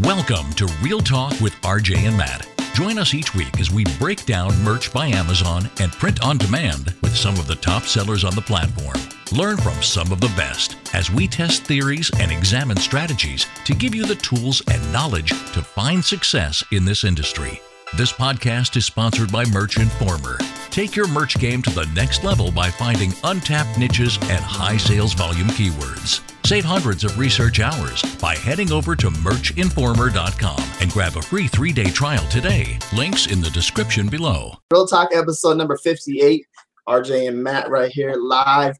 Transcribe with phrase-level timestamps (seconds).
[0.00, 2.46] Welcome to Real Talk with RJ and Matt.
[2.74, 6.94] Join us each week as we break down merch by Amazon and print on demand
[7.00, 8.98] with some of the top sellers on the platform.
[9.32, 13.94] Learn from some of the best as we test theories and examine strategies to give
[13.94, 17.58] you the tools and knowledge to find success in this industry.
[17.96, 20.36] This podcast is sponsored by Merch Informer.
[20.76, 25.14] Take your merch game to the next level by finding untapped niches and high sales
[25.14, 26.20] volume keywords.
[26.46, 31.72] Save hundreds of research hours by heading over to merchinformer.com and grab a free three
[31.72, 32.78] day trial today.
[32.92, 34.52] Links in the description below.
[34.70, 36.46] Real Talk episode number 58.
[36.86, 38.76] RJ and Matt right here live,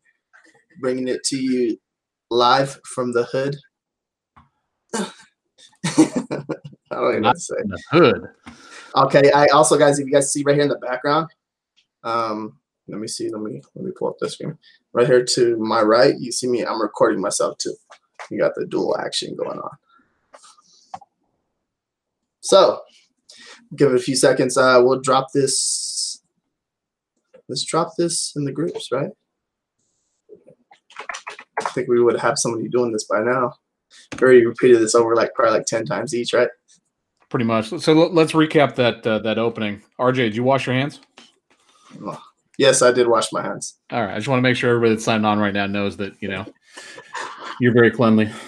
[0.82, 1.78] bringing it to you
[2.30, 3.56] live from the hood.
[4.94, 5.10] I
[6.90, 7.54] don't even know what to say.
[7.64, 8.22] The hood.
[8.96, 11.28] Okay, I also guys, if you guys see right here in the background,
[12.06, 14.56] um, let me see, let me let me pull up the screen.
[14.92, 17.74] Right here to my right, you see me, I'm recording myself too.
[18.30, 19.70] You got the dual action going on.
[22.40, 22.80] So
[23.74, 24.56] give it a few seconds.
[24.56, 26.22] Uh we'll drop this.
[27.48, 29.10] Let's drop this in the groups, right?
[31.60, 33.54] I think we would have somebody doing this by now.
[34.14, 36.48] We already repeated this over like probably like 10 times each, right?
[37.28, 37.68] Pretty much.
[37.80, 39.82] So let- let's recap that uh, that opening.
[39.98, 41.00] RJ, did you wash your hands?
[42.58, 43.78] Yes, I did wash my hands.
[43.90, 44.14] All right.
[44.14, 46.28] I just want to make sure everybody that's signed on right now knows that you
[46.28, 46.46] know
[47.60, 48.30] you're very cleanly.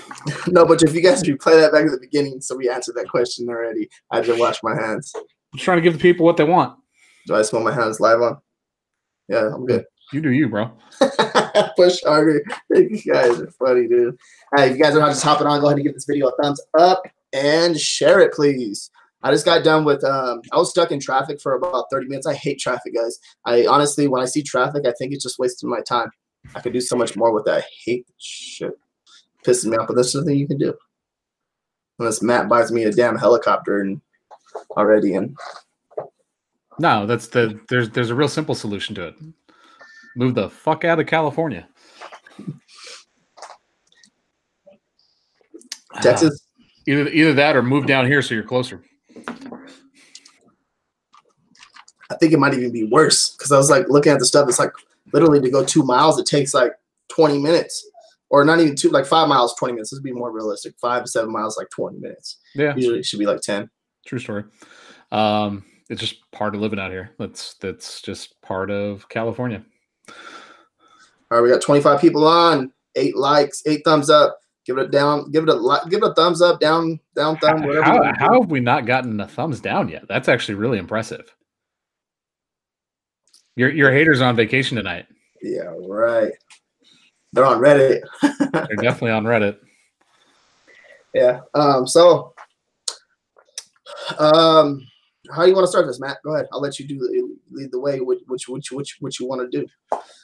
[0.49, 3.09] No, but if you guys replay that back at the beginning, so we answered that
[3.09, 3.89] question already.
[4.11, 5.13] I did wash my hands.
[5.15, 6.77] I'm trying to give the people what they want.
[7.27, 8.39] Do I smell my hands live on?
[9.29, 9.85] Yeah, I'm good.
[10.13, 10.71] You do you, bro.
[11.77, 12.43] Push harder.
[12.71, 14.19] You guys are funny, dude.
[14.57, 16.07] All right, if you guys are not just hopping on, go ahead and give this
[16.07, 17.03] video a thumbs up
[17.33, 18.91] and share it, please.
[19.23, 20.05] I just got done with.
[20.05, 22.27] Um, I was stuck in traffic for about 30 minutes.
[22.27, 23.19] I hate traffic, guys.
[23.45, 26.11] I honestly, when I see traffic, I think it's just wasting my time.
[26.55, 27.59] I could do so much more with that.
[27.59, 28.73] I hate shit.
[29.45, 30.75] Pisses me off, but there's nothing you can do.
[31.99, 34.01] Unless Matt buys me a damn helicopter and
[34.77, 35.37] already, and
[36.79, 39.17] No, that's the there's there's a real simple solution to it.
[40.17, 41.69] Move the fuck out of California.
[46.01, 46.45] Texas.
[46.87, 48.83] Either either that or move down here so you're closer.
[52.11, 54.49] I think it might even be worse because I was like looking at the stuff.
[54.49, 54.73] It's like
[55.13, 56.73] literally to go two miles, it takes like
[57.09, 57.87] 20 minutes,
[58.31, 59.91] or not even two, like five miles, 20 minutes.
[59.91, 60.75] This would be more realistic.
[60.81, 62.39] Five to seven miles, like 20 minutes.
[62.55, 63.69] Yeah, Usually it should be like 10.
[64.07, 64.45] true story.
[65.13, 67.11] Um, it's just part of living out here.
[67.19, 69.65] That's that's just part of California.
[71.31, 74.39] All right, we got 25 people on, eight likes, eight thumbs up.
[74.69, 77.63] Give it a down, give it a give it a thumbs up, down, down thumb,
[77.63, 77.85] whatever.
[77.85, 80.07] How, how have we not gotten a thumbs down yet?
[80.09, 81.35] That's actually really impressive.
[83.57, 85.07] Your your haters are on vacation tonight.
[85.41, 86.33] Yeah, right.
[87.33, 88.03] They're on Reddit.
[88.21, 89.57] They're definitely on Reddit.
[91.15, 91.41] yeah.
[91.55, 91.87] Um.
[91.87, 92.35] So,
[94.19, 94.87] um,
[95.35, 96.19] how do you want to start this, Matt?
[96.25, 96.47] Go ahead.
[96.53, 98.01] I'll let you do lead the way.
[98.01, 99.67] Which which which which what you want to do?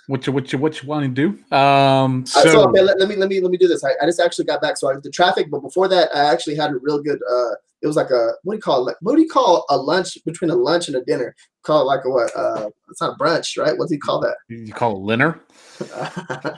[0.07, 1.57] What you what you what you want to do?
[1.57, 3.85] Um, Uh, so, so okay, let, let me let me let me do this.
[3.85, 5.51] I, I just actually got back, so I the traffic.
[5.51, 7.21] But before that, I actually had a real good.
[7.31, 8.85] Uh, it was like a what do you call it?
[8.85, 11.35] Like, what do you call a lunch between a lunch and a dinner?
[11.63, 12.31] Call it like a what?
[12.37, 13.77] Uh, it's not a brunch, right?
[13.77, 14.37] What do you call that?
[14.49, 15.41] you call it dinner?
[15.79, 15.89] there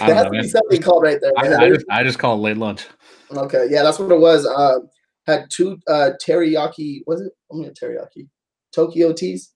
[0.00, 0.48] I has know, to be man.
[0.48, 1.32] something called right there.
[1.36, 1.54] I.
[1.64, 2.86] I just I just call it late lunch.
[3.32, 4.46] okay, yeah, that's what it was.
[4.46, 4.88] Um,
[5.26, 7.00] had two uh teriyaki.
[7.06, 7.32] Was it?
[7.52, 8.28] I mean teriyaki.
[8.72, 9.52] Tokyo teas.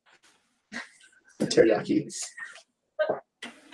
[1.41, 2.06] Teriyaki.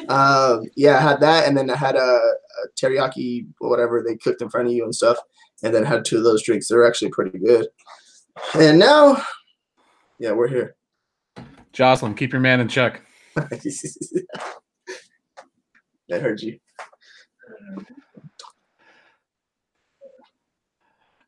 [0.09, 4.43] Um, yeah, I had that, and then I had a, a teriyaki, whatever they cooked
[4.43, 5.19] in front of you and stuff,
[5.63, 6.69] and then had two of those drinks.
[6.69, 7.67] They're actually pretty good.
[8.55, 9.23] And now,
[10.19, 10.77] yeah, we're here.
[11.73, 13.03] Jocelyn, keep your man in check.
[13.37, 13.45] I
[16.19, 16.59] heard you.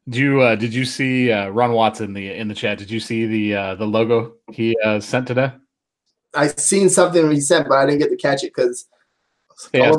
[0.08, 2.78] Did you uh, did you see uh, Ron Watson in the in the chat?
[2.78, 5.52] Did you see the uh, the logo he uh, sent today?
[6.34, 8.86] I seen something he sent, but I didn't get to catch it because
[9.74, 9.92] Yeah,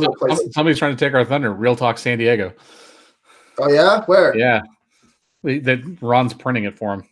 [0.51, 1.53] somebody's trying to take our thunder.
[1.53, 2.53] Real Talk San Diego.
[3.59, 4.35] Oh yeah, where?
[4.35, 4.61] Yeah,
[5.43, 7.03] that Ron's printing it for him.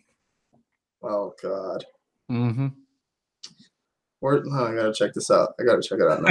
[1.02, 1.84] Oh god.
[2.28, 2.68] hmm
[4.18, 4.42] Where?
[4.44, 5.54] Oh, I gotta check this out.
[5.60, 6.22] I gotta check it out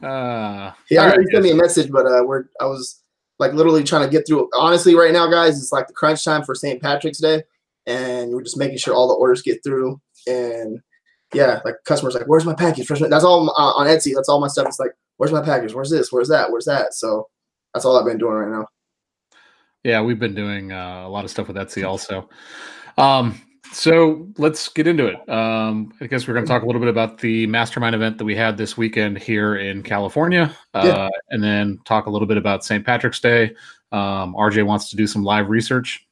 [0.00, 0.08] now.
[0.08, 2.99] uh, He already right, sent me a message, but uh, we're I was
[3.40, 4.48] like literally trying to get through.
[4.54, 6.80] Honestly, right now, guys, it's like the crunch time for St.
[6.80, 7.42] Patrick's Day,
[7.86, 9.98] and we're just making sure all the orders get through.
[10.28, 10.80] And
[11.32, 14.14] yeah, like customers like, "Where's my package?" Where's my-" That's all uh, on Etsy.
[14.14, 14.66] That's all my stuff.
[14.68, 15.74] It's like, "Where's my package?
[15.74, 16.12] Where's this?
[16.12, 16.52] Where's that?
[16.52, 17.28] Where's that?" So
[17.72, 18.66] that's all I've been doing right now.
[19.84, 22.28] Yeah, we've been doing uh, a lot of stuff with Etsy also.
[22.98, 23.40] Um,
[23.72, 25.28] so let's get into it.
[25.28, 28.24] Um, I guess we're going to talk a little bit about the mastermind event that
[28.24, 31.08] we had this weekend here in California, uh, Yeah.
[31.30, 32.84] and then talk a little bit about St.
[32.84, 33.54] Patrick's Day,
[33.92, 36.06] Um, RJ wants to do some live research,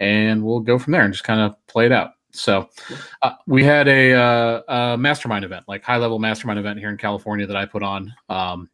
[0.00, 2.12] and we'll go from there and just kind of play it out.
[2.32, 2.68] So
[3.22, 6.96] uh, we had a, uh, a, mastermind event, like high level mastermind event here in
[6.96, 8.14] California that I put on.
[8.28, 8.70] Um,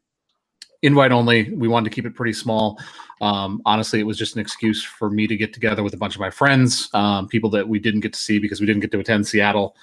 [0.85, 1.51] invite only.
[1.51, 2.79] We wanted to keep it pretty small.
[3.21, 6.15] Um, honestly, it was just an excuse for me to get together with a bunch
[6.15, 8.91] of my friends, um, people that we didn't get to see because we didn't get
[8.93, 9.77] to attend Seattle,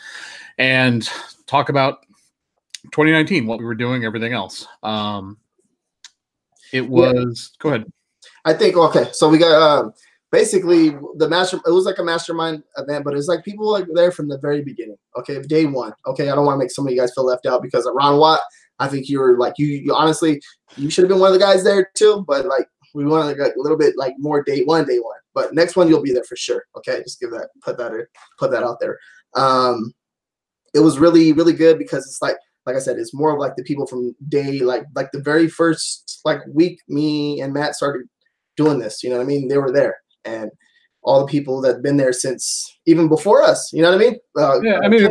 [0.57, 1.09] and
[1.47, 2.05] talk about
[2.91, 4.67] 2019, what we were doing, everything else.
[4.83, 5.37] Um,
[6.71, 7.51] it was.
[7.53, 7.63] Yeah.
[7.63, 7.91] Go ahead.
[8.45, 9.09] I think okay.
[9.11, 9.93] So we got um,
[10.31, 11.59] basically the master.
[11.65, 14.61] It was like a mastermind event, but it's like people like there from the very
[14.63, 14.97] beginning.
[15.17, 15.93] Okay, day one.
[16.07, 18.17] Okay, I don't want to make some of you guys feel left out because Ron
[18.17, 18.39] Watt.
[18.81, 20.41] I think you were like you, you honestly
[20.75, 23.37] you should have been one of the guys there too, but like we want like
[23.37, 25.19] a little bit like more day one, day one.
[25.33, 26.65] But next one you'll be there for sure.
[26.75, 27.91] Okay, just give that put that
[28.39, 28.97] put that out there.
[29.35, 29.93] Um,
[30.73, 33.55] it was really really good because it's like like I said, it's more of like
[33.55, 38.07] the people from day like like the very first like week me and Matt started
[38.57, 39.03] doing this.
[39.03, 39.47] You know what I mean?
[39.47, 40.51] They were there and
[41.03, 43.71] all the people that have been there since even before us.
[43.73, 44.15] You know what I mean?
[44.37, 45.09] Uh, yeah, I mean,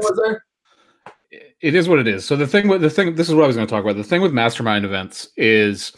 [1.61, 2.25] it is what it is.
[2.25, 3.97] So the thing with the thing, this is what I was going to talk about.
[3.97, 5.93] The thing with mastermind events is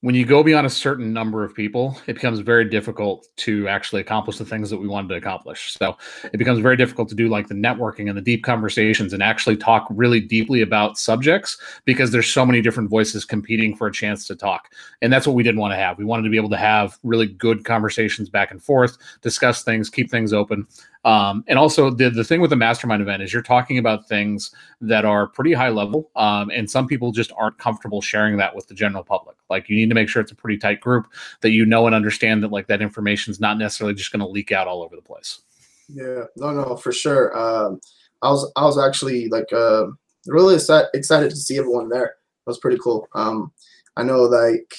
[0.00, 4.00] when you go beyond a certain number of people, it becomes very difficult to actually
[4.00, 5.72] accomplish the things that we wanted to accomplish.
[5.72, 5.96] So
[6.32, 9.56] it becomes very difficult to do like the networking and the deep conversations and actually
[9.56, 14.24] talk really deeply about subjects because there's so many different voices competing for a chance
[14.28, 14.72] to talk.
[15.02, 15.98] And that's what we didn't want to have.
[15.98, 19.90] We wanted to be able to have really good conversations back and forth, discuss things,
[19.90, 20.68] keep things open.
[21.04, 24.54] Um, and also the, the thing with the mastermind event is you're talking about things
[24.80, 26.10] that are pretty high level.
[26.14, 29.36] Um, and some people just aren't comfortable sharing that with the general public.
[29.50, 31.08] Like you need to make sure it's a pretty tight group
[31.40, 34.28] that you know and understand that like that information is not necessarily just going to
[34.28, 35.40] leak out all over the place.
[35.88, 37.36] Yeah, no, no, for sure.
[37.36, 37.80] Um,
[38.22, 39.86] I was, I was actually like, uh,
[40.26, 42.06] really excited to see everyone there.
[42.06, 43.08] It was pretty cool.
[43.14, 43.52] Um,
[43.96, 44.74] I know like,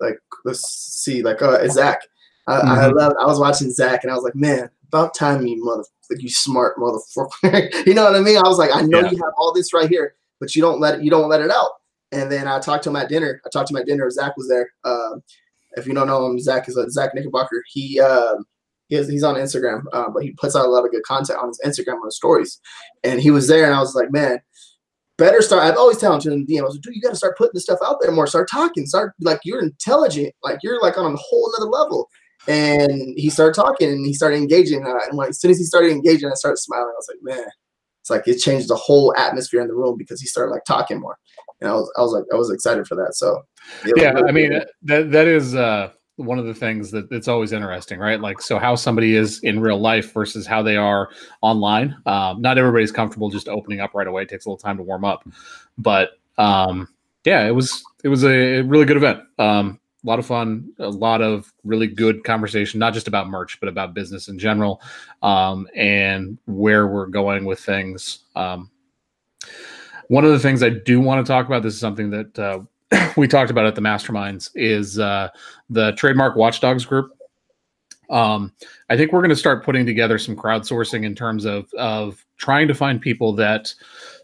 [0.00, 2.02] like, let's see, like, uh, Zach,
[2.46, 2.68] I, mm-hmm.
[2.68, 5.84] I love, I was watching Zach and I was like, man, about time you mother
[6.10, 7.70] like you smart motherfucker.
[7.86, 8.38] you know what I mean?
[8.38, 9.10] I was like, I know yeah.
[9.10, 11.50] you have all this right here, but you don't let it you don't let it
[11.50, 11.70] out.
[12.12, 13.40] And then I talked to him at dinner.
[13.44, 14.08] I talked to him at dinner.
[14.10, 14.70] Zach was there.
[14.84, 15.16] Uh,
[15.72, 17.62] if you don't know him, Zach is a, Zach Knickerbocker.
[17.68, 18.36] He uh,
[18.88, 21.38] he is, he's on Instagram, uh, but he puts out a lot of good content
[21.38, 22.58] on his Instagram on his stories.
[23.04, 24.40] And he was there, and I was like, man,
[25.18, 25.62] better start.
[25.62, 27.52] I've always telling him in DM, I was like, dude, you got to start putting
[27.52, 28.26] this stuff out there more.
[28.26, 28.86] Start talking.
[28.86, 30.34] Start like you're intelligent.
[30.42, 32.08] Like you're like on a whole other level.
[32.48, 34.84] And he started talking and he started engaging.
[34.84, 36.88] Uh, and when, as soon as he started engaging, I started smiling.
[36.88, 37.46] I was like, man,
[38.00, 40.98] it's like it changed the whole atmosphere in the room because he started like talking
[40.98, 41.18] more.
[41.60, 43.14] And I was, I was like, I was excited for that.
[43.14, 43.42] So
[43.96, 47.52] yeah, really I mean, that that is uh, one of the things that it's always
[47.52, 48.20] interesting, right?
[48.20, 51.10] Like, so how somebody is in real life versus how they are
[51.42, 51.96] online.
[52.06, 54.22] Um, not everybody's comfortable just opening up right away.
[54.22, 55.28] It takes a little time to warm up,
[55.76, 56.88] but um,
[57.24, 59.20] yeah, it was it was a really good event.
[59.38, 63.58] Um, a lot of fun, a lot of really good conversation, not just about merch,
[63.58, 64.80] but about business in general,
[65.22, 68.20] um, and where we're going with things.
[68.36, 68.70] Um,
[70.08, 72.60] one of the things I do want to talk about, this is something that uh,
[73.16, 75.28] we talked about at the masterminds, is uh,
[75.68, 77.12] the trademark watchdogs group.
[78.08, 78.52] Um,
[78.88, 82.68] I think we're going to start putting together some crowdsourcing in terms of of trying
[82.68, 83.74] to find people that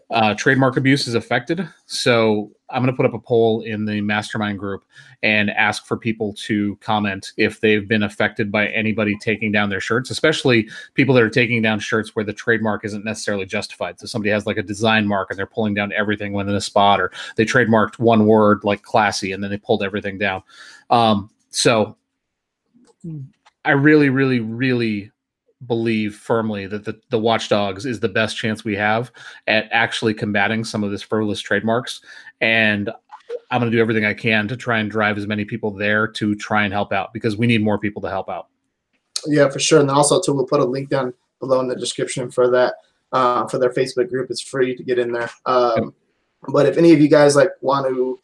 [0.09, 1.67] uh, trademark abuse is affected.
[1.85, 4.83] So I'm going to put up a poll in the mastermind group
[5.21, 9.79] and ask for people to comment if they've been affected by anybody taking down their
[9.79, 13.99] shirts, especially people that are taking down shirts where the trademark isn't necessarily justified.
[13.99, 16.99] So somebody has like a design mark and they're pulling down everything within a spot,
[16.99, 20.41] or they trademarked one word like classy and then they pulled everything down.
[20.89, 21.95] Um, so
[23.63, 25.11] I really, really, really
[25.65, 29.11] believe firmly that the, the watchdogs is the best chance we have
[29.47, 32.01] at actually combating some of this frivolous trademarks
[32.41, 32.89] and
[33.51, 36.07] i'm going to do everything i can to try and drive as many people there
[36.07, 38.47] to try and help out because we need more people to help out
[39.27, 42.29] yeah for sure and also too we'll put a link down below in the description
[42.29, 42.75] for that
[43.11, 45.93] uh, for their facebook group it's free to get in there um,
[46.49, 48.19] but if any of you guys like want to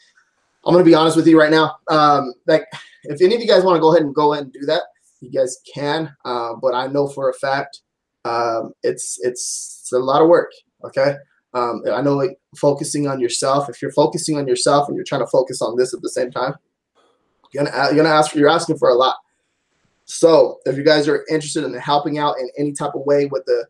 [0.65, 2.65] i'm going to be honest with you right now um, like
[3.03, 4.84] if any of you guys want to go ahead and go ahead and do that
[5.22, 6.13] you guys can.
[6.25, 7.80] Uh, but I know for a fact
[8.25, 10.51] um, it's, it's, it's a lot of work.
[10.84, 11.15] Okay.
[11.53, 13.70] Um, I know like focusing on yourself.
[13.70, 16.31] If you're focusing on yourself and you're trying to focus on this at the same
[16.31, 16.53] time,
[17.53, 19.15] you're gonna you're gonna ask you're asking for a lot.
[20.05, 23.46] So if you guys are interested in helping out in any type of way with
[23.46, 23.65] the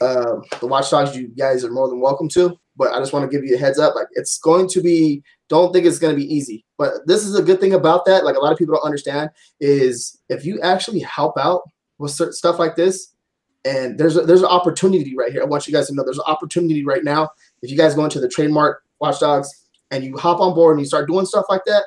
[0.00, 2.58] uh, the watchdogs, you guys are more than welcome to.
[2.76, 3.94] But I just want to give you a heads up.
[3.94, 5.22] Like it's going to be.
[5.48, 6.64] Don't think it's going to be easy.
[6.78, 8.24] But this is a good thing about that.
[8.24, 11.62] Like a lot of people don't understand is if you actually help out
[11.98, 13.12] with certain stuff like this,
[13.64, 15.42] and there's a, there's an opportunity right here.
[15.42, 17.30] I want you guys to know there's an opportunity right now.
[17.62, 19.50] If you guys go into the trademark watchdogs
[19.90, 21.84] and you hop on board and you start doing stuff like that,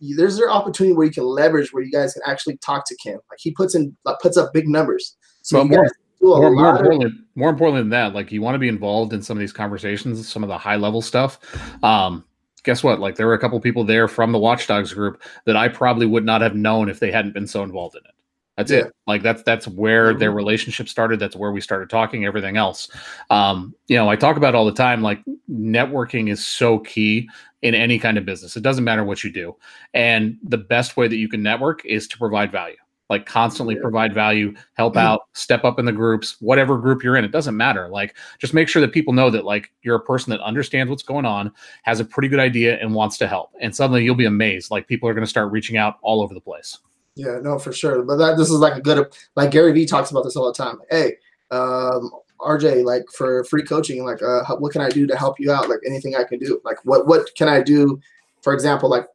[0.00, 3.18] there's an opportunity where you can leverage where you guys can actually talk to Kim.
[3.30, 5.16] Like he puts in like, puts up big numbers.
[5.42, 8.58] So well, more, more, more, importantly, of- more importantly than that, like you want to
[8.58, 11.38] be involved in some of these conversations, some of the high level stuff.
[11.82, 12.24] Um,
[12.62, 12.98] guess what?
[12.98, 16.24] Like there were a couple people there from the Watchdogs group that I probably would
[16.24, 18.13] not have known if they hadn't been so involved in it.
[18.56, 18.78] That's yeah.
[18.78, 18.92] it.
[19.06, 20.20] Like that's that's where mm-hmm.
[20.20, 21.18] their relationship started.
[21.18, 22.24] That's where we started talking.
[22.24, 22.88] Everything else,
[23.30, 25.02] um, you know, I talk about all the time.
[25.02, 27.28] Like networking is so key
[27.62, 28.56] in any kind of business.
[28.56, 29.56] It doesn't matter what you do,
[29.92, 32.76] and the best way that you can network is to provide value.
[33.10, 33.82] Like constantly yeah.
[33.82, 35.06] provide value, help mm-hmm.
[35.06, 37.24] out, step up in the groups, whatever group you're in.
[37.24, 37.88] It doesn't matter.
[37.88, 41.02] Like just make sure that people know that like you're a person that understands what's
[41.02, 43.52] going on, has a pretty good idea, and wants to help.
[43.60, 44.70] And suddenly you'll be amazed.
[44.70, 46.78] Like people are going to start reaching out all over the place.
[47.16, 48.02] Yeah, no, for sure.
[48.02, 49.06] But that this is like a good
[49.36, 50.80] like Gary Vee talks about this all the time.
[50.90, 51.16] Hey,
[51.50, 55.52] um, RJ, like for free coaching, like uh, what can I do to help you
[55.52, 55.68] out?
[55.68, 56.60] Like anything I can do.
[56.64, 58.00] Like what what can I do?
[58.42, 59.06] For example, like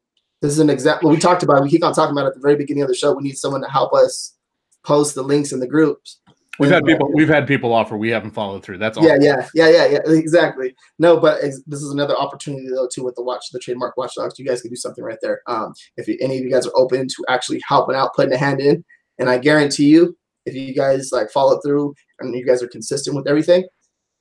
[0.41, 1.61] this is an example we talked about.
[1.61, 3.13] We keep on talking about at the very beginning of the show.
[3.13, 4.35] We need someone to help us
[4.83, 6.19] post the links in the groups.
[6.59, 7.11] We've had people.
[7.13, 7.97] We've had people offer.
[7.97, 8.79] We haven't followed through.
[8.79, 9.05] That's all.
[9.05, 9.99] Yeah, yeah, yeah, yeah, yeah.
[10.13, 10.75] Exactly.
[10.99, 14.37] No, but this is another opportunity though too with the watch, the trademark watchdogs.
[14.37, 15.41] You guys can do something right there.
[15.47, 18.37] Um, if you, any of you guys are open to actually helping out, putting a
[18.37, 18.83] hand in,
[19.17, 23.15] and I guarantee you, if you guys like follow through and you guys are consistent
[23.15, 23.65] with everything,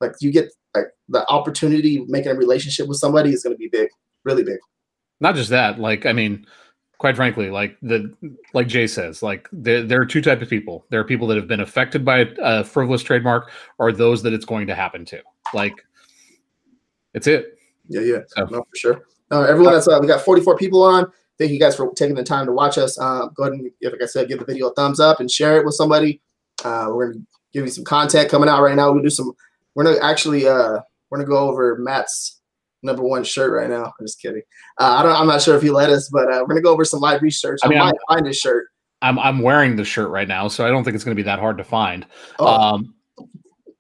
[0.01, 3.69] like you get like the opportunity making a relationship with somebody is going to be
[3.69, 3.89] big,
[4.25, 4.59] really big.
[5.21, 5.81] Not just that.
[5.81, 6.47] Like, I mean,
[6.99, 8.13] quite frankly, like the
[8.53, 10.85] like Jay says, like there there are two types of people.
[10.91, 14.45] There are people that have been affected by a frivolous trademark, or those that it's
[14.45, 15.23] going to happen to.
[15.55, 15.75] Like,
[17.15, 17.59] it's it.
[17.89, 18.45] Yeah, yeah, so.
[18.45, 19.07] no, for sure.
[19.31, 21.11] Uh, everyone that's uh, we got 44 people on.
[21.39, 22.99] Thank you guys for taking the time to watch us.
[22.99, 25.57] Uh, go ahead and, like I said, give the video a thumbs up and share
[25.59, 26.21] it with somebody.
[26.65, 28.89] Uh, we're gonna give you some content coming out right now.
[28.89, 29.33] We're gonna do some.
[29.75, 32.38] We're gonna actually uh, we're gonna go over Matt's
[32.83, 33.85] number one shirt right now.
[33.85, 34.43] I'm just kidding.
[34.79, 35.13] Uh, I don't.
[35.13, 37.23] I'm not sure if he let us, but uh, we're gonna go over some live
[37.23, 37.61] research.
[37.63, 38.69] I, mean, I might I'm, find his shirt.
[39.03, 41.39] I'm I'm wearing the shirt right now, so I don't think it's gonna be that
[41.39, 42.07] hard to find.
[42.39, 42.47] Oh.
[42.47, 42.95] Um,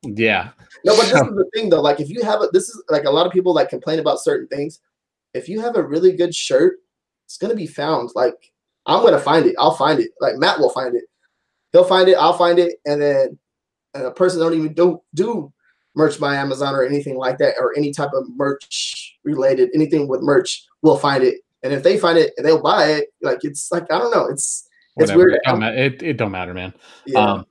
[0.02, 0.50] yeah.
[0.85, 1.81] No, but this is the thing though.
[1.81, 4.21] Like, if you have a, this is like a lot of people like complain about
[4.21, 4.81] certain things.
[5.35, 6.78] If you have a really good shirt,
[7.26, 8.11] it's gonna be found.
[8.14, 8.52] Like,
[8.87, 9.57] I'm gonna find it.
[9.59, 10.11] I'll find it.
[10.21, 11.05] Like Matt will find it.
[11.73, 12.17] He'll find it.
[12.17, 13.38] I'll find it, and then
[13.95, 15.52] and a person don't even do do
[15.95, 20.21] merch by Amazon or anything like that, or any type of merch related, anything with
[20.23, 21.40] merch, we'll find it.
[21.62, 24.68] And if they find it they'll buy it, like it's like I don't know, it's
[24.97, 25.18] it's Whatever.
[25.18, 25.35] weird.
[25.35, 26.75] It don't, it, it don't matter, man.
[27.07, 27.21] Yeah.
[27.21, 27.47] Um,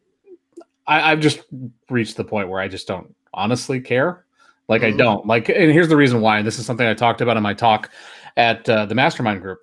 [0.86, 1.42] I, I've just
[1.90, 4.26] reached the point where I just don't honestly care.
[4.68, 4.96] Like mm-hmm.
[4.96, 6.40] I don't like, and here's the reason why.
[6.40, 7.90] And this is something I talked about in my talk
[8.36, 9.60] at uh, the mastermind group.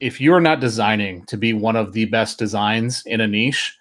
[0.00, 3.76] If you are not designing to be one of the best designs in a niche,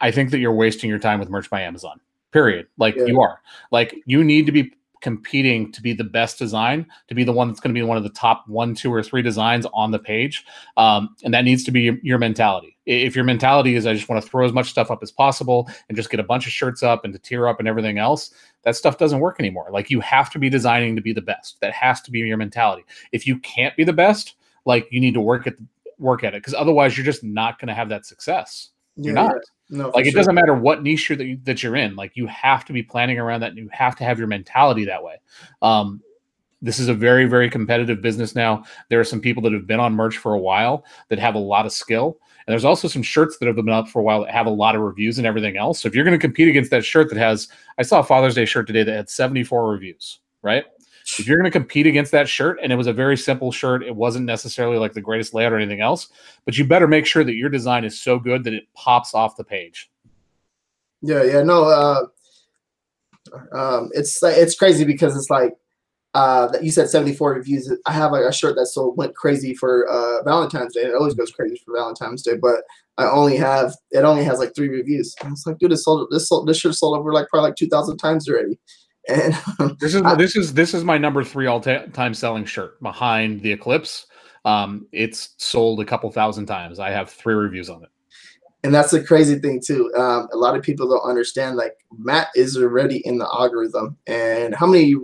[0.00, 2.00] I think that you're wasting your time with merch by Amazon
[2.32, 3.04] period like yeah.
[3.04, 3.40] you are.
[3.70, 4.72] Like you need to be
[5.02, 7.96] competing to be the best design to be the one that's going to be one
[7.96, 10.44] of the top one two or three designs on the page
[10.76, 12.78] um, and that needs to be your, your, mentality.
[12.86, 15.68] If your mentality is i just want to throw as much stuff up as possible
[15.88, 18.32] and just get a bunch of shirts up and to tear up and everything else
[18.62, 19.68] that stuff doesn't work anymore.
[19.72, 21.60] Like you have to be designing to be the best.
[21.60, 22.84] That has to be your mentality.
[23.10, 25.54] If you can't be the best like you need to work at
[25.98, 29.22] work at it because otherwise you're just not going to have that success you're yeah,
[29.22, 29.34] not
[29.70, 30.20] no, like it sure.
[30.20, 31.96] doesn't matter what niche you're, that, you, that you're in.
[31.96, 33.50] Like you have to be planning around that.
[33.50, 35.20] And you have to have your mentality that way.
[35.62, 36.02] Um,
[36.60, 38.64] this is a very very competitive business now.
[38.88, 41.40] There are some people that have been on merch for a while that have a
[41.40, 42.18] lot of skill.
[42.46, 44.50] And there's also some shirts that have been up for a while that have a
[44.50, 45.80] lot of reviews and everything else.
[45.80, 48.34] So if you're going to compete against that shirt that has, I saw a Father's
[48.34, 50.64] Day shirt today that had 74 reviews, right?
[51.18, 53.82] If you're going to compete against that shirt and it was a very simple shirt
[53.82, 56.08] it wasn't necessarily like the greatest layout or anything else
[56.44, 59.36] but you better make sure that your design is so good that it pops off
[59.36, 59.90] the page.
[61.00, 62.06] Yeah yeah no uh
[63.52, 65.54] um it's it's crazy because it's like
[66.14, 67.72] uh you said 74 reviews.
[67.86, 70.82] I have like a shirt that so went crazy for uh valentine's day.
[70.82, 72.60] It always goes crazy for valentine's day but
[72.98, 75.14] i only have it only has like three reviews.
[75.22, 77.56] And it's like dude this sold this sold this shirt sold over like probably like
[77.56, 78.58] 2000 times already
[79.08, 79.34] and
[79.80, 83.42] this is I, this is this is my number three all time selling shirt behind
[83.42, 84.06] the Eclipse.
[84.44, 86.78] Um, it's sold a couple thousand times.
[86.78, 87.90] I have three reviews on it.
[88.64, 89.92] And that's the crazy thing too.
[89.96, 91.56] Um, a lot of people don't understand.
[91.56, 94.94] Like Matt is already in the algorithm, and how many?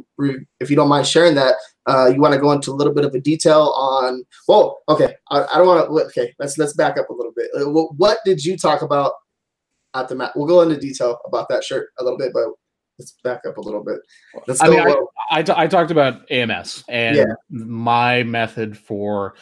[0.61, 3.05] If you don't mind sharing that, uh, you want to go into a little bit
[3.05, 4.25] of a detail on.
[4.47, 6.07] Well, okay, I, I don't want to.
[6.07, 7.51] Okay, let's let's back up a little bit.
[7.53, 7.65] Uh,
[7.97, 9.15] what did you talk about
[9.95, 10.37] at the Matt?
[10.37, 12.51] We'll go into detail about that shirt a little bit, but
[12.99, 14.01] let's back up a little bit.
[14.47, 14.97] Let's I mean, I,
[15.31, 17.25] I, t- I talked about AMS and yeah.
[17.51, 19.35] my method for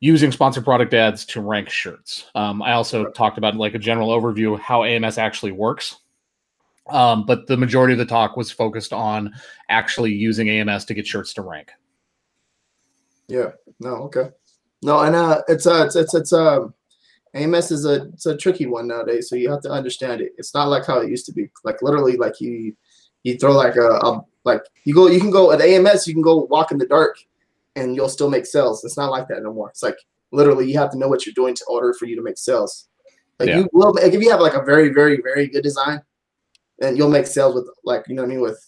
[0.00, 2.30] using sponsored product ads to rank shirts.
[2.34, 3.14] Um, I also right.
[3.14, 5.96] talked about like a general overview of how AMS actually works.
[6.90, 9.32] Um, but the majority of the talk was focused on
[9.70, 11.70] actually using AMS to get shirts to rank.
[13.28, 13.52] Yeah.
[13.80, 13.94] No.
[14.04, 14.28] Okay.
[14.82, 16.74] No, and uh, it's uh, it's it's it's um,
[17.32, 19.30] AMS is a it's a tricky one nowadays.
[19.30, 20.32] So you have to understand it.
[20.36, 21.48] It's not like how it used to be.
[21.64, 22.76] Like literally, like you
[23.24, 26.22] you throw like a, a like you go you can go at AMS, you can
[26.22, 27.18] go walk in the dark,
[27.74, 28.84] and you'll still make sales.
[28.84, 29.70] It's not like that no more.
[29.70, 29.98] It's like
[30.30, 32.88] literally you have to know what you're doing to order for you to make sales.
[33.40, 33.58] Like Yeah.
[33.58, 36.00] you will like if you have like a very very very good design,
[36.78, 38.64] then you'll make sales with like you know what I mean with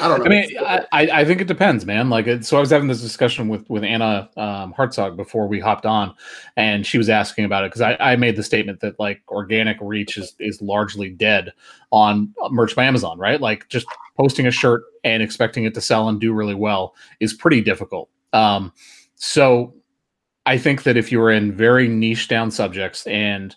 [0.00, 0.26] I don't know.
[0.26, 2.08] I mean, I, I think it depends, man.
[2.08, 5.58] Like, it, so I was having this discussion with with Anna um, Hartzog before we
[5.58, 6.14] hopped on,
[6.56, 9.76] and she was asking about it because I, I made the statement that like organic
[9.80, 11.52] reach is is largely dead
[11.90, 13.40] on merch by Amazon, right?
[13.40, 13.86] Like, just
[14.16, 18.08] posting a shirt and expecting it to sell and do really well is pretty difficult.
[18.32, 18.72] Um,
[19.16, 19.74] so,
[20.46, 23.54] I think that if you're in very niche down subjects and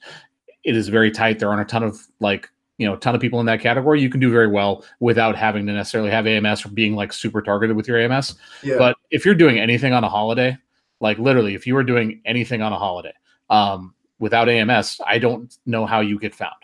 [0.64, 2.50] it is very tight, there aren't a ton of like
[2.82, 5.36] you know, a ton of people in that category, you can do very well without
[5.36, 8.36] having to necessarily have AMS or being like super targeted with your AMS.
[8.64, 8.76] yeah.
[8.80, 10.58] But if you're doing anything on a holiday,
[11.00, 13.14] like literally, if you were doing anything on a holiday
[13.52, 16.56] um, without AMS, I don't know how you get found.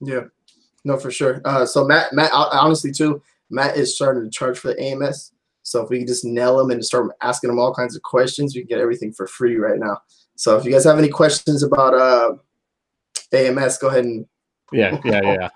[0.00, 0.22] Yeah,
[0.84, 1.40] no, for sure.
[1.44, 5.30] Uh, so Matt, Matt, honestly too, Matt is starting to charge for the AMS.
[5.62, 8.56] So if we can just nail him and start asking him all kinds of questions,
[8.56, 9.98] we can get everything for free right now.
[10.34, 12.34] So if you guys have any questions about uh,
[13.32, 14.26] AMS, go ahead and
[14.72, 15.48] Yeah, yeah, yeah.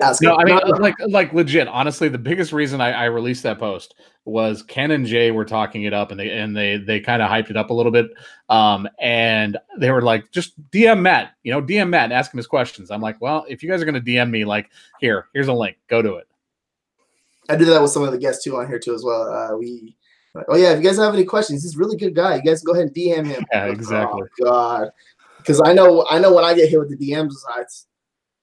[0.00, 0.22] ask.
[0.22, 0.40] No, him.
[0.40, 1.68] I mean, like, like legit.
[1.68, 5.84] Honestly, the biggest reason I, I released that post was Ken and Jay were talking
[5.84, 8.10] it up, and they and they they kind of hyped it up a little bit.
[8.48, 12.38] Um, and they were like, just DM Matt, you know, DM Matt and ask him
[12.38, 12.90] his questions.
[12.90, 15.76] I'm like, well, if you guys are gonna DM me, like, here, here's a link,
[15.88, 16.28] go to it.
[17.48, 19.22] I do that with some of the guests too on here too as well.
[19.22, 19.96] Uh, we,
[20.48, 22.36] oh yeah, if you guys have any questions, he's a really good guy.
[22.36, 23.46] You guys go ahead and DM him.
[23.52, 24.22] Yeah, exactly.
[24.22, 24.90] Oh God,
[25.48, 27.32] because I know I know when I get hit with the DMs,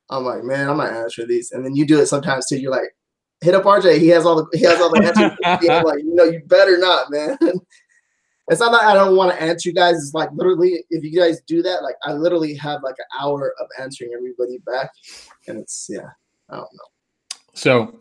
[0.10, 2.58] I'm like, man, I'm not answering these, and then you do it sometimes too.
[2.58, 2.96] You're like,
[3.42, 4.00] hit up RJ.
[4.00, 5.38] He has all the he has all the answers.
[5.70, 7.38] I'm like, you know, you better not, man.
[8.48, 9.96] It's not that I don't want to answer you guys.
[9.96, 13.56] It's like literally, if you guys do that, like I literally have like an hour
[13.60, 14.92] of answering everybody back,
[15.48, 16.10] and it's yeah,
[16.52, 17.40] I don't know.
[17.56, 18.00] So,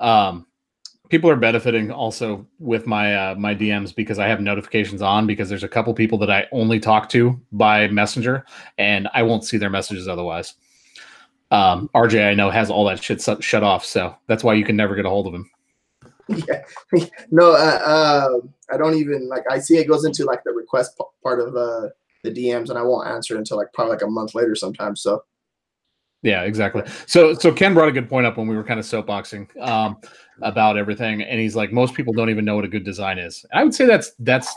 [0.00, 0.48] um,
[1.14, 5.48] people are benefiting also with my uh, my DMs because I have notifications on because
[5.48, 8.44] there's a couple people that I only talk to by Messenger
[8.78, 10.54] and I won't see their messages otherwise.
[11.52, 14.64] Um, RJ, I know has all that shit shut, shut off, so that's why you
[14.64, 15.48] can never get a hold of him.
[16.48, 16.64] yeah
[17.30, 18.28] no uh, uh
[18.72, 21.54] i don't even like i see it goes into like the request p- part of
[21.54, 21.86] uh
[22.22, 25.22] the dms and i won't answer until like probably like a month later sometimes so
[26.24, 26.82] Yeah, exactly.
[27.06, 29.98] So so Ken brought a good point up when we were kind of soapboxing um,
[30.42, 33.44] about everything, and he's like, most people don't even know what a good design is.
[33.52, 34.54] I would say that's that's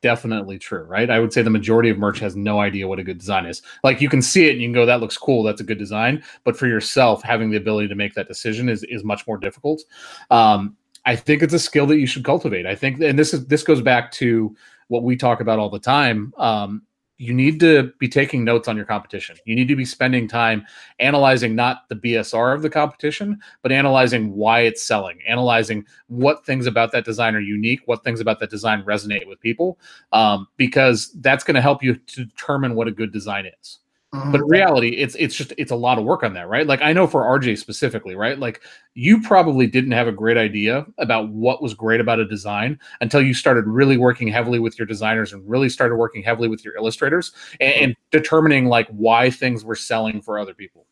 [0.00, 1.10] definitely true, right?
[1.10, 3.62] I would say the majority of merch has no idea what a good design is.
[3.82, 5.78] Like you can see it and you can go, that looks cool, that's a good
[5.78, 6.22] design.
[6.44, 9.82] But for yourself, having the ability to make that decision is is much more difficult.
[10.30, 12.66] Um, I think it's a skill that you should cultivate.
[12.66, 14.54] I think, and this is this goes back to
[14.88, 16.32] what we talk about all the time.
[16.36, 16.82] Um,
[17.18, 19.36] you need to be taking notes on your competition.
[19.44, 20.64] You need to be spending time
[21.00, 26.66] analyzing not the BSR of the competition, but analyzing why it's selling, analyzing what things
[26.66, 29.78] about that design are unique, what things about that design resonate with people,
[30.12, 33.80] um, because that's going to help you to determine what a good design is.
[34.14, 34.32] Mm-hmm.
[34.32, 36.66] But in reality, it's it's just it's a lot of work on that, right?
[36.66, 38.38] Like I know for RJ specifically, right?
[38.38, 38.62] Like
[38.94, 43.20] you probably didn't have a great idea about what was great about a design until
[43.20, 46.74] you started really working heavily with your designers and really started working heavily with your
[46.76, 47.84] illustrators and, mm-hmm.
[47.84, 50.86] and determining like why things were selling for other people.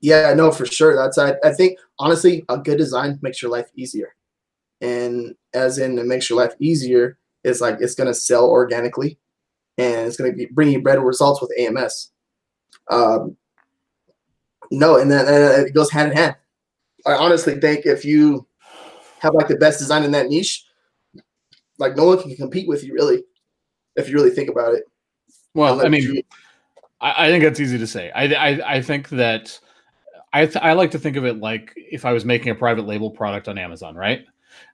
[0.00, 3.68] yeah no for sure that's I, I think honestly a good design makes your life
[3.76, 4.14] easier
[4.80, 9.18] and as in it makes your life easier it's like it's going to sell organically
[9.76, 12.10] and it's going to be bring you better results with ams
[12.90, 13.36] um,
[14.70, 16.34] no and then and it goes hand in hand
[17.06, 18.46] i honestly think if you
[19.18, 20.64] have like the best design in that niche
[21.78, 23.22] like no one can compete with you really
[23.96, 24.84] if you really think about it
[25.54, 26.22] Well, I mean, you-
[27.00, 28.10] I, I think that's easy to say.
[28.10, 29.58] I, I, I think that
[30.32, 32.86] I, th- I like to think of it like if I was making a private
[32.86, 34.24] label product on Amazon, right?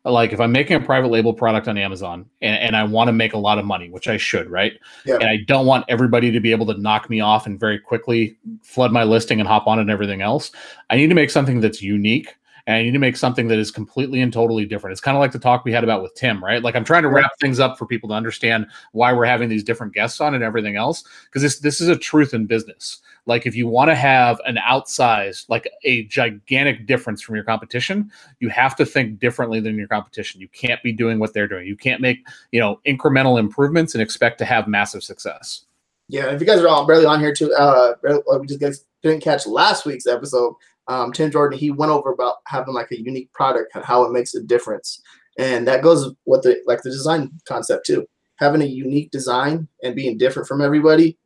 [0.05, 3.13] Like if I'm making a private label product on Amazon and, and I want to
[3.13, 4.73] make a lot of money, which I should, right?
[5.05, 5.17] Yeah.
[5.17, 8.39] And I don't want everybody to be able to knock me off and very quickly
[8.63, 10.53] flood my listing and hop on and everything else.
[10.89, 12.35] I need to make something that's unique
[12.67, 14.93] and I need to make something that is completely and totally different.
[14.93, 16.63] It's kind of like the talk we had about with Tim, right?
[16.63, 19.65] Like I'm trying to wrap things up for people to understand why we're having these
[19.65, 23.01] different guests on and everything else because this this is a truth in business.
[23.27, 28.11] Like if you want to have an outsized, like a gigantic difference from your competition,
[28.41, 30.41] you have to think differently than your competition.
[30.41, 31.67] You can't be doing what they're doing.
[31.67, 35.65] You can't make, you know, incremental improvements and expect to have massive success.
[36.09, 38.85] Yeah, if you guys are all barely on here too, uh, uh, we just guys
[39.03, 40.55] didn't catch last week's episode.
[40.89, 44.11] Um, Tim Jordan he went over about having like a unique product and how it
[44.11, 45.01] makes a difference,
[45.39, 48.09] and that goes with the like the design concept too.
[48.41, 51.17] having a unique design and being different from everybody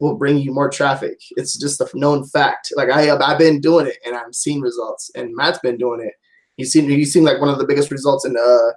[0.00, 1.18] will bring you more traffic.
[1.32, 2.72] It's just a known fact.
[2.76, 6.00] Like I have, I've been doing it and I'm seeing results, and Matt's been doing
[6.00, 6.14] it.
[6.56, 8.72] He's seen he's seen like one of the biggest results in uh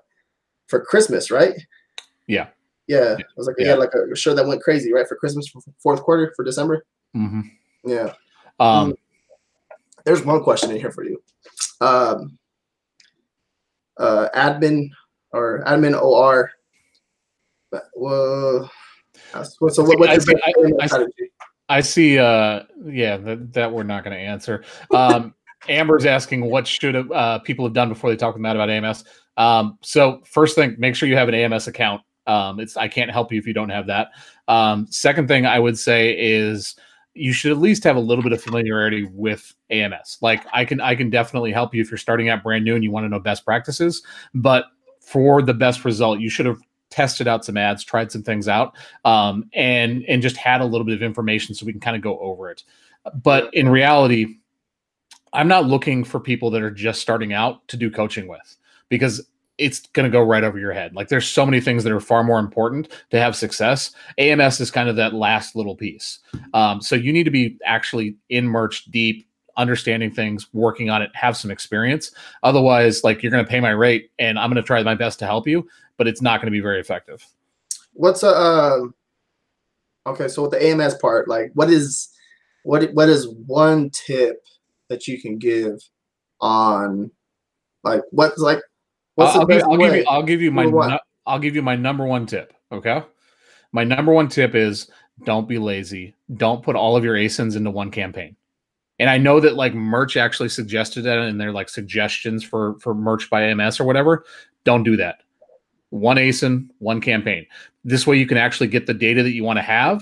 [0.68, 1.54] for Christmas, right?
[2.28, 2.48] Yeah.
[2.88, 3.70] Yeah, I was like Yeah.
[3.70, 5.08] had like a show that went crazy, right?
[5.08, 6.86] For Christmas, for fourth quarter for December.
[7.14, 7.42] hmm
[7.86, 8.14] Yeah.
[8.60, 8.96] Um,
[10.06, 11.22] There's one question in here for you.
[11.80, 12.38] Um,
[13.98, 14.90] uh, admin
[15.32, 16.52] or admin or
[17.96, 18.70] well,
[19.44, 21.32] so so what, what's see- your I- I strategy?
[21.70, 22.20] I see.
[22.20, 24.64] Uh, yeah, that, that we're not going to answer.
[24.94, 25.34] Um,
[25.70, 28.70] Amber's asking what should have, uh, people have done before they talk with Matt about
[28.70, 29.06] AMS.
[29.38, 32.02] Um, so first thing, make sure you have an AMS account.
[32.28, 34.10] Um, it's I can't help you if you don't have that.
[34.48, 36.76] Um, second thing I would say is
[37.14, 40.18] you should at least have a little bit of familiarity with AMS.
[40.22, 42.84] Like I can I can definitely help you if you're starting out brand new and
[42.84, 44.04] you want to know best practices.
[44.34, 44.66] But
[45.00, 46.60] for the best result, you should have
[46.92, 50.86] tested out some ads, tried some things out, um, and and just had a little
[50.86, 52.64] bit of information so we can kind of go over it.
[53.24, 54.36] But in reality,
[55.34, 58.58] I'm not looking for people that are just starting out to do coaching with
[58.90, 59.26] because
[59.58, 60.96] it's going to go right over your head.
[60.96, 63.92] Like there's so many things that are far more important to have success.
[64.18, 66.20] AMS is kind of that last little piece.
[66.54, 69.28] Um, so you need to be actually in merch deep,
[69.58, 72.12] understanding things, working on it, have some experience.
[72.42, 75.20] Otherwise, like you're going to pay my rate and I'm going to try my best
[75.20, 75.68] to help you,
[76.02, 77.24] but it's not going to be very effective.
[77.94, 78.96] What's a um?
[80.08, 82.10] Okay, so with the AMS part, like, what is
[82.64, 84.44] what what is one tip
[84.90, 85.80] that you can give
[86.40, 87.12] on,
[87.84, 88.64] like, what's like,
[89.14, 90.06] what's I'll, the best I'll give you.
[90.10, 90.64] I'll give you my.
[90.64, 90.90] Number one.
[90.90, 92.52] nu- I'll give you my number one tip.
[92.72, 93.04] Okay.
[93.72, 94.90] My number one tip is
[95.24, 96.16] don't be lazy.
[96.34, 98.36] Don't put all of your ASINs into one campaign.
[98.98, 102.96] And I know that like merch actually suggested that in their like suggestions for for
[102.96, 104.26] merch by AMS or whatever.
[104.64, 105.20] Don't do that.
[105.92, 107.46] One ASIN, one campaign.
[107.84, 110.02] This way you can actually get the data that you want to have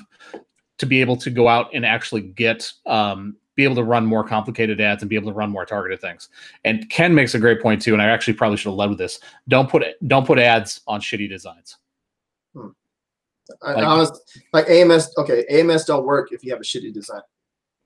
[0.79, 4.23] to be able to go out and actually get um, be able to run more
[4.23, 6.29] complicated ads and be able to run more targeted things.
[6.63, 8.97] And Ken makes a great point too, and I actually probably should have led with
[8.97, 9.19] this.
[9.49, 11.77] Don't put don't put ads on shitty designs.
[13.61, 15.13] I, like- honest, like AMS.
[15.17, 17.21] Okay, AMS don't work if you have a shitty design.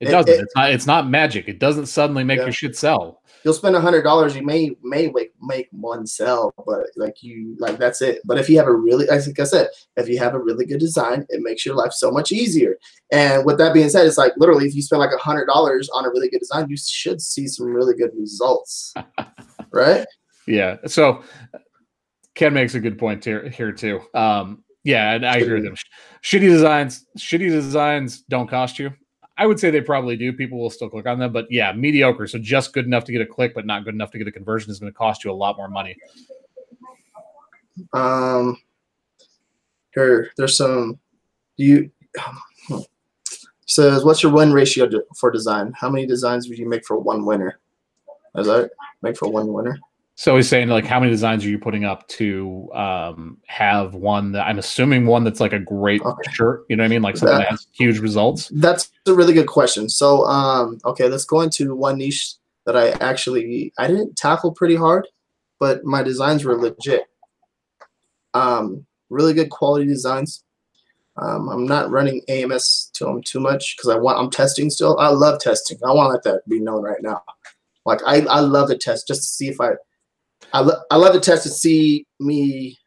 [0.04, 0.34] It It- doesn't.
[0.34, 0.72] it- it's not.
[0.72, 1.48] It's not magic.
[1.48, 2.46] It doesn't suddenly make Yeah.
[2.46, 3.22] your shit sell.
[3.44, 4.36] You'll spend a hundred dollars.
[4.38, 8.22] You may may make make one sell, but like you like that's it.
[8.24, 10.80] But if you have a really, like I said, if you have a really good
[10.80, 12.78] design, it makes your life so much easier.
[13.12, 15.90] And with that being said, it's like literally, if you spend like a hundred dollars
[15.90, 18.94] on a really good design, you should see some really good results,
[19.74, 20.06] right?
[20.48, 20.78] Yeah.
[20.88, 21.24] So
[22.36, 24.00] Ken makes a good point here here too.
[24.14, 25.76] Um, yeah, and I agree with him.
[26.24, 28.92] Shitty designs, shitty designs don't cost you.
[29.38, 30.32] I would say they probably do.
[30.32, 32.28] People will still click on them, but yeah, mediocre.
[32.28, 34.32] So just good enough to get a click, but not good enough to get a
[34.32, 35.98] conversion is going to cost you a lot more money.
[37.94, 38.62] Um,
[39.94, 41.00] here, there's some.
[41.58, 41.92] Do You
[43.66, 45.74] says, what's your win ratio for design?
[45.76, 47.60] How many designs would you make for one winner?
[48.36, 49.80] Is that make for one winner?
[50.16, 54.32] So he's saying like, how many designs are you putting up to um, have one
[54.34, 56.32] that I'm assuming one that's like a great Okay.
[56.32, 56.66] shirt.
[56.70, 57.02] You know what I mean?
[57.02, 58.50] Like something that has huge results.
[58.54, 59.90] That's a really good question.
[59.90, 64.76] So, um, okay, let's go into one niche that I actually I didn't tackle pretty
[64.76, 65.08] hard,
[65.60, 67.06] but my designs were legit.
[68.36, 70.44] Um, really good quality designs.
[71.18, 74.98] Um, I'm not running AMS to them too much because I want I'm testing still.
[75.00, 75.78] I love testing.
[75.84, 77.24] I want to let that be known right now.
[77.86, 79.72] Like I, I love to test just to see if I
[80.54, 82.78] I, lo- I love to test to see me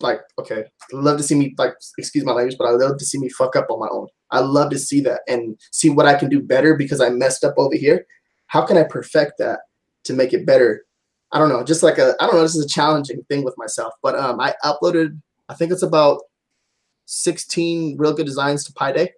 [0.00, 3.04] like okay I love to see me like excuse my language but I love to
[3.04, 4.08] see me fuck up on my own.
[4.30, 7.44] I love to see that and see what I can do better because I messed
[7.44, 8.06] up over here.
[8.48, 9.60] How can I perfect that
[10.04, 10.84] to make it better?
[11.32, 13.56] I don't know just like a I don't know this is a challenging thing with
[13.56, 16.20] myself but um I uploaded I think it's about
[17.06, 19.12] 16 real good designs to Pi Day.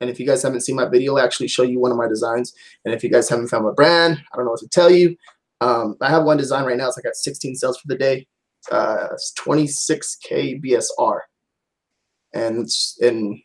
[0.00, 2.08] And if you guys haven't seen my video I actually show you one of my
[2.08, 2.54] designs.
[2.84, 5.16] And if you guys haven't found my brand I don't know what to tell you
[5.64, 6.88] um, I have one design right now.
[6.88, 8.26] It's like got 16 sales for the day.
[8.70, 11.20] Uh, it's 26k BSR,
[12.34, 13.38] and it's and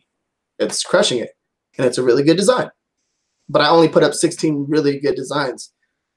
[0.58, 1.32] it's crushing it.
[1.78, 2.70] And it's a really good design.
[3.48, 5.72] But I only put up 16 really good designs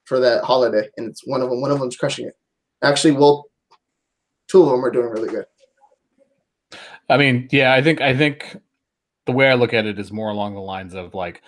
[0.04, 1.60] for that holiday, and it's one of them.
[1.60, 2.34] One of them's crushing it.
[2.82, 3.46] Actually, well,
[4.48, 5.46] two of them are doing really good.
[7.08, 8.56] I mean, yeah, I think I think
[9.26, 11.42] the way I look at it is more along the lines of like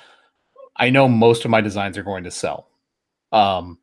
[0.77, 2.69] I know most of my designs are going to sell.
[3.33, 3.79] Um,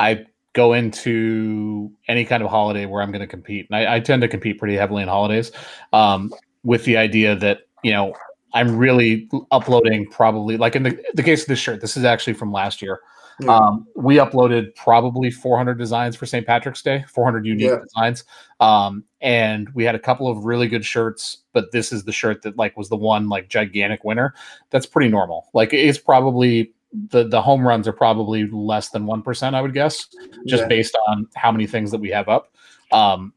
[0.00, 4.00] I go into any kind of holiday where I'm going to compete, and I, I
[4.00, 5.52] tend to compete pretty heavily in holidays,
[5.92, 6.32] um,
[6.64, 8.14] with the idea that you know
[8.54, 11.80] I'm really uploading probably like in the the case of this shirt.
[11.80, 13.00] This is actually from last year.
[13.42, 13.56] Yeah.
[13.56, 16.46] Um, we uploaded probably 400 designs for St.
[16.46, 17.78] Patrick's Day, 400 unique Yeah.
[17.82, 18.24] designs.
[18.60, 22.42] Um, and we had a couple of really good shirts, but this is the shirt
[22.42, 24.34] that like was the one like gigantic winner.
[24.68, 25.48] That's pretty normal.
[25.54, 26.74] Like it's probably
[27.10, 30.06] the the home runs are probably less than one percent, I would guess,
[30.46, 30.68] just Yeah.
[30.68, 32.52] based on how many things that we have up.
[32.92, 33.32] Um,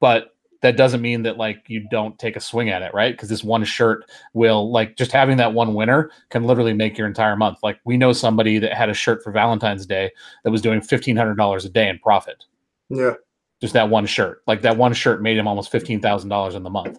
[0.00, 3.14] but that doesn't mean that like you don't take a swing at it, right?
[3.14, 7.06] Because this one shirt will like just having that one winner can literally make your
[7.06, 7.58] entire month.
[7.62, 10.10] Like we know somebody that had a shirt for Valentine's Day
[10.44, 12.44] that was doing fifteen hundred dollars a day in profit.
[12.90, 13.14] Yeah,
[13.60, 14.42] Just that one shirt.
[14.46, 16.98] Like that one shirt made him almost fifteen thousand dollars in the month.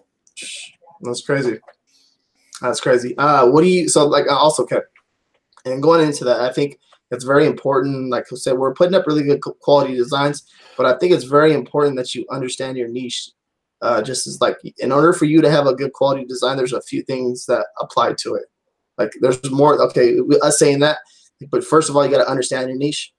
[1.02, 1.58] that's crazy.
[2.62, 3.16] That's crazy.
[3.18, 3.88] Uh, what do you?
[3.88, 4.78] So like uh, also, okay,
[5.64, 6.78] and going into that, I think
[7.10, 8.10] it's very important.
[8.10, 10.44] Like I said, we're putting up really good quality designs,
[10.76, 13.30] but I think it's very important that you understand your niche.
[13.82, 16.72] Uh, just as like in order for you to have a good quality design, there's
[16.72, 18.44] a few things that apply to it.
[18.96, 19.80] Like there's more.
[19.82, 20.98] Okay, us saying that,
[21.50, 23.12] but first of all, you got to understand your niche.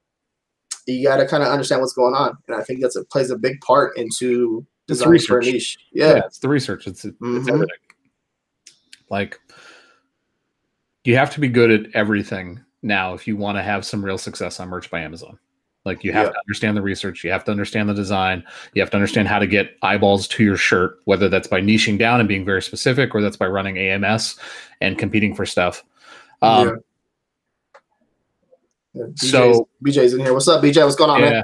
[0.87, 3.29] You got to kind of understand what's going on, and I think that's a plays
[3.29, 5.77] a big part into design for niche.
[5.91, 6.87] Yeah, it's the research.
[6.87, 7.47] It's it's Mhm.
[7.49, 7.67] everything.
[9.09, 9.39] Like
[11.03, 14.17] you have to be good at everything now if you want to have some real
[14.17, 15.37] success on merch by Amazon.
[15.85, 16.31] Like you have Yeah.
[16.31, 19.39] to understand the research, you have to understand the design, you have to understand how
[19.39, 23.13] to get eyeballs to your shirt, whether that's by niching down and being very specific,
[23.13, 24.39] or that's by running AMS
[24.79, 25.83] and competing for stuff.
[26.41, 26.73] Um, Yeah.
[28.95, 30.33] Yeah, BJ's, So- BJ's in here.
[30.33, 30.83] What's up, BJ?
[30.83, 31.43] What's going on, man?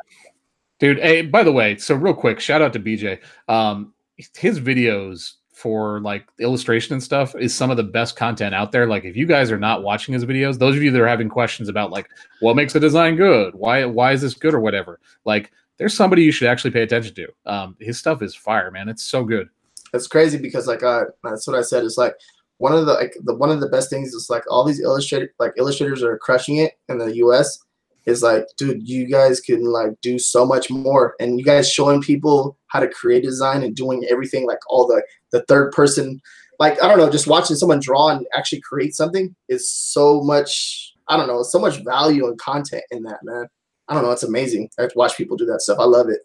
[0.79, 3.19] Dude, hey, by the way, so real quick, shout out to BJ.
[3.49, 3.93] Um,
[4.37, 8.87] his videos for like illustration and stuff is some of the best content out there.
[8.87, 11.27] Like if you guys are not watching his videos, those of you that are having
[11.27, 15.01] questions about like what makes a design good, why why is this good or whatever,
[15.25, 17.27] like there's somebody you should actually pay attention to.
[17.45, 18.87] Um, his stuff is fire, man.
[18.87, 19.49] It's so good.
[19.93, 21.83] It's crazy because like uh, that's what I said.
[21.83, 22.13] It's like
[22.59, 25.33] one of the like the one of the best things is like all these illustrator
[25.39, 27.59] like illustrators are crushing it in the U.S.
[28.05, 32.01] Is like, dude, you guys can like do so much more, and you guys showing
[32.01, 36.21] people how to create design and doing everything like all the the third person,
[36.59, 40.93] like I don't know, just watching someone draw and actually create something is so much.
[41.07, 43.47] I don't know, so much value and content in that, man.
[43.87, 44.69] I don't know, it's amazing.
[44.77, 45.79] I have to watch people do that stuff.
[45.79, 46.21] I love it.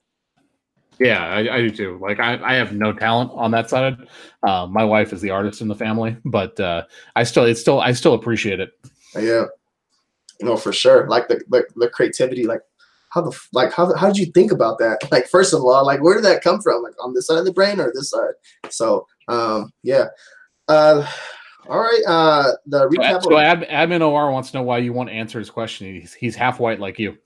[1.00, 1.98] Yeah, I, I do too.
[2.00, 3.96] Like I, I have no talent on that side.
[4.46, 6.85] Um, my wife is the artist in the family, but uh,
[7.16, 8.70] I still, it's still, I still appreciate it.
[9.16, 9.46] Yeah,
[10.40, 11.09] no, for sure.
[11.09, 12.61] Like the the, the creativity, like
[13.14, 14.98] how the like how how did you think about that?
[15.11, 16.83] Like first of all, like where did that come from?
[16.83, 18.35] Like on this side of the brain or this side?
[18.68, 20.07] So um yeah.
[20.66, 21.07] Uh,
[21.68, 22.03] all right.
[22.07, 23.22] Uh, the recap.
[23.22, 25.94] so ad, admin OR wants to know why you won't answer his question.
[25.94, 27.16] He's, he's half white like you.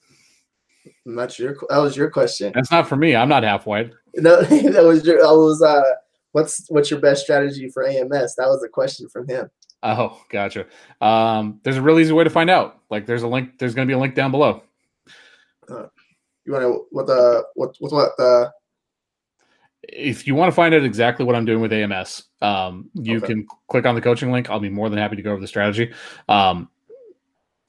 [1.06, 2.52] That's your that was your question.
[2.54, 3.16] That's not for me.
[3.16, 3.92] I'm not half white.
[4.14, 5.24] No, that was your.
[5.24, 5.82] I was uh,
[6.32, 8.34] what's what's your best strategy for AMS?
[8.34, 9.48] That was a question from him.
[9.84, 10.66] Oh, gotcha.
[11.00, 12.80] Um, there's a real easy way to find out.
[12.90, 13.58] Like there's a link.
[13.58, 14.62] There's going to be a link down below.
[15.68, 18.50] You want to what the what what what the
[19.82, 23.26] If you want to find out exactly what I'm doing with AMS, um, you Okay.
[23.26, 24.50] can click on the coaching link.
[24.50, 25.92] I'll be more than happy to go over the strategy.
[26.28, 26.68] Um,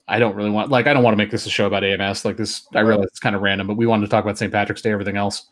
[0.08, 2.24] I don't really want like I don't want to make this a show about AMS.
[2.24, 4.52] Like this, I realize it's kind of random, but we wanted to talk about St.
[4.52, 5.46] Patrick's Day, everything else.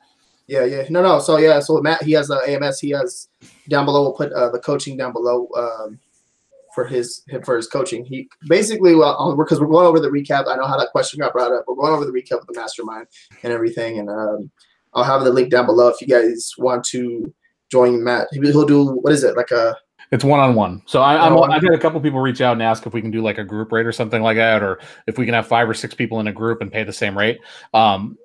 [0.49, 0.85] Yeah, yeah.
[0.91, 1.21] No, no.
[1.21, 2.81] So yeah, so Matt he has the AMS.
[2.81, 3.29] He has
[3.69, 4.03] down below.
[4.03, 6.01] We'll put uh, the coaching down below um,
[6.79, 8.05] for his for his coaching.
[8.05, 10.47] He basically well because we're going over the recap.
[10.47, 11.65] I know how that question got brought up.
[11.67, 13.09] We're going over the recap of the mastermind
[13.43, 14.49] and everything, and um,
[14.95, 17.35] I'll have the link down below if you guys want to
[17.69, 18.29] join Matt.
[18.31, 19.77] He- He'll do what is it like a
[20.13, 20.83] It's one on one.
[20.87, 23.11] So I, I'm, I've had a couple people reach out and ask if we can
[23.11, 25.69] do like a group rate or something like that, or if we can have five
[25.69, 27.41] or six people in a group and pay the same rate.
[27.75, 28.17] Um,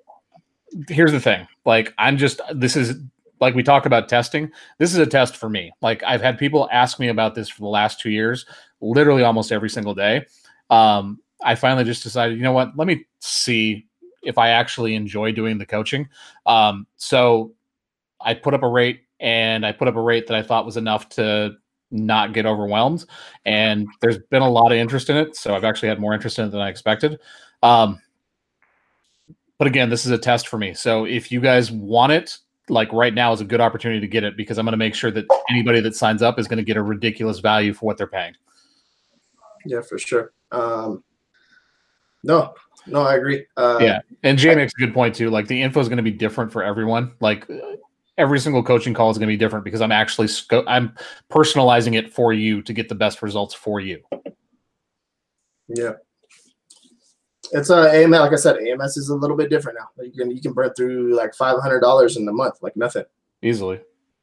[0.90, 3.00] here's the thing: like I'm just this is
[3.40, 4.52] like we talk about testing.
[4.78, 5.72] This is a test for me.
[5.82, 8.46] Like I've had people ask me about this for the last two years,
[8.82, 10.26] literally almost every single day.
[10.70, 12.78] Um, I finally just decided, you know what?
[12.78, 13.88] Let me see
[14.24, 16.08] if I actually enjoy doing the coaching.
[16.46, 17.54] Um, so
[18.22, 20.78] I put up a rate and I put up a rate that I thought was
[20.78, 21.56] enough to
[21.92, 23.06] not get overwhelmed.
[23.46, 25.36] And there's been a lot of interest in it.
[25.36, 27.20] So I've actually had more interest in it than I expected.
[27.62, 28.02] Um,
[29.58, 30.74] but again, this is a test for me.
[30.74, 32.38] So if you guys want it,
[32.70, 34.96] like right now is a good opportunity to get it because I'm going to make
[34.96, 37.98] sure that anybody that signs up is going to get a ridiculous value for what
[37.98, 38.34] they're paying.
[39.66, 40.34] yeah for sure.
[40.52, 41.04] Um,
[42.24, 42.54] no,
[42.88, 43.46] no, I agree.
[43.58, 44.00] Uh, Yeah.
[44.24, 45.30] And Jay makes a good point too.
[45.30, 47.14] Like the info is going to be different for everyone.
[47.20, 47.46] Like
[48.18, 50.96] every single coaching call is going to be different because I'm actually sco- I'm
[51.30, 54.02] personalizing it for you to get the best results for you.
[55.68, 55.94] Yeah.
[57.54, 58.12] It's a AMS.
[58.20, 60.04] Like I said, AMS is a little bit different now.
[60.04, 63.06] You can you can burn through like five hundred dollars in a month, like nothing
[63.42, 63.80] Easily,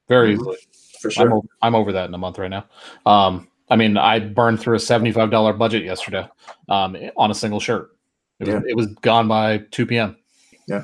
[0.08, 0.40] very Mhm.
[0.40, 0.56] easily.
[1.00, 1.32] for I'm, sure.
[1.34, 2.66] over, I'm over that in a month right now.
[3.06, 6.28] Um, I mean, I burned through a seventy-five dollar budget yesterday
[6.68, 7.96] um, on a single shirt.
[8.40, 10.16] It was, it was gone by two p.m.
[10.66, 10.82] Yeah,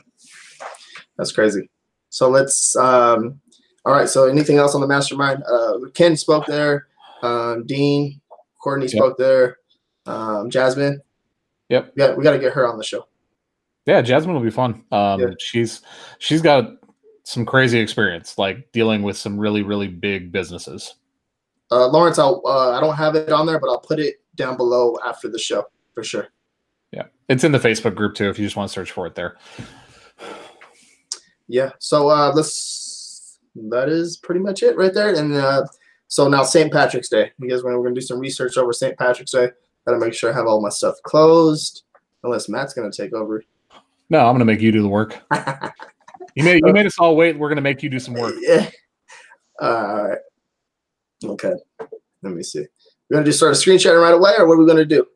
[1.17, 1.69] that's crazy.
[2.11, 3.41] So let's um
[3.85, 4.09] All right.
[4.09, 5.43] So anything else on the mastermind?
[5.45, 6.87] Uh, Ken spoke there.
[7.23, 8.21] Um, Dean,
[8.63, 8.93] Courtney Yep.
[8.93, 9.59] spoke there.
[10.07, 11.01] Um, Jasmine.
[11.69, 11.93] Yep.
[11.97, 13.07] Yeah, we got to get her on the show.
[13.87, 14.85] Yeah, Jasmine will be fun.
[14.93, 15.27] Um, Yeah.
[15.39, 15.83] she's
[16.19, 16.71] she's got
[17.25, 20.95] some crazy experience, like dealing with some really really big businesses.
[21.71, 24.57] Uh, Lawrence, I'll, uh, I don't have it on there, but I'll put it down
[24.57, 26.29] below after the show for sure.
[26.93, 28.29] Yeah, it's in the Facebook group too.
[28.29, 29.37] If you just want to search for it there.
[31.49, 31.71] Yeah.
[31.79, 33.39] So uh, let's.
[33.71, 35.15] That is pretty much it right there.
[35.15, 35.65] And uh,
[36.09, 36.71] so now St.
[36.71, 37.33] Patrick's Day.
[37.39, 38.99] You guys, we're going to do some research over St.
[38.99, 39.49] Patrick's Day.
[39.87, 41.85] Got to make sure I have all my stuff closed,
[42.25, 43.45] unless Matt's to take over.
[44.09, 45.21] No, I'm gonna make you do the work.
[46.37, 47.39] You made you uh, made us all wait.
[47.39, 48.35] We're gonna make you do some work.
[48.41, 48.69] Yeah.
[49.59, 50.19] All right.
[51.25, 51.55] Okay.
[52.23, 52.67] Let me see.
[53.09, 55.07] We're gonna just start a screen sharing right away, or what are we gonna do?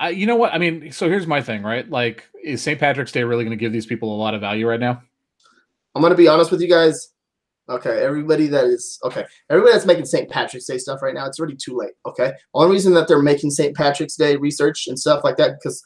[0.00, 0.52] I, you know what?
[0.52, 1.88] I mean, so here's my thing, right?
[1.88, 2.78] Like, is St.
[2.78, 5.00] Patrick's Day really to give these people a lot of value right now?
[5.94, 7.10] I'm gonna be honest with you guys.
[7.68, 10.30] Okay, everybody that is okay, everybody that's making St.
[10.30, 11.94] Patrick's Day stuff right now, it's already too late.
[12.06, 13.76] Okay, only reason that they're making St.
[13.76, 15.82] Patrick's Day research and stuff like that because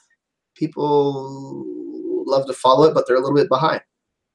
[0.55, 1.65] people
[2.27, 3.81] love to follow it, but they're a little bit behind,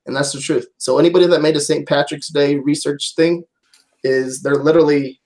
[0.08, 0.67] and that's the truth.
[0.77, 1.88] So anybody that made a St.
[1.88, 3.43] Patrick's Day research thing
[4.03, 5.21] is they're literally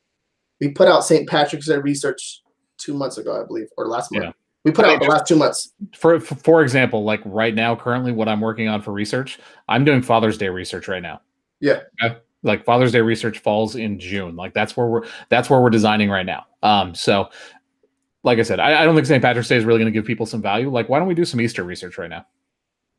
[0.59, 1.27] we put out St.
[1.27, 2.41] Patrick's Day research
[2.77, 4.25] two months ago, I believe, or last month.
[4.25, 4.31] Yeah.
[4.65, 5.73] We put I out the last two months.
[5.95, 9.85] For for for example, like right now, currently, what I'm working on for research, I'm
[9.85, 11.21] doing Father's Day research right now.
[11.59, 11.81] Yeah.
[12.03, 12.17] Okay?
[12.43, 14.35] Like Father's Day research falls in June.
[14.35, 16.45] Like that's where we're that's where we're designing right now.
[16.63, 17.29] Um, so
[18.23, 19.21] like I said, I, I don't think St.
[19.21, 20.69] Patrick's Day is really going to give people some value.
[20.69, 22.25] Like, why don't we do some Easter research right now?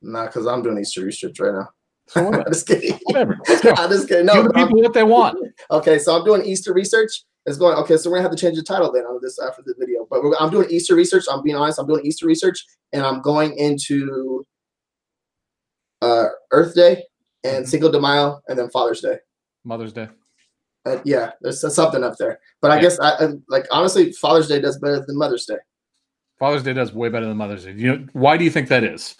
[0.03, 1.69] Nah, because I'm doing Easter research right now.
[2.09, 2.99] So I'm just kidding.
[3.05, 3.39] whatever.
[3.49, 4.27] I'm just kidding.
[4.27, 5.39] No, I'm- people what they want.
[5.71, 7.23] Okay, so I'm doing Easter research.
[7.47, 7.97] It's going okay.
[7.97, 10.07] So we're gonna have to change the title then on this after the video.
[10.11, 11.25] But we're, I'm doing Easter research.
[11.31, 11.79] I'm being honest.
[11.79, 14.45] I'm doing Easter research, and I'm going into
[16.03, 17.05] uh, Earth Day
[17.45, 17.69] and Mhm.
[17.69, 19.19] Cinco de Mayo, and then Father's Day.
[19.65, 20.09] Mother's Day.
[20.87, 22.41] Uh, yeah, there's something up there.
[22.63, 22.81] But I Yeah.
[22.83, 25.59] guess I, I like honestly, Father's Day does better than Mother's Day.
[26.39, 27.73] Father's Day does way better than Mother's Day.
[27.77, 29.15] You know why do you think that is?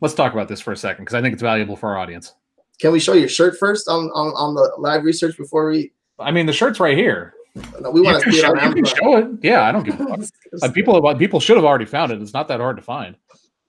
[0.00, 2.34] Let's talk about this for a second because I think it's valuable for our audience.
[2.80, 5.92] Can we show your shirt first on on, on the live research before we?
[6.18, 7.34] I mean, the shirt's right here.
[7.80, 9.26] No, we want to can, it show, you can show it.
[9.42, 10.16] Yeah, I don't give a
[10.60, 10.74] fuck.
[10.74, 12.20] People, people should have already found it.
[12.22, 13.16] It's not that hard to find.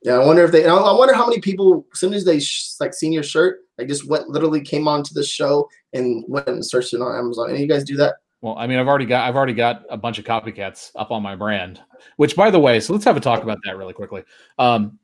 [0.03, 0.65] Yeah, I wonder if they.
[0.65, 3.59] I I wonder how many people, as soon as they sh- like seen your shirt,
[3.79, 7.49] like just went literally came onto the show and went and searched it on Amazon.
[7.49, 8.15] Any you guys do that?
[8.41, 11.23] Well, I mean, I've already got I've already got a bunch of copycats up on
[11.23, 11.81] my brand.
[12.17, 14.23] Which, by the way, so let's have a talk about that really quickly.
[14.57, 14.99] Um,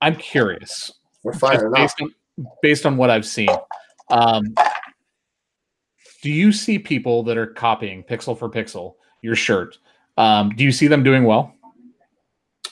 [0.00, 2.14] I'm curious, We're firing based on
[2.62, 3.48] based on what I've seen.
[4.10, 4.54] Um,
[6.22, 9.78] do you see people that are copying pixel for pixel your shirt?
[10.16, 11.54] Um, do you see them doing well?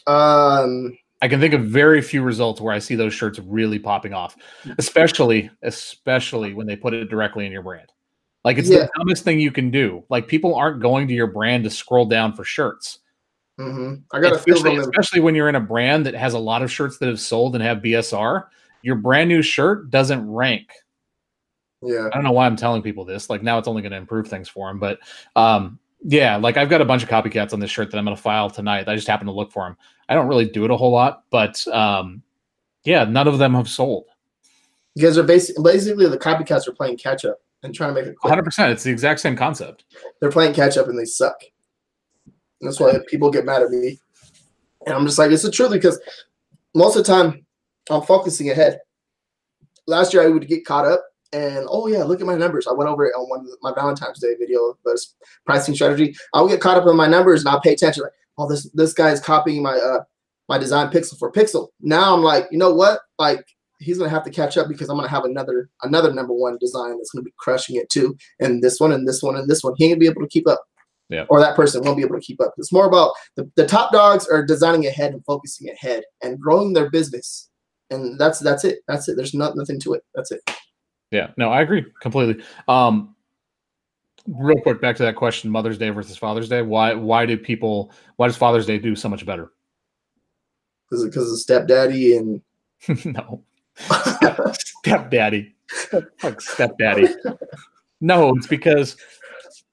[0.06, 4.14] Um, I can think of very few results where I see those shirts really popping
[4.14, 4.36] off,
[4.78, 7.92] especially especially when they put it directly in your brand.
[8.44, 8.80] Like it's Yeah.
[8.80, 10.04] the dumbest thing you can do.
[10.10, 13.00] Like people aren't going to your brand to scroll down for shirts.
[13.58, 14.02] mhm.
[14.12, 16.62] I got a feel Especially, especially when you're in a brand that has a lot
[16.62, 18.44] of shirts that have sold and have BSR.
[18.82, 20.70] Your brand new shirt doesn't rank.
[21.82, 23.28] Yeah, I don't know why I'm telling people this.
[23.28, 24.78] Like now it's only going to improve things for them.
[24.78, 25.00] But
[25.34, 28.16] um, yeah, like I've got a bunch of copycats on this shirt that I'm going
[28.16, 28.88] to file tonight.
[28.88, 29.76] I just happen to look for them.
[30.08, 32.22] I don't really do it a whole lot, but um,
[32.84, 34.06] yeah, none of them have sold.
[34.94, 38.06] you guys are basically basically the copycats are playing catch up and trying to make
[38.08, 38.16] it.
[38.16, 38.30] Quick.
[38.30, 38.42] 100.
[38.44, 39.84] percent It's the exact same concept.
[40.20, 41.40] They're playing catch up and they suck.
[42.60, 43.98] That's why people get mad at me.
[44.86, 46.00] And I'm just like, it's the truth because
[46.74, 47.44] most of the time
[47.90, 48.78] I'm focusing ahead.
[49.86, 52.66] Last year I would get caught up and oh yeah, look at my numbers.
[52.66, 54.98] I went over it on one of my Valentine's Day video, but
[55.44, 56.14] pricing strategy.
[56.32, 58.04] I would get caught up in my numbers and I'll pay attention.
[58.04, 60.00] Like, oh, this this guy's copying my uh
[60.48, 61.68] my design pixel for pixel.
[61.80, 63.00] Now I'm like, you know what?
[63.18, 63.44] Like
[63.78, 66.96] he's gonna have to catch up because I'm gonna have another another number one design
[66.96, 68.16] that's gonna be crushing it too.
[68.40, 69.74] And this one and this one and this one.
[69.76, 70.64] He ain't gonna be able to keep up.
[71.10, 71.24] Yeah.
[71.30, 72.52] Or that person won't be able to keep up.
[72.58, 76.74] It's more about the, the top dogs are designing ahead and focusing ahead and growing
[76.74, 77.48] their business.
[77.90, 78.80] And that's that's it.
[78.88, 79.16] That's it.
[79.16, 80.04] There's not nothing to it.
[80.14, 80.42] That's it.
[81.10, 82.44] Yeah, no, I agree completely.
[82.66, 83.14] Um,
[84.26, 86.62] real quick, back to that question: Mother's Day versus Father's Day.
[86.62, 86.94] Why?
[86.94, 87.92] Why do people?
[88.16, 89.52] Why does Father's Day do so much better?
[90.88, 92.42] Because because of stepdaddy and
[93.04, 93.42] no,
[94.82, 95.54] stepdaddy,
[96.18, 97.08] fuck stepdaddy.
[98.00, 98.96] No, it's because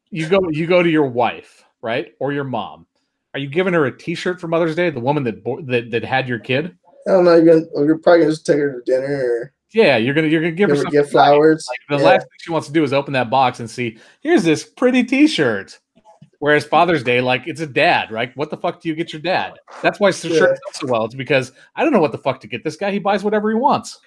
[0.09, 2.86] you go you go to your wife, right, or your mom.
[3.33, 4.89] Are you giving her a T-shirt for Mother's Day?
[4.89, 6.77] The woman that bo- that, that had your kid.
[7.07, 9.97] I don't know, you're gonna you're probably gonna just take her to dinner or Yeah,
[9.97, 11.67] you're gonna you're gonna give give her gift flowers.
[11.69, 12.09] Like the Yeah.
[12.11, 15.03] last thing she wants to do is open that box and see, here's this pretty
[15.03, 15.78] T-shirt.
[16.39, 18.32] Whereas Father's Day, like it's a dad, right?
[18.38, 19.55] What the fuck do you get your dad?
[19.84, 20.38] That's why the Yeah.
[20.39, 21.03] shirt sells so well.
[21.03, 22.91] It's because I don't know what the fuck to get this guy.
[22.91, 23.99] He buys whatever he wants.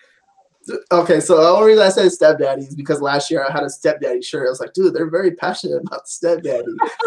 [0.91, 3.69] Okay, so the only reason I said stepdaddy is because last year I had a
[3.71, 4.47] stepdaddy shirt.
[4.47, 6.65] I was like, dude, they're very passionate about stepdaddy.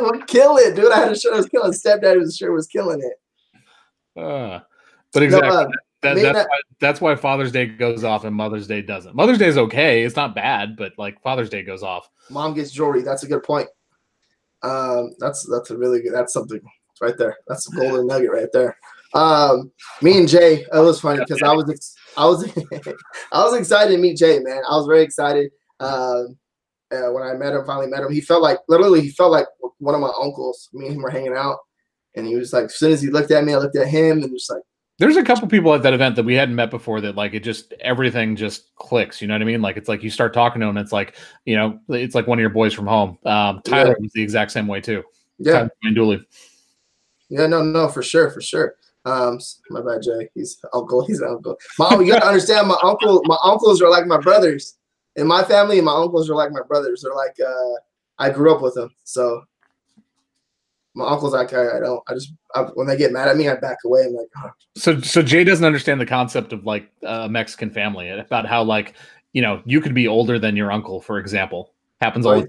[0.00, 0.92] we're killing, dude.
[0.92, 1.72] I had a shirt I was killing.
[1.72, 4.20] Stepdaddy's shirt was killing it.
[4.20, 4.60] Uh,
[5.12, 5.48] but exactly.
[5.48, 5.68] No, uh,
[6.00, 9.16] that, that's, not, why, that's why Father's Day goes off and Mother's Day doesn't.
[9.16, 12.08] Mother's Day is okay; it's not bad, but like Father's Day goes off.
[12.30, 13.02] Mom gets jewelry.
[13.02, 13.68] That's a good point.
[14.62, 16.14] Um, that's that's a really good.
[16.14, 16.60] That's something
[17.00, 17.36] right there.
[17.48, 18.76] That's a golden nugget right there.
[19.14, 22.48] Um, me and Jay, it was funny because I was I was
[23.32, 24.62] I was excited to meet Jay, man.
[24.68, 25.50] I was very excited.
[25.80, 26.38] Um,
[26.92, 29.46] uh, when I met him, finally met him, he felt like literally he felt like
[29.78, 30.68] one of my uncles.
[30.72, 31.58] Me and him were hanging out,
[32.14, 34.22] and he was like, as soon as he looked at me, I looked at him,
[34.22, 34.62] and just like.
[34.98, 37.44] There's a couple people at that event that we hadn't met before that like it
[37.44, 39.22] just everything just clicks.
[39.22, 39.62] You know what I mean?
[39.62, 42.38] Like it's like you start talking to him, it's like you know it's like one
[42.38, 43.18] of your boys from home.
[43.24, 44.02] Um, Tyler yeah.
[44.02, 45.04] was the exact same way too.
[45.38, 46.26] Yeah, Dooley.
[47.28, 48.74] Yeah, no, no, for sure, for sure.
[49.04, 49.38] Um,
[49.70, 50.28] my bad, Jay.
[50.34, 51.04] He's uncle.
[51.06, 51.56] He's uncle.
[51.78, 52.68] My, you gotta understand.
[52.68, 54.74] My uncle, my uncles are like my brothers.
[55.16, 57.02] In my family, and my uncles are like my brothers.
[57.02, 57.74] They're like uh,
[58.18, 58.94] I grew up with them.
[59.04, 59.42] So
[60.98, 62.02] my uncles, like I, I don't.
[62.08, 64.02] I just I, when they get mad at me, I back away.
[64.02, 64.50] I'm like, oh.
[64.76, 68.94] so so Jay doesn't understand the concept of like a Mexican family about how like
[69.32, 71.72] you know you could be older than your uncle, for example.
[72.00, 72.48] Happens all the time.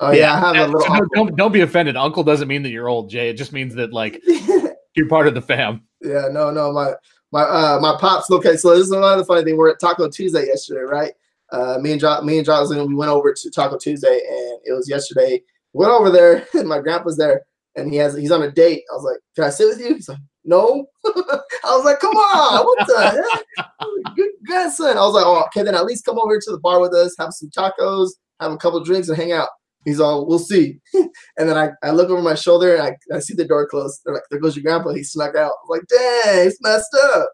[0.00, 0.80] Oh yeah, I have a little.
[0.80, 1.96] So don't, don't be offended.
[1.96, 3.30] Uncle doesn't mean that you're old, Jay.
[3.30, 4.20] It just means that like
[4.94, 5.82] you're part of the fam.
[6.02, 6.92] Yeah, no, no, my
[7.32, 8.30] my uh my pops.
[8.30, 9.56] Okay, so this is another funny thing.
[9.56, 11.12] We're at Taco Tuesday yesterday, right?
[11.50, 14.72] Uh, me and jo- me and Jocelyn, we went over to Taco Tuesday, and it
[14.72, 15.42] was yesterday.
[15.72, 17.42] Went over there, and my grandpa's there,
[17.76, 18.82] and he has he's on a date.
[18.90, 22.16] I was like, "Can I sit with you?" He's like, "No." I was like, "Come
[22.16, 23.00] on, what the
[23.58, 24.96] heck?" Good, good son.
[24.96, 27.14] I was like, "Oh, okay, then at least come over to the bar with us,
[27.18, 28.10] have some tacos,
[28.40, 29.48] have a couple drinks, and hang out."
[29.86, 30.80] He's all, we'll see.
[30.94, 31.08] and
[31.48, 34.00] then I, I look over my shoulder and I, I see the door close.
[34.04, 34.90] They're like, there goes your grandpa.
[34.90, 35.52] He snuck out.
[35.62, 37.30] I'm like, dang, he's messed up.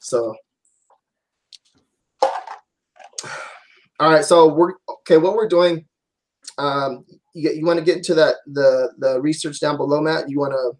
[0.00, 0.34] So,
[3.98, 4.26] all right.
[4.26, 5.16] So we're okay.
[5.16, 5.86] What we're doing,
[6.58, 7.06] um,
[7.36, 10.30] you, you want to get into that the the research down below, Matt?
[10.30, 10.72] You want to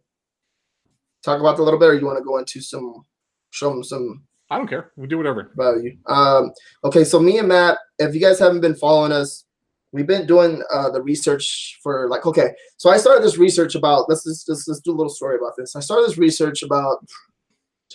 [1.22, 3.04] talk about that a little bit, or you want to go into some
[3.50, 4.92] show them some I don't care.
[4.96, 5.52] We do whatever.
[5.56, 5.96] Value.
[6.06, 6.52] Um,
[6.84, 9.44] okay, so me and Matt, if you guys haven't been following us,
[9.92, 14.08] we've been doing uh, the research for like okay so i started this research about
[14.08, 16.98] let's just let's, let's do a little story about this i started this research about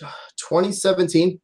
[0.00, 1.40] 2017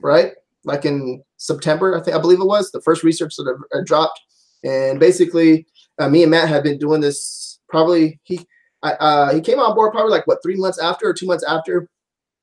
[0.00, 0.32] right
[0.64, 4.20] like in september i think i believe it was the first research that I dropped
[4.64, 5.66] and basically
[5.98, 8.40] uh, me and matt had been doing this probably he
[8.82, 11.88] uh, he came on board probably like what three months after or two months after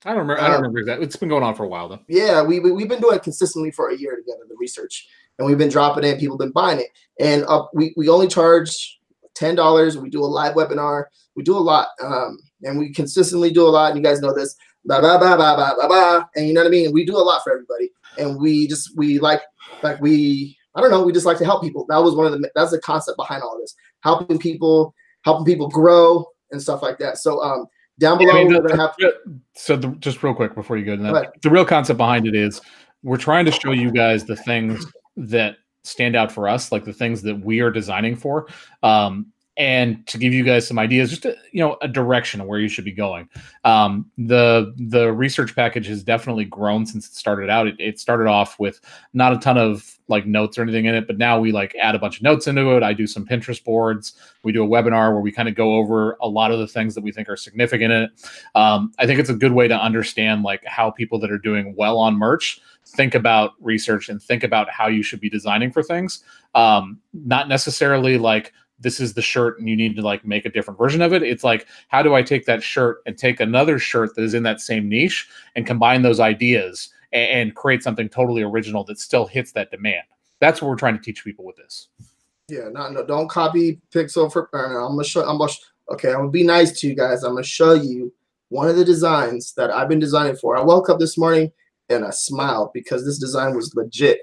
[0.06, 0.42] I don't remember.
[0.42, 1.02] I don't um, remember that.
[1.02, 2.00] It's been going on for a while though.
[2.08, 4.44] Yeah, we, we have been doing it consistently for a year together.
[4.48, 5.08] The research,
[5.40, 6.20] and we've been dropping it.
[6.20, 6.90] People have been buying it,
[7.20, 9.00] and uh, we we only charge
[9.34, 9.98] ten dollars.
[9.98, 11.06] We do a live webinar.
[11.36, 13.92] We do a lot, um, and we consistently do a lot.
[13.92, 14.56] And you guys know this.
[14.86, 16.26] Blah blah blah blah blah blah blah.
[16.36, 16.94] And you know what I mean.
[16.94, 17.90] We do a lot for everybody,
[18.20, 19.42] and we just we like
[19.82, 21.04] like we I don't know.
[21.04, 21.86] We just like to help people.
[21.90, 23.76] That was one of the that's the concept behind all this.
[24.04, 27.18] Helping people, helping people grow and stuff like that.
[27.18, 27.66] So um,
[28.00, 28.96] down below, I mean, the, we're gonna have.
[29.56, 32.36] So the, just real quick before you go to that, the real concept behind it
[32.36, 32.62] is
[33.04, 36.94] we're trying to show you guys the things that stand out for us, like the
[36.94, 38.48] things that we are designing for.
[38.84, 39.28] Um,
[39.58, 42.60] and to give you guys some ideas, just a, you know a direction of where
[42.60, 43.30] you should be going.
[43.64, 47.68] Um, the the research package has definitely grown since it started out.
[47.68, 48.82] It, it, started off with
[49.14, 51.96] not a ton of like notes or anything in it, but now we like add
[51.96, 52.84] a bunch of notes into it.
[52.84, 54.14] I do some Pinterest boards.
[54.44, 56.94] We do a webinar where we kind of go over a lot of the things
[56.96, 58.12] that we think are significant in it.
[58.54, 61.74] Um, I think it's a good way to understand like how people that are doing
[61.76, 65.82] well on merch think about research and think about how you should be designing for
[65.82, 66.24] things.
[66.54, 70.50] Um, not necessarily like this is the shirt and you need to like make a
[70.50, 71.24] different version of it.
[71.24, 74.44] It's like, how do I take that shirt and take another shirt that is in
[74.44, 79.26] that same niche and combine those ideas and, and create something totally original that still
[79.26, 80.04] hits that demand?
[80.40, 81.88] That's what we're trying to teach people with this.
[82.48, 84.50] Yeah, not no, don't copy Pixel for.
[84.54, 85.28] Uh, I'm gonna show.
[85.28, 85.52] I'm gonna.
[85.92, 87.24] Okay, I'm gonna be nice to you guys.
[87.24, 88.14] I'm gonna show you
[88.50, 90.56] one of the designs that I've been designing for.
[90.56, 91.52] I woke up this morning
[91.90, 94.22] and I smiled because this design was legit.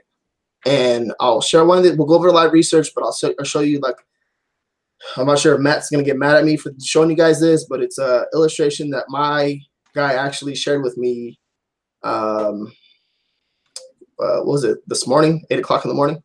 [0.64, 1.96] And I'll share one of the.
[1.96, 3.96] We'll go over the live research, but I'll show you like
[5.16, 7.66] I'm not sure if Matt's gonna get mad at me for showing you guys this,
[7.68, 9.58] but it's a illustration that my
[9.94, 11.38] guy actually shared with me.
[12.02, 12.72] Um,
[14.18, 15.44] uh, what was it this morning?
[15.50, 16.22] Eight o'clock in the morning.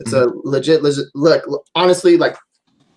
[0.00, 0.38] It's mm-hmm.
[0.38, 1.06] a legit, legit.
[1.14, 2.36] Look, honestly, like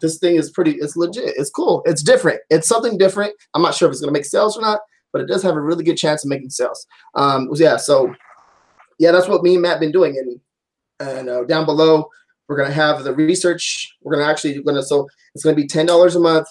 [0.01, 0.71] this thing is pretty.
[0.73, 1.33] It's legit.
[1.37, 1.81] It's cool.
[1.85, 2.39] It's different.
[2.49, 3.33] It's something different.
[3.53, 4.81] I'm not sure if it's gonna make sales or not,
[5.11, 6.85] but it does have a really good chance of making sales.
[7.15, 7.77] Um, yeah.
[7.77, 8.13] So,
[8.99, 10.39] yeah, that's what me and Matt been doing, and
[11.09, 12.07] and uh, down below
[12.47, 13.95] we're gonna have the research.
[14.01, 16.47] We're gonna actually gonna so it's gonna be ten dollars a month.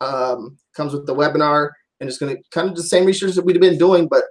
[0.00, 1.70] Um, comes with the webinar,
[2.00, 4.24] and it's gonna kind of the same research that we've been doing, but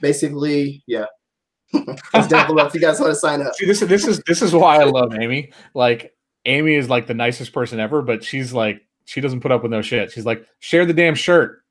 [0.00, 1.06] basically, yeah.
[1.72, 3.54] it's down below if you guys want to sign up.
[3.54, 5.50] See, this is this is this is why I love Amy.
[5.74, 6.14] Like
[6.44, 9.72] Amy is like the nicest person ever, but she's like she doesn't put up with
[9.72, 10.12] no shit.
[10.12, 11.62] She's like, share the damn shirt.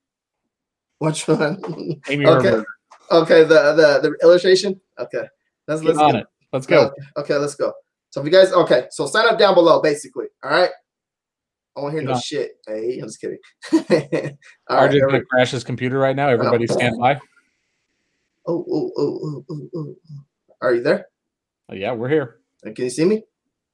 [1.00, 2.02] Which one?
[2.10, 2.64] Amy Okay.
[3.12, 4.80] Okay, the the the illustration.
[5.00, 5.24] Okay,
[5.68, 6.28] let's Get let's on get- it.
[6.52, 6.82] Let's go.
[6.86, 7.74] Okay, okay, let's go.
[8.14, 10.28] So if you guys, okay, so sign up down below, basically.
[10.44, 10.70] All right.
[11.76, 12.52] I won't hear no shit.
[12.68, 13.40] Hey, I'm just kidding.
[14.70, 14.92] all right.
[14.92, 16.30] RJ's we- gonna crash his computer right now.
[16.30, 17.20] Everybody stand by.
[18.46, 19.96] Oh, oh, oh, oh, oh, oh.
[20.62, 21.08] Are you there?
[21.70, 22.38] Oh, yeah, we're here.
[22.64, 23.24] Uh, Can you see me?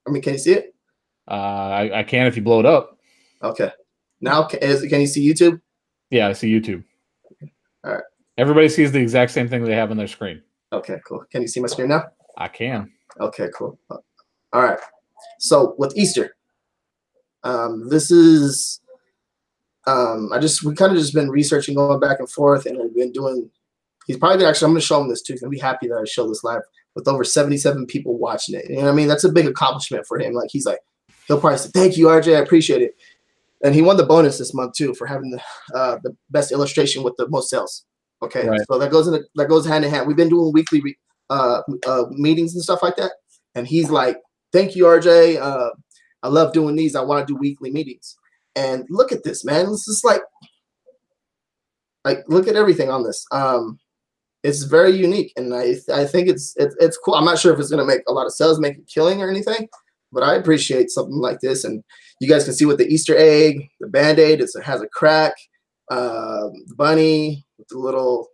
[0.07, 0.73] I mean, can you see it?
[1.29, 2.97] Uh, I, I can if you blow it up.
[3.43, 3.71] Okay.
[4.21, 5.59] Now, ca- is, can you see YouTube?
[6.11, 6.85] Yeah, I see YouTube.
[7.83, 8.03] All right.
[8.37, 10.41] Everybody sees the exact same thing they have on their screen.
[10.71, 11.25] Okay, cool.
[11.29, 12.05] Can you see my screen now?
[12.37, 12.89] I can.
[13.19, 13.77] Okay, cool.
[14.53, 14.79] All right.
[15.39, 16.35] So with Easter,
[17.43, 18.81] um, this is
[19.85, 22.93] um, I just we kind of just been researching, going back and forth, and we've
[22.95, 23.49] been doing.
[24.07, 24.65] He's probably actually.
[24.65, 25.33] I'm gonna show him this too.
[25.33, 26.61] He's gonna be happy that I show this live
[26.95, 28.69] with over 77 people watching it.
[28.69, 29.07] You know what I mean?
[29.07, 30.33] That's a big accomplishment for him.
[30.33, 30.79] Like he's like,
[31.27, 32.35] he'll probably say, "Thank you, RJ.
[32.35, 32.95] I appreciate it."
[33.63, 35.41] And he won the bonus this month too for having the
[35.75, 37.85] uh, the best illustration with the most sales.
[38.21, 38.59] Okay, Right.
[38.69, 40.07] so that goes in that goes hand in hand.
[40.07, 40.97] We've been doing weekly re-
[41.29, 43.11] uh, uh, meetings and stuff like that,
[43.55, 44.17] and he's like,
[44.51, 45.39] "Thank you, RJ.
[45.39, 45.71] Uh,
[46.23, 46.95] I love doing these.
[46.95, 48.15] I want to do weekly meetings."
[48.55, 49.69] And look at this, man.
[49.69, 50.21] This is like,
[52.03, 53.25] like look at everything on this.
[53.31, 53.79] Um,
[54.43, 57.15] it's very unique, and I I think it's it's it's cool.
[57.15, 59.29] I'm not sure if it's gonna make a lot of sales, make a killing or
[59.29, 59.67] anything,
[60.11, 61.63] but I appreciate something like this.
[61.63, 61.83] And
[62.19, 65.33] you guys can see with the Easter egg, the band aid, it has a crack,
[65.89, 68.27] the bunny the little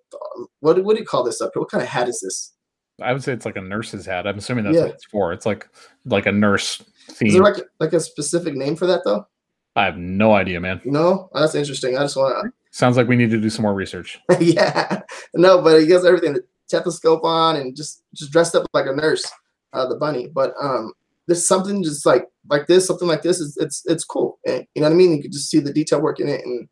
[0.59, 1.61] what what do you call this up here?
[1.61, 2.53] What kind of hat is this?
[3.01, 4.25] I would say it's like a nurse's hat.
[4.27, 4.83] I'm assuming that's Yeah.
[4.83, 5.33] what it's for.
[5.33, 5.67] It's like
[6.05, 7.33] like a nurse Is theme.
[7.33, 9.27] there like like a specific name for that though?
[9.75, 10.79] I have no idea, man.
[10.85, 11.97] No, oh, that's interesting.
[11.97, 14.19] I just want Sounds like we need to do some more research.
[14.39, 15.01] yeah,
[15.33, 18.93] no, but he gets everything the stethoscope on and just just dressed up like a
[18.95, 19.29] nurse,
[19.73, 20.27] uh, the bunny.
[20.27, 20.93] But um,
[21.27, 24.39] there's something just like like this, something like this is it's it's cool.
[24.45, 25.15] And, you know what I mean?
[25.15, 26.67] You can just see the detail work in it, and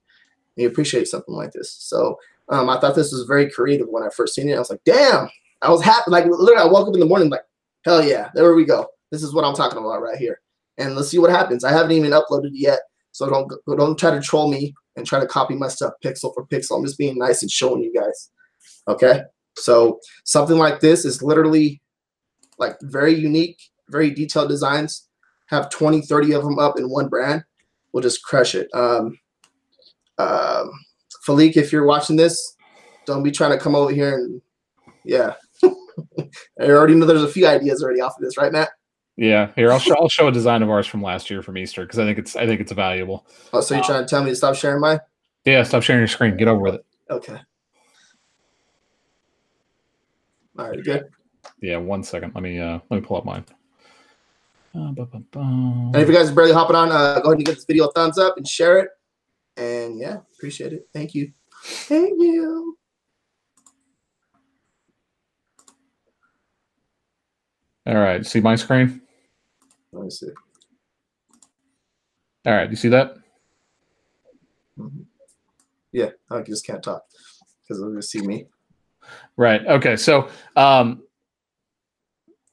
[0.55, 1.71] you appreciate something like this.
[1.71, 2.17] So
[2.49, 4.55] um, I thought this was very creative when I first seen it.
[4.55, 5.29] I was like, damn,
[5.63, 6.11] I was happy.
[6.11, 7.41] Like literally, I woke up in the morning like,
[7.85, 8.87] hell yeah, there we go.
[9.11, 10.41] This is what I'm talking about right here.
[10.77, 11.63] And let's see what happens.
[11.63, 12.79] I haven't even uploaded yet,
[13.11, 16.45] so don't don't try to troll me and try to copy my stuff pixel for
[16.47, 16.77] pixel.
[16.77, 18.29] I'm just being nice and showing you guys.
[18.87, 19.21] Okay,
[19.55, 21.81] so something like this is literally
[22.57, 25.07] like very unique, very detailed designs.
[25.47, 27.43] Have 20, 30 of them up in one brand.
[27.91, 28.73] We'll just crush it.
[28.73, 29.19] Um,
[30.17, 30.71] um,
[31.27, 32.55] Falik, if you're watching this,
[33.05, 34.41] don't be trying to come over here and
[35.03, 35.33] yeah.
[36.61, 38.69] I already know there's a few ideas already off of this, right, Matt?
[39.15, 41.83] Yeah, here I'll show I'll show a design of ours from last year from Easter
[41.83, 43.27] because I think it's I think it's valuable.
[43.53, 44.99] Oh, so you're trying to tell me to stop sharing mine?
[45.45, 46.35] Yeah, stop sharing your screen.
[46.35, 46.85] Get over with it.
[47.11, 47.39] Okay.
[50.57, 51.09] All right, good.
[51.61, 52.33] Yeah, one second.
[52.33, 53.45] Let me uh let me pull up mine.
[54.75, 57.37] Uh, bu- bu- bu- And if you guys are barely hopping on, uh, go ahead
[57.37, 58.89] and give this video a thumbs up and share it.
[59.57, 60.87] And yeah, appreciate it.
[60.91, 61.31] Thank you.
[61.63, 62.75] Thank you.
[67.85, 69.01] All right, see my screen.
[69.91, 70.29] Let me see.
[72.45, 73.15] All right, you see that?
[74.77, 75.05] Mhm.
[75.91, 77.03] Yeah, I just can't talk
[77.61, 78.47] because they're gonna see me.
[79.37, 79.65] Right.
[79.65, 79.95] Okay.
[79.95, 81.03] So um,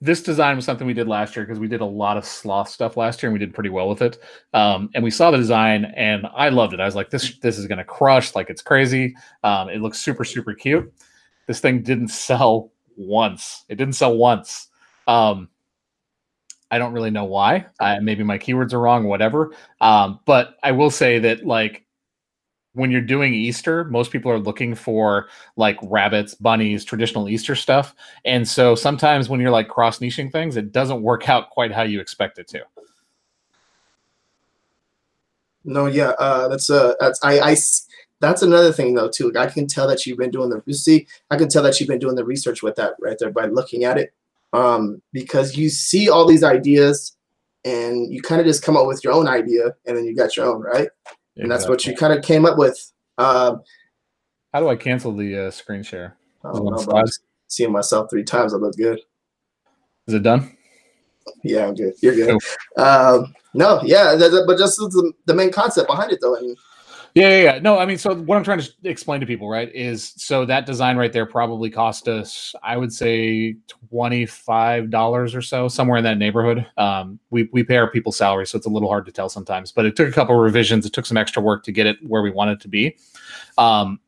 [0.00, 2.68] this design was something we did last year because we did a lot of sloth
[2.68, 4.18] stuff last year and we did pretty well with it.
[4.52, 6.80] Um, and we saw the design and I loved it.
[6.80, 9.14] I was like, this this is gonna crush like it's crazy.
[9.44, 10.92] Um, it looks super super cute.
[11.46, 13.64] This thing didn't sell once.
[13.68, 14.68] It didn't sell once.
[15.07, 15.48] Um,
[16.70, 17.66] I don't really know why.
[17.80, 19.53] I, maybe my keywords are wrong, whatever.
[19.80, 21.84] Um, but I will say that like
[22.74, 27.94] when you're doing Easter, most people are looking for like rabbits, bunnies, traditional Easter stuff.
[28.24, 31.82] And so sometimes when you're like cross niching things, it doesn't work out quite how
[31.82, 32.61] you expect it to.
[35.64, 37.57] No, yeah, uh, that's uh, that's I, I
[38.20, 39.32] that's another thing though too.
[39.36, 41.88] I can tell that you've been doing the you see, I can tell that you've
[41.88, 44.14] been doing the research with that right there by looking at it,
[44.53, 47.16] um, because you see all these ideas,
[47.64, 50.36] and you kind of just come up with your own idea, and then you got
[50.36, 50.88] your own right,
[51.36, 52.92] and that's what you kind of came up with.
[53.18, 53.62] Um,
[54.53, 56.16] How do I cancel the uh, screen share?
[56.44, 57.07] I Is don't know, I'm
[57.48, 58.55] seeing myself three times.
[58.55, 59.01] I look good.
[60.07, 60.57] Is it done?
[61.44, 61.94] Yeah, I'm good.
[62.01, 62.38] You're good.
[62.76, 66.36] Um, no, yeah, that- that- but just the, the main concept behind it though.
[66.36, 66.57] I mean,
[67.14, 67.58] Yeah, yeah, yeah.
[67.58, 70.64] No, I mean, so what I'm trying to explain to people, right, is so that
[70.64, 73.56] design right there probably cost us, I would say,
[73.88, 76.66] twenty five dollars or so, somewhere in that neighborhood.
[76.76, 79.72] Um, we we pay our people salary, so it's a little hard to tell sometimes.
[79.72, 80.86] But it took a couple revisions.
[80.86, 82.96] It took some extra work to get it where we want it to be.
[83.58, 83.98] Um,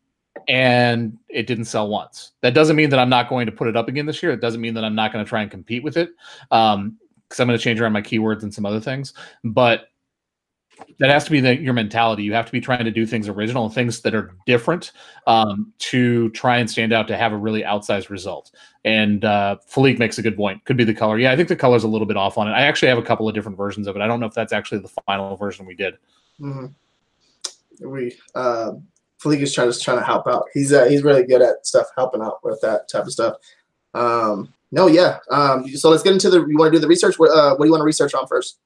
[0.48, 2.32] and it didn't sell once.
[2.40, 4.32] That doesn't mean that I'm not going to put it up again this year.
[4.32, 6.10] It doesn't mean that I'm not going to try and compete with it.
[6.50, 6.98] Um,
[7.28, 9.14] because I'm going to change around my keywords and some other things.
[9.42, 9.86] But
[10.98, 12.22] that has to be the, your mentality.
[12.22, 14.92] You have to be trying to do things original and things that are different
[15.26, 18.50] um, to try and stand out to have a really outsized result.
[18.84, 20.64] And uh, Philippe makes a good point.
[20.64, 21.18] Could be the color.
[21.18, 22.52] Yeah, I think the color's a little bit off on it.
[22.52, 24.02] I actually have a couple of different versions of it.
[24.02, 25.94] I don't know if that's actually the final version we did.
[26.40, 26.66] Mm-hmm.
[27.88, 28.72] We uh,
[29.18, 30.46] Philippe is trying to trying to help out.
[30.52, 33.36] He's uh, he's really good at stuff, helping out with that type of stuff.
[33.94, 35.18] Um, no, yeah.
[35.30, 36.44] Um, so let's get into the.
[36.46, 37.18] You want to do the research?
[37.18, 38.58] What, uh, what do you want to research on first?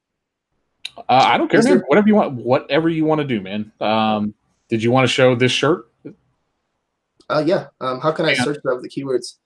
[0.96, 1.82] Uh, I don't care, man.
[1.86, 3.72] Whatever you want, whatever you want to do, man.
[3.80, 4.34] Um,
[4.68, 5.90] did you want to show this shirt?
[7.28, 7.68] Uh, yeah.
[7.80, 9.36] Um, how can I search up the keywords?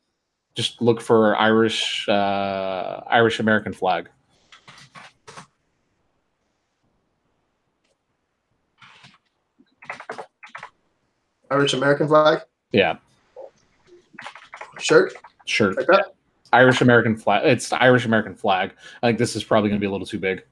[0.55, 4.09] Just look for Irish, uh, Irish American flag.
[11.51, 12.42] Irish American flag.
[12.72, 12.96] Yeah.
[14.78, 15.14] Shirt.
[15.46, 15.76] Shirt.
[15.76, 16.14] Like that.
[16.53, 17.46] Irish American flag.
[17.46, 18.72] It's Irish American flag.
[19.03, 20.44] I think this is probably going to be a little too big.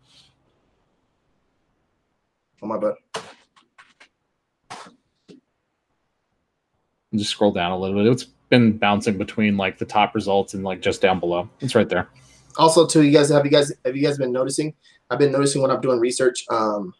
[2.62, 2.94] Oh my bad.
[7.14, 8.12] Just scroll down a little bit.
[8.12, 11.48] It's been bouncing between like the top results and like just down below.
[11.60, 12.08] It's right there.
[12.56, 14.74] Also, too, you guys have you guys have you guys been noticing?
[15.10, 16.44] I've been noticing when I'm doing research.
[16.50, 16.94] Um,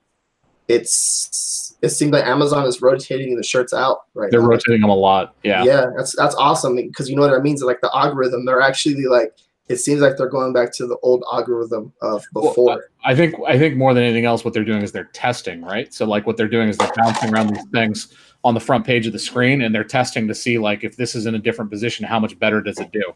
[0.68, 4.30] it's it seems like Amazon is rotating the shirts out right.
[4.30, 4.48] They're now.
[4.48, 5.34] rotating them a lot.
[5.42, 5.64] Yeah.
[5.64, 7.62] Yeah, that's that's awesome because you know what that means.
[7.62, 9.34] Like the algorithm, they're actually like
[9.68, 12.64] it seems like they're going back to the old algorithm of before.
[12.64, 15.62] Well, I think I think more than anything else, what they're doing is they're testing,
[15.62, 15.92] right?
[15.92, 18.14] So like what they're doing is they're bouncing around these things
[18.44, 21.14] on the front page of the screen, and they're testing to see like if this
[21.14, 23.12] is in a different position, how much better does it do?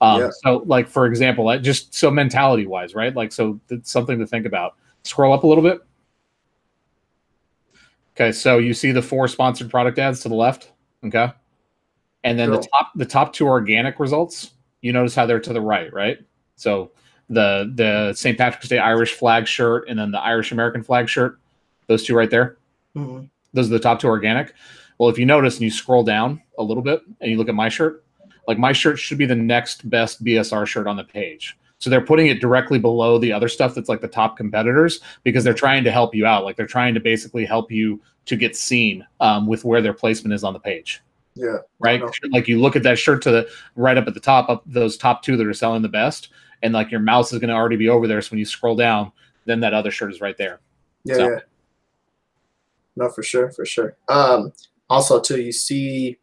[0.00, 0.30] Um, yeah.
[0.42, 3.14] So like for example, just so mentality wise, right?
[3.14, 4.76] Like so, something to think about.
[5.04, 5.80] Scroll up a little bit.
[8.14, 10.72] Okay, so you see the four sponsored product ads to the left.
[11.04, 11.30] Okay,
[12.24, 15.60] and then the top the top two organic results you notice how they're to the
[15.60, 16.18] right, right?
[16.56, 16.90] So
[17.30, 18.36] the the St.
[18.36, 21.38] Patrick's Day Irish flag shirt and then the Irish American flag shirt,
[21.86, 22.58] those two right there.
[22.94, 23.24] Mm-hmm.
[23.54, 24.54] Those are the top two organic.
[24.98, 27.54] Well, if you notice and you scroll down a little bit and you look at
[27.54, 28.04] my shirt,
[28.46, 31.56] like my shirt should be the next best BSR shirt on the page.
[31.78, 35.42] So they're putting it directly below the other stuff that's like the top competitors because
[35.42, 36.44] they're trying to help you out.
[36.44, 40.32] Like they're trying to basically help you to get seen um, with where their placement
[40.32, 41.02] is on the page.
[41.34, 41.58] Yeah.
[41.78, 42.02] Right.
[42.30, 44.96] Like you look at that shirt to the right up at the top of those
[44.96, 46.28] top two that are selling the best,
[46.62, 48.20] and like your mouse is going to already be over there.
[48.20, 49.12] So when you scroll down,
[49.46, 50.60] then that other shirt is right there.
[51.04, 51.14] Yeah.
[51.14, 51.28] So.
[51.28, 51.38] yeah.
[52.96, 53.96] No, for sure, for sure.
[54.08, 54.52] Um,
[54.90, 56.18] also, too, you see,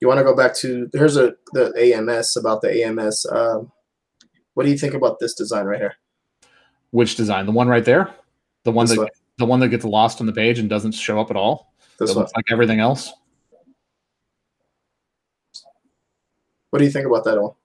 [0.00, 3.24] you want to go back to here's a the AMS about the AMS.
[3.30, 3.72] Um,
[4.54, 5.94] what do you think about this design right here?
[6.90, 7.46] Which design?
[7.46, 8.14] The one right there,
[8.64, 9.08] the one this that one.
[9.38, 11.72] the one that gets lost on the page and doesn't show up at all.
[11.98, 13.12] This looks like everything else.
[16.70, 17.56] What do you think about that all?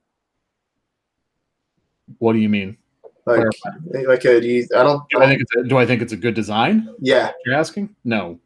[2.20, 2.78] What do you mean?
[3.26, 3.45] Like,
[4.06, 5.08] like a, uh, do you, I don't.
[5.10, 6.93] Do I think it's a, do I think it's a good design?
[6.99, 7.32] Yeah.
[7.45, 7.95] You're asking?
[8.04, 8.39] No.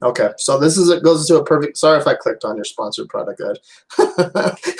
[0.00, 1.76] Okay, so this is it goes into a perfect.
[1.76, 3.58] Sorry if I clicked on your sponsored product ad.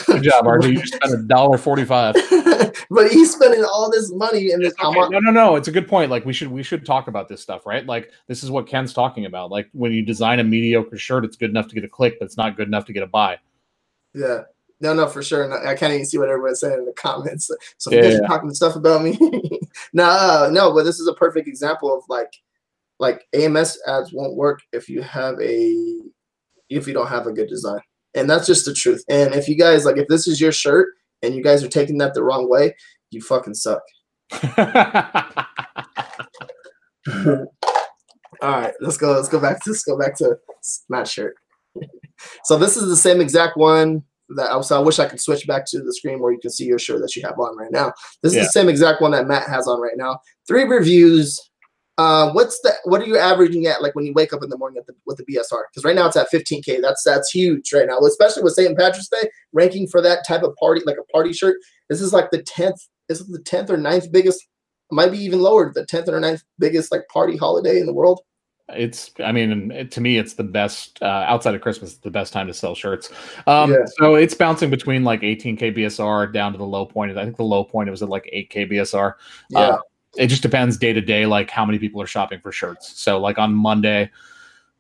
[0.07, 0.69] Good job, RJ.
[0.69, 2.15] You just spent a dollar forty-five.
[2.91, 4.75] but he's spending all this money in this.
[4.81, 5.01] Okay.
[5.11, 5.57] No, no, no.
[5.57, 6.09] It's a good point.
[6.13, 7.85] Like we should we should talk about this stuff, right?
[7.85, 9.51] Like this is what Ken's talking about.
[9.51, 12.27] Like when you design a mediocre shirt, it's good enough to get a click, but
[12.27, 13.39] it's not good enough to get a buy.
[14.15, 14.43] Yeah,
[14.81, 15.67] no, no, for sure.
[15.67, 17.51] I can't even see what everyone's saying in the comments.
[17.79, 18.21] So yeah, yeah.
[18.27, 19.19] talking stuff about me.
[19.93, 22.33] no, uh, no, but this is a perfect example of like,
[22.99, 26.01] like AMS ads won't work if you have a,
[26.69, 27.81] if you don't have a good design,
[28.15, 29.05] and that's just the truth.
[29.09, 30.89] And if you guys like, if this is your shirt
[31.23, 32.75] and you guys are taking that the wrong way,
[33.11, 33.83] you fucking suck.
[38.41, 39.13] All right, let's go.
[39.13, 40.37] Let's go back to let's go back to
[40.89, 41.37] Matt's shirt.
[42.45, 44.03] so this is the same exact one
[44.37, 46.65] that so I wish I could switch back to the screen where you can see
[46.65, 47.93] your shirt that you have on right now.
[48.23, 48.43] This is yeah.
[48.43, 50.21] the same exact one that Matt has on right now.
[50.47, 51.41] Three reviews.
[51.97, 54.59] Uh, what's the what are you averaging at like when you wake up in the
[54.59, 55.63] morning the, with the BSR?
[55.71, 56.81] Because right now it's at 15k.
[56.81, 58.77] That's that's huge right now, especially with St.
[58.79, 61.57] Patrick's Day ranking for that type of party, like a party shirt.
[61.89, 62.87] This is like the 10th.
[63.09, 64.47] This is the 10th or 9th biggest,
[64.93, 68.21] might be even lower, the 10th or 9th biggest like party holiday in the world
[68.71, 72.47] it's i mean to me it's the best uh, outside of christmas the best time
[72.47, 73.11] to sell shirts.
[73.47, 73.79] Um, yeah.
[73.99, 77.17] so it's bouncing between like 18k bsr down to the low point.
[77.17, 79.15] I think the low point it was at like 8k bsr
[79.51, 79.79] yeah uh,
[80.17, 83.01] it just depends day to day like how many people are shopping for shirts.
[83.01, 84.11] So like on monday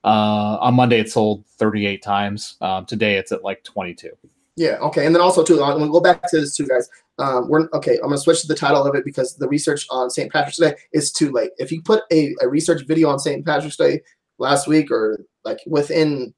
[0.04, 2.56] uh, on monday it sold 38 times.
[2.60, 4.10] Um, today it's at like 22
[4.58, 6.88] yeah okay and then also too i'm gonna go back to this too guys
[7.18, 7.94] um, we're okay.
[7.96, 10.32] I'm gonna switch to the title of it because the research on St.
[10.32, 11.50] Patrick's Day is too late.
[11.58, 13.44] If you put a, a research video on St.
[13.44, 14.02] Patrick's Day
[14.38, 16.32] last week or like within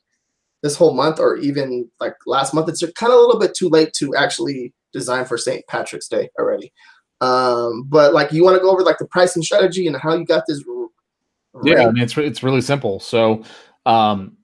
[0.62, 3.68] this whole month or even like last month, it's kind of a little bit too
[3.68, 5.66] late to actually design for St.
[5.66, 6.72] Patrick's Day already.
[7.20, 10.24] Um, but like you want to go over like the pricing strategy and how you
[10.24, 10.64] got this.
[11.62, 13.00] Yeah, I mean it's it's really simple.
[13.00, 13.44] So
[13.84, 14.38] um,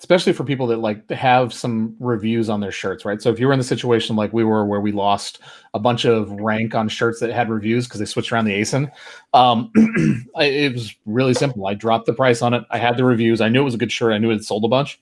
[0.00, 3.20] especially for people that like have some reviews on their shirts, right?
[3.20, 5.40] So if you were in the situation like we were, where we lost
[5.74, 8.90] a bunch of rank on shirts that had reviews because they switched around the ASIN,
[9.34, 9.70] um,
[10.36, 11.66] it was really simple.
[11.66, 12.64] I dropped the price on it.
[12.70, 13.42] I had the reviews.
[13.42, 14.14] I knew it was a good shirt.
[14.14, 14.98] I knew it had sold a bunch.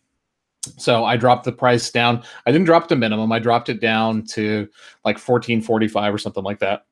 [0.76, 2.24] So I dropped the price down.
[2.44, 3.30] I didn't drop the minimum.
[3.30, 4.68] I dropped it down to
[5.04, 6.86] like 1445 or something like that.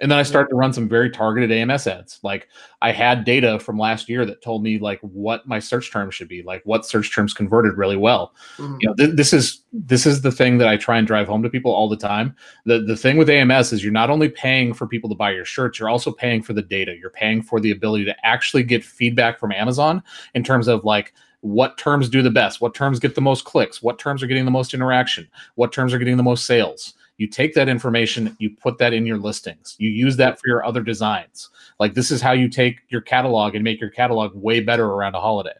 [0.00, 2.20] And then I started to run some very targeted AMS ads.
[2.22, 2.48] Like
[2.82, 6.28] I had data from last year that told me like what my search terms should
[6.28, 8.34] be, like what search terms converted really well.
[8.58, 8.76] Mm-hmm.
[8.80, 11.42] You know, th- this is this is the thing that I try and drive home
[11.42, 12.36] to people all the time.
[12.66, 15.46] The the thing with AMS is you're not only paying for people to buy your
[15.46, 16.94] shirts, you're also paying for the data.
[16.94, 20.02] You're paying for the ability to actually get feedback from Amazon
[20.34, 23.82] in terms of like what terms do the best, what terms get the most clicks,
[23.82, 27.26] what terms are getting the most interaction, what terms are getting the most sales you
[27.26, 29.74] take that information, you put that in your listings.
[29.78, 31.50] You use that for your other designs.
[31.80, 35.14] Like this is how you take your catalog and make your catalog way better around
[35.14, 35.54] a holiday.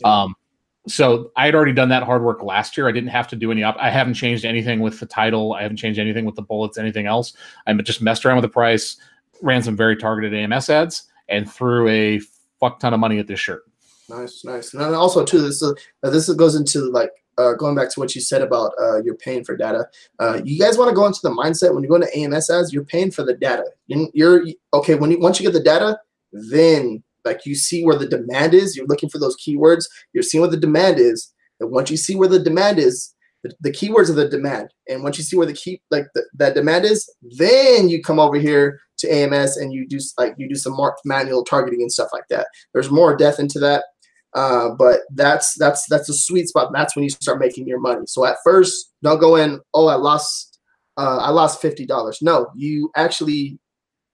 [0.00, 0.22] Yeah.
[0.22, 0.34] Um,
[0.86, 2.88] so I had already done that hard work last year.
[2.88, 5.54] I didn't have to do any op- I haven't changed anything with the title.
[5.54, 7.32] I haven't changed anything with the bullets, anything else.
[7.66, 8.96] I just messed around with the price,
[9.40, 12.20] ran some very targeted AMS ads, and threw a
[12.60, 13.62] fuck ton of money at this shirt.
[14.10, 14.74] Nice, nice.
[14.74, 18.14] And then also too, this uh, this goes into like uh, going back to what
[18.14, 19.86] you said about uh, you're paying for data,
[20.18, 22.72] uh, you guys want to go into the mindset when you go to AMS ads,
[22.72, 23.64] you're paying for the data.
[23.86, 25.98] You're okay when you once you get the data,
[26.32, 28.76] then like you see where the demand is.
[28.76, 29.84] You're looking for those keywords.
[30.12, 33.14] You're seeing what the demand is, and once you see where the demand is,
[33.44, 34.70] the, the keywords are the demand.
[34.88, 37.08] And once you see where the key like the, that demand is,
[37.38, 41.44] then you come over here to AMS and you do like you do some manual
[41.44, 42.46] targeting and stuff like that.
[42.72, 43.84] There's more depth into that.
[44.34, 46.72] Uh, but that's that's that's a sweet spot.
[46.72, 48.02] That's when you start making your money.
[48.06, 49.60] So at first, don't go in.
[49.74, 50.58] Oh, I lost.
[50.96, 52.18] Uh, I lost fifty dollars.
[52.20, 53.58] No, you actually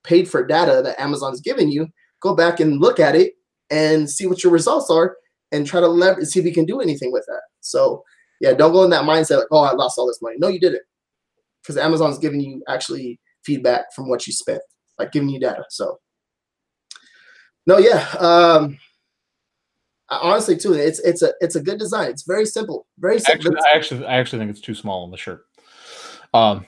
[0.05, 1.89] paid for data that Amazon's giving you.
[2.21, 3.33] Go back and look at it
[3.71, 5.17] and see what your results are,
[5.53, 6.29] and try to leverage.
[6.29, 7.43] See if you can do anything with that.
[7.61, 8.03] So
[8.41, 10.37] yeah, don't go in that mindset like, oh, I lost all this money.
[10.39, 10.83] No, you didn't,
[11.63, 14.61] because Amazon's giving you actually feedback from what you spent,
[14.99, 15.65] like giving you data.
[15.71, 15.99] So
[17.67, 18.07] no, yeah.
[18.19, 18.79] Um,
[20.11, 22.11] honestly too it's it's a it's a good design.
[22.11, 25.11] It's very simple very simple actually, i actually i actually think it's too small on
[25.11, 25.47] the shirt.
[26.35, 26.67] Um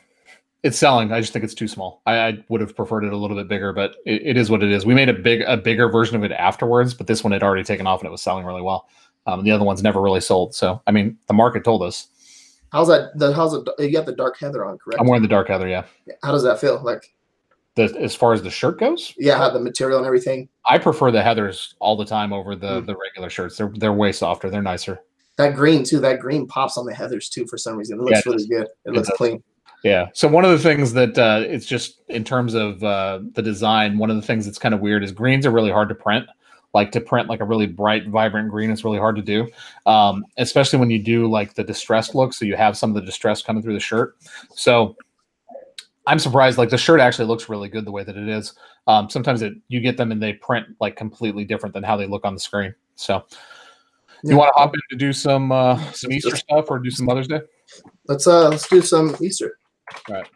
[0.62, 1.12] it's selling.
[1.12, 2.02] I just think it's too small.
[2.06, 4.62] I, I would have preferred it a little bit bigger but it, it is what
[4.62, 4.86] it is.
[4.86, 7.64] We made a big a bigger version of it afterwards but this one had already
[7.64, 8.88] taken off and it was selling really well.
[9.26, 10.54] Um, the other one's never really sold.
[10.54, 12.08] So i mean the market told us.
[12.70, 15.00] How's that the how's it you got the dark heather on correct?
[15.00, 15.84] I'm wearing the dark heather yeah.
[16.22, 16.82] How does that feel?
[16.82, 17.12] Like
[17.74, 19.14] the as far as the shirt goes.
[19.16, 20.48] Yeah, the material and everything.
[20.66, 22.86] I prefer the heathers all the time over the mm.
[22.86, 23.56] the regular shirts.
[23.56, 24.50] They're they're way softer.
[24.50, 25.00] They're nicer.
[25.38, 25.98] That green too.
[26.00, 27.98] That green pops on the heathers too for some reason.
[27.98, 28.62] It looks yeah, really good.
[28.62, 29.16] It, it looks does.
[29.16, 29.42] clean.
[29.82, 30.08] Yeah.
[30.12, 33.98] So one of the things that uh, it's just in terms of uh, the design,
[33.98, 36.26] one of the things that's kind of weird is greens are really hard to print.
[36.74, 39.46] Like to print like a really bright, vibrant green it's really hard to do,
[39.84, 42.32] um, especially when you do like the distressed look.
[42.32, 44.16] So you have some of the distress coming through the shirt.
[44.54, 44.96] So
[46.06, 46.58] I'm surprised.
[46.58, 48.54] Like the shirt actually looks really good the way that it is.
[48.86, 52.06] Um, sometimes it you get them and they print like completely different than how they
[52.06, 52.74] look on the screen.
[52.96, 53.24] So,
[54.24, 54.36] you yeah.
[54.36, 57.28] want to hop in to do some uh, some Easter stuff or do some Mother's
[57.28, 57.40] Day?
[58.08, 59.58] Let's uh let's do some Easter.
[60.08, 60.28] All right.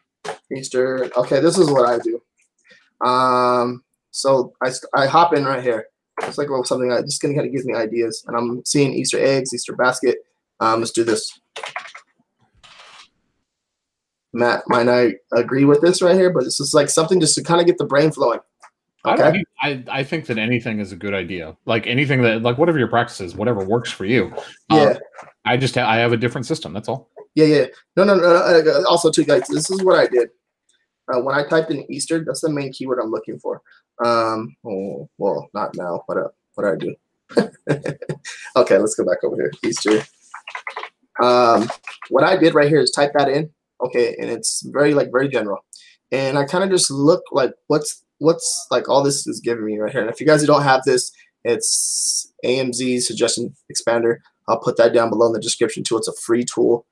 [0.56, 1.10] Easter.
[1.16, 2.20] Okay, this is what I do.
[3.06, 5.88] Um, so I I hop in right here.
[6.22, 8.94] It's like well, something that just gonna kind of gives me ideas, and I'm seeing
[8.94, 10.18] Easter eggs, Easter basket.
[10.60, 11.38] Um, let's do this.
[14.37, 17.43] Matt might not agree with this right here, but this is like something just to
[17.43, 18.41] kind of get the brain flowing.
[19.07, 19.45] Okay.
[19.62, 21.57] I, I, I think that anything is a good idea.
[21.64, 24.32] Like anything that like whatever your practices, whatever works for you.
[24.70, 24.82] Yeah.
[24.82, 24.99] Um,
[25.45, 26.72] I just ha- I have a different system.
[26.72, 27.09] That's all.
[27.34, 27.66] Yeah, yeah.
[27.97, 28.22] No, no, no.
[28.22, 28.34] no.
[28.34, 30.30] Uh, also, too, guys, this is what I did.
[31.12, 33.62] Uh, when I typed in Easter, that's the main keyword I'm looking for.
[34.05, 36.03] Um, oh, well, not now.
[36.07, 36.97] What uh, what do I do?
[38.57, 39.53] okay, let's go back over here.
[39.64, 40.03] Easter.
[41.22, 41.70] Um,
[42.11, 43.51] what I did right here is type that in
[43.85, 45.64] okay and it's very like very general.
[46.12, 49.79] And i kind of just look like what's what's like all this is giving me
[49.79, 50.01] right here.
[50.01, 51.12] And if you guys don't have this
[51.47, 54.16] it's amz suggestion expander.
[54.49, 55.97] I'll put that down below in the description too.
[55.97, 56.87] It's a free tool.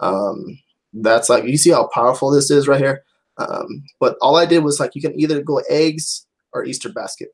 [0.00, 0.58] Um,
[0.92, 3.04] that's like you see how powerful this is right here?
[3.38, 7.28] Um, but all i did was like you can either go eggs or easter basket.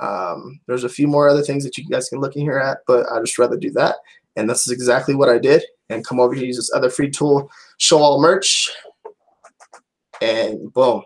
[0.00, 2.78] Um, there's a few more other things that you guys can look in here at
[2.86, 3.96] but i just rather do that.
[4.34, 5.62] And this is exactly what i did.
[5.88, 7.48] And come over here use this other free tool
[7.82, 8.70] show all merch,
[10.20, 11.02] and boom.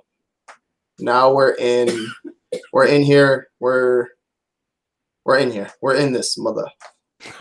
[0.99, 2.07] Now we're in
[2.73, 3.49] we're in here.
[3.61, 4.09] We're
[5.25, 5.71] we're in here.
[5.81, 6.67] We're in this mother.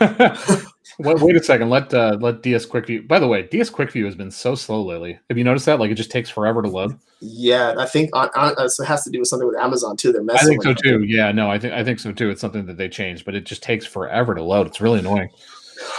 [0.98, 1.68] wait, wait a second.
[1.68, 3.06] Let uh, let DS QuickView.
[3.06, 5.18] By the way, DS QuickView has been so slow lately.
[5.28, 5.78] Have you noticed that?
[5.78, 6.98] Like it just takes forever to load.
[7.20, 9.96] Yeah, I think on, on, uh, so it has to do with something with Amazon
[9.96, 10.12] too.
[10.12, 10.46] They're messing.
[10.46, 11.04] I think so too.
[11.04, 12.30] Yeah, no, I think I think so too.
[12.30, 14.66] It's something that they changed, but it just takes forever to load.
[14.66, 15.28] It's really annoying.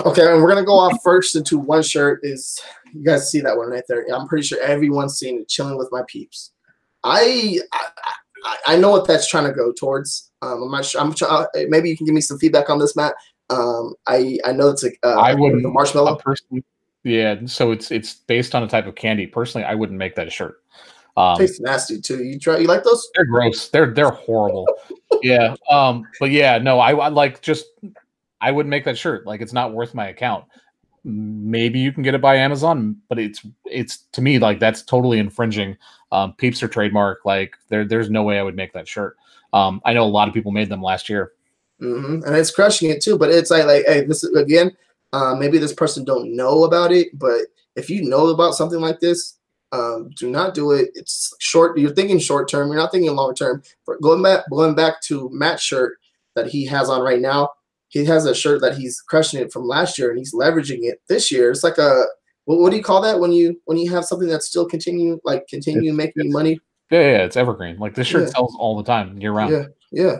[0.05, 2.19] Okay, and we're gonna go off first into one shirt.
[2.23, 2.59] Is
[2.93, 4.05] you guys see that one right there?
[4.13, 5.47] I'm pretty sure everyone's seen it.
[5.47, 6.51] Chilling with my peeps.
[7.03, 10.31] I I, I- know what that's trying to go towards.
[10.41, 11.01] Um, I'm not sure.
[11.01, 13.13] I'm try- uh, maybe you can give me some feedback on this, Matt.
[13.49, 16.15] Um, I I know it's a uh, I wouldn't- the marshmallow.
[16.17, 16.63] Personally,
[17.03, 17.35] yeah.
[17.45, 19.27] So it's it's based on a type of candy.
[19.27, 20.55] Personally, I wouldn't make that a shirt.
[21.15, 22.23] Um, Tastes nasty too.
[22.23, 22.57] You try?
[22.59, 23.07] You like those?
[23.15, 23.69] they're gross.
[23.69, 24.67] They're they're horrible.
[25.23, 25.55] yeah.
[25.69, 26.03] Um.
[26.19, 26.79] But yeah, no.
[26.79, 27.65] I, I like just.
[28.41, 29.25] I wouldn't make that shirt.
[29.25, 30.45] Like it's not worth my account.
[31.03, 35.19] Maybe you can get it by Amazon, but it's it's to me like that's totally
[35.19, 35.77] infringing
[36.11, 37.25] um, Peeps or trademark.
[37.25, 39.15] Like there there's no way I would make that shirt.
[39.53, 41.31] Um, I know a lot of people made them last year.
[41.79, 43.17] hmm And it's crushing it too.
[43.17, 44.75] But it's like like hey, this is again.
[45.13, 47.43] Uh, maybe this person don't know about it, but
[47.77, 49.37] if you know about something like this,
[49.71, 50.91] um, do not do it.
[50.95, 51.77] It's short.
[51.77, 52.67] You're thinking short term.
[52.67, 53.63] You're not thinking long term.
[54.01, 55.97] Going back, going back to Matt's shirt
[56.35, 57.51] that he has on right now.
[57.89, 61.01] He has a shirt that he's crushing it from last year, and he's leveraging it
[61.07, 61.51] this year.
[61.51, 62.03] It's like a
[62.45, 65.19] what, what do you call that when you when you have something that's still continue
[65.23, 66.59] like continue making you money?
[66.89, 67.77] Yeah, yeah, it's evergreen.
[67.77, 68.29] Like this shirt Yeah.
[68.29, 69.51] sells all the time, year round.
[69.51, 70.15] Yeah, yeah,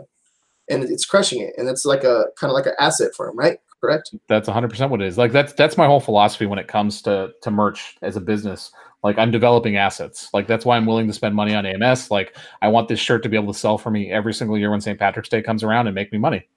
[0.70, 3.38] and it's crushing it, and it's like a kind of like an asset for him,
[3.38, 3.58] right?
[3.80, 4.12] Correct.
[4.28, 5.18] That's 100% what it is.
[5.20, 8.72] Like that's that's my whole philosophy when it comes to to merch as a business.
[9.04, 10.30] Like I'm developing assets.
[10.34, 12.10] Like that's why I'm willing to spend money on AMS.
[12.10, 14.72] Like I want this shirt to be able to sell for me every single year
[14.72, 14.98] when St.
[14.98, 16.48] Patrick's Day comes around and make me money.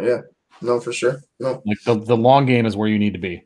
[0.00, 0.20] Yeah,
[0.60, 1.22] no, for sure.
[1.40, 3.42] No, Like the, the long game is where you need to be.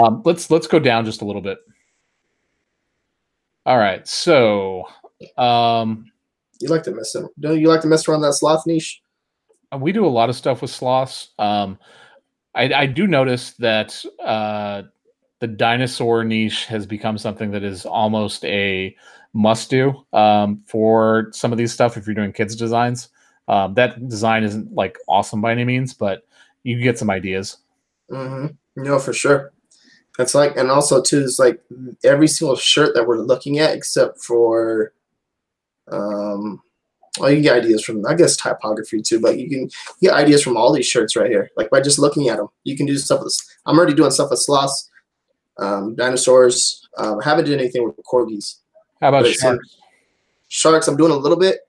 [0.00, 1.58] Um, let's let's go down just a little bit.
[3.66, 4.84] All right, so
[5.38, 6.10] um,
[6.60, 7.30] you like to mess around.
[7.40, 9.00] Don't you like to mess around that sloth niche?
[9.78, 11.30] we do a lot of stuff with sloths.
[11.38, 11.78] Um,
[12.54, 14.82] I, I do notice that uh,
[15.40, 18.96] the dinosaur niche has become something that is almost a
[19.32, 23.08] must do um, for some of these stuff if you're doing kids designs.
[23.48, 26.24] Um, that design isn't like awesome by any means, but
[26.64, 27.58] you get some ideas.
[28.10, 28.82] Mm-hmm.
[28.82, 29.52] No, for sure.
[30.18, 31.60] It's like, and also too, it's like
[32.04, 34.92] every single shirt that we're looking at, except for,
[35.90, 36.60] um,
[37.18, 40.42] well, you can get ideas from, I guess, typography too, but you can get ideas
[40.42, 41.50] from all these shirts right here.
[41.56, 43.36] Like by just looking at them, you can do stuff with.
[43.66, 44.90] I'm already doing stuff with sloths,
[45.58, 46.88] um, dinosaurs.
[46.96, 48.56] Um, I haven't done anything with corgis.
[49.00, 49.76] How about But it's in- sharks?
[50.48, 51.60] Sharks, I'm doing a little bit,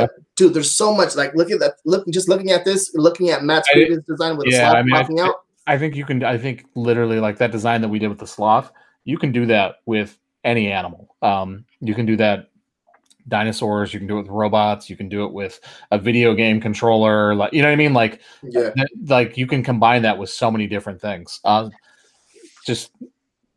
[0.00, 1.16] but dude, there's so much.
[1.16, 1.74] Like, look at that.
[1.84, 4.76] Look, just looking at this, looking at Matt's I- previous design with the yeah, sloth
[4.76, 5.34] I mean, I- out.
[5.66, 6.24] I think you can.
[6.24, 8.72] I think literally like that design that we did with the sloth.
[9.04, 11.14] You can do that with any animal.
[11.22, 12.48] Um, you can do that
[13.28, 13.94] dinosaurs.
[13.94, 14.90] You can do it with robots.
[14.90, 15.60] You can do it with
[15.92, 17.34] a video game controller.
[17.36, 17.94] Like you know what I mean?
[17.94, 18.70] Like Yeah.
[18.74, 21.38] that- like you can combine that with so many different things.
[21.44, 21.70] Uh,
[22.66, 22.90] just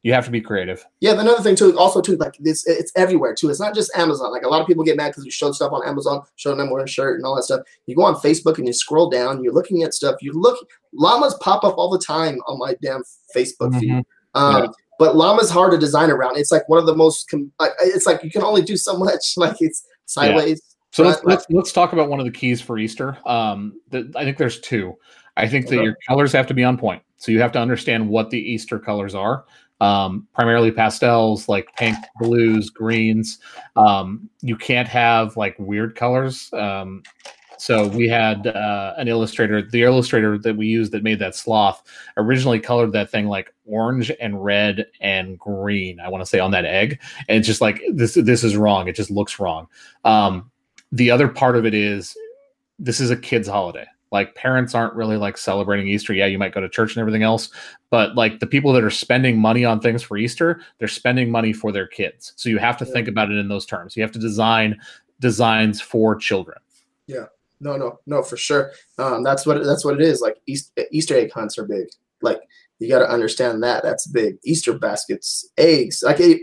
[0.05, 0.85] you have to be creative.
[0.99, 3.49] Yeah, the another thing too, also too, like this, it's everywhere too.
[3.49, 4.31] It's not just Amazon.
[4.31, 6.69] Like a lot of people get mad because we show stuff on Amazon, showing them
[6.69, 7.61] wearing a shirt and all that stuff.
[7.87, 10.17] You go on Facebook and you scroll down, you're looking at stuff.
[10.21, 10.59] You look,
[10.93, 13.01] llamas pop up all the time on my damn
[13.35, 13.89] Facebook feed.
[13.89, 14.05] Mhm.
[14.35, 14.67] Um, Yeah.
[14.99, 16.37] But llama's hard to design around.
[16.37, 17.27] It's like one of the most.
[17.27, 17.51] Com-
[17.81, 19.33] it's like you can only do so much.
[19.37, 20.61] Like it's sideways.
[20.91, 23.17] So let's, let's let's talk about one of the keys for Easter.
[23.25, 24.93] Um, the, I think there's two.
[25.35, 27.01] I think that your colors have to be on point.
[27.17, 29.45] So you have to understand what the Easter colors are.
[29.81, 33.39] Um, primarily pastels like pink, blues, greens.
[33.75, 36.49] Um, you can't have like weird colors.
[36.53, 37.03] Um,
[37.57, 41.83] so we had uh, an illustrator, the illustrator that we used that made that sloth
[42.17, 45.99] originally colored that thing like orange and red and green.
[45.99, 48.15] I want to say on that egg, and it's just like this.
[48.15, 48.87] This is wrong.
[48.87, 49.67] It just looks wrong.
[50.03, 50.51] Um,
[50.91, 52.15] the other part of it is
[52.79, 56.53] this is a kids holiday like parents aren't really like celebrating easter yeah you might
[56.53, 57.49] go to church and everything else
[57.89, 61.51] but like the people that are spending money on things for easter they're spending money
[61.53, 64.11] for their kids so you have to think about it in those terms you have
[64.11, 64.79] to design
[65.19, 66.57] designs for children
[67.07, 67.25] Yeah.
[67.61, 68.71] No, no, no, for sure.
[68.97, 70.19] Um, that's what that's what it is.
[70.19, 71.87] Like East, Easter egg hunts are big.
[72.21, 72.41] Like
[72.79, 73.81] you got to understand that.
[73.81, 74.35] That's big.
[74.43, 76.03] Easter baskets, eggs.
[76.05, 76.41] Like it,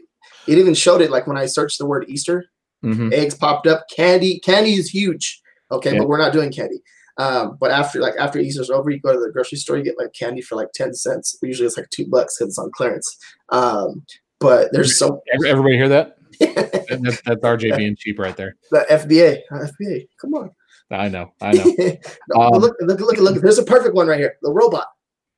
[0.48, 1.10] it even showed it.
[1.10, 2.46] Like when I searched the word Easter,
[2.82, 3.12] Mhm.
[3.12, 3.84] eggs popped up.
[3.94, 5.42] Candy, candy is huge.
[5.70, 5.98] Okay, Yeah.
[5.98, 6.80] but we're not doing candy.
[7.22, 9.98] Um, but after like after Easter's over, you go to the grocery store, you get
[9.98, 11.36] like candy for like ten cents.
[11.42, 13.16] Usually it's like two bucks because it's on clearance.
[13.50, 14.04] Um,
[14.40, 18.84] but there's so everybody hear that That- that's, that's rj being cheap right there The
[18.90, 20.08] FBA, FBA.
[20.20, 20.50] Come on.
[20.90, 21.64] i know i know
[22.34, 23.40] no, Um, look, look, look, look.
[23.42, 24.34] There's a perfect one right here.
[24.42, 24.86] The robot.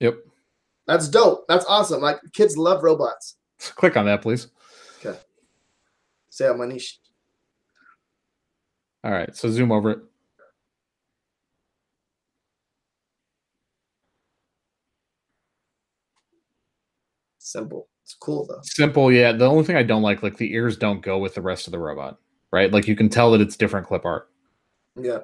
[0.01, 0.17] yep
[0.87, 1.45] That's dope.
[1.49, 2.01] That's awesome.
[2.01, 3.37] Like kids love robots.
[3.77, 4.47] click on that please
[5.05, 5.19] Okay.
[6.31, 6.95] Say Manish.
[9.03, 9.99] all right so zoom over it
[17.55, 17.87] Simple.
[18.03, 18.59] It's cool though.
[18.65, 19.31] Simple, yeah.
[19.31, 21.71] The only thing I don't like, like the ears don't go with the rest of
[21.71, 22.19] the robot,
[22.51, 22.73] right?
[22.73, 24.29] Like you can tell that it's different clip art.
[25.01, 25.21] Yeah.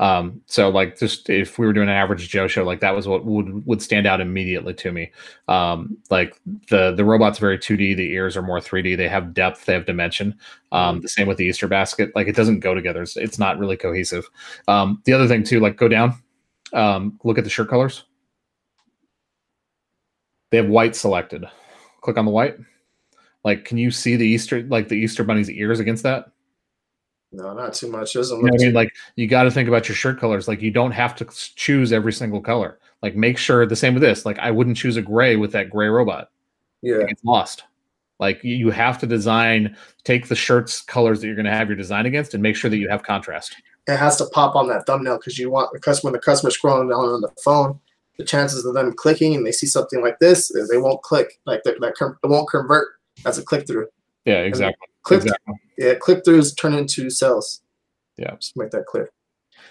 [0.00, 3.06] Um, so like just if we were doing an average Joe show, like that was
[3.06, 5.12] what would would stand out immediately to me.
[5.46, 9.66] Um, like the the robot's very 2D, the ears are more 3D, they have depth,
[9.66, 10.38] they have dimension.
[10.72, 13.58] Um, the same with the Easter basket, like it doesn't go together, it's, it's not
[13.58, 14.26] really cohesive.
[14.68, 16.14] Um, the other thing too, like go down,
[16.72, 18.04] um, look at the shirt colors.
[20.50, 21.44] They have white selected.
[22.04, 22.56] Click on the white.
[23.44, 26.30] Like, can you see the Easter like the Easter bunny's ears against that?
[27.32, 28.12] No, not too much.
[28.12, 28.74] Doesn't You know look I mean?
[28.74, 30.46] Like you got to think about your shirt colors.
[30.46, 31.26] Like you don't have to
[31.56, 32.78] choose every single color.
[33.02, 34.24] Like make sure the same with this.
[34.26, 36.30] Like I wouldn't choose a gray with that gray robot.
[36.82, 36.96] yeah.
[36.96, 37.64] It gets lost.
[38.20, 41.68] Like you- you have to design, take the shirts colors that you're going to have
[41.68, 43.56] your design against, and make sure that you have contrast.
[43.88, 46.50] It has to pop on that thumbnail because you want the customer when the customer
[46.50, 47.80] scrolling down on the phone,
[48.18, 51.40] the chances of them clicking and they see something like this, is they won't click.
[51.46, 52.88] Like that, that com- it won't convert
[53.26, 53.88] as a click through.
[54.24, 54.86] Yeah, exactly.
[55.02, 55.54] Click Exactly.
[55.76, 57.60] yeah, click throughs turn into sales.
[58.16, 58.34] Yeah.
[58.36, 59.10] Just make that clear.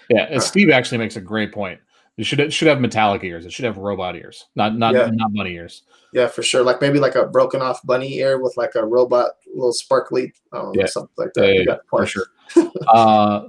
[0.10, 1.80] Yeah, and Steve actually makes a great point.
[2.18, 3.46] You should it should have metallic ears.
[3.46, 5.10] It should have robot ears, not not Yeah.
[5.12, 5.82] not bunny ears.
[6.14, 6.62] Yeah, for sure.
[6.64, 10.72] Like maybe like a broken off bunny ear with like a robot little sparkly, know,
[10.76, 10.86] Yeah.
[10.86, 11.48] something like that.
[11.48, 12.26] Yeah, yeah, for sure.
[12.88, 13.48] uh,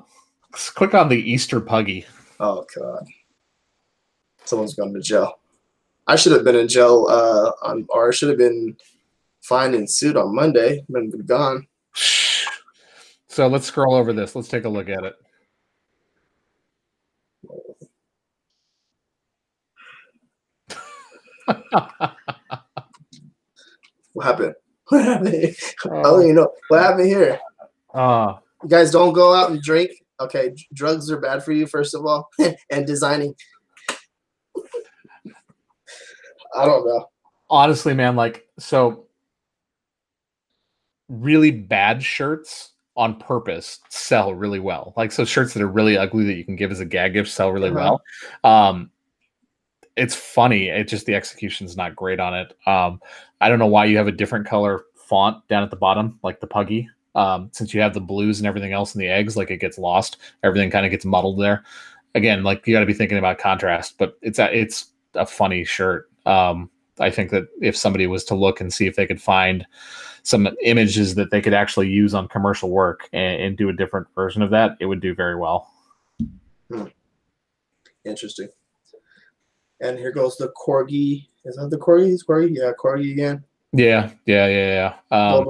[0.52, 2.06] click on the Easter puggy.
[2.40, 3.04] Oh god.
[4.44, 5.38] Someone's gone to jail.
[6.06, 8.76] I should have been in jail uh on or I should have been
[9.42, 10.84] fined and sued on Monday.
[10.90, 11.66] Been gone.
[13.28, 14.36] So let's scroll over this.
[14.36, 15.16] Let's take a look at it.
[24.14, 24.54] What happened?
[24.88, 25.56] What happened?
[25.86, 27.40] Oh, you know what happened here?
[27.92, 29.90] Uh, You guys don't go out and drink.
[30.20, 32.28] Okay, drugs are bad for you, first of all,
[32.70, 33.34] and designing.
[36.56, 37.08] I don't know.
[37.50, 39.06] honestly, man, like so
[41.08, 44.94] really bad shirts on purpose sell really well.
[44.96, 47.28] Like so shirts that are really ugly that you can give as a gag gift
[47.30, 47.98] sell really Uh-huh.
[48.44, 48.50] well.
[48.68, 48.90] Um
[49.96, 50.68] it's funny.
[50.68, 52.56] It just the execution's not great on it.
[52.66, 53.00] Um
[53.40, 56.40] I don't know why you have a different color font down at the bottom, like
[56.40, 56.88] the puggy.
[57.16, 59.78] Um, since you have the blues and everything else in the eggs, like it gets
[59.78, 60.16] lost.
[60.42, 61.62] Everything kind of gets muddled there.
[62.16, 65.62] Again, like you got to be thinking about contrast, but it's a it's a funny
[65.64, 66.10] shirt.
[66.26, 66.70] Um,
[67.00, 69.66] I think that if somebody was to look and see if they could find
[70.22, 74.06] some images that they could actually use on commercial work and, and do a different
[74.14, 75.70] version of that, it would do very well.
[78.04, 78.48] Interesting.
[79.80, 81.26] And here goes the corgi.
[81.44, 82.16] Is that the corgi?
[82.26, 82.56] Corgi?
[82.56, 83.44] Yeah, corgi again.
[83.76, 85.34] Yeah, yeah, yeah, yeah.
[85.34, 85.48] Um,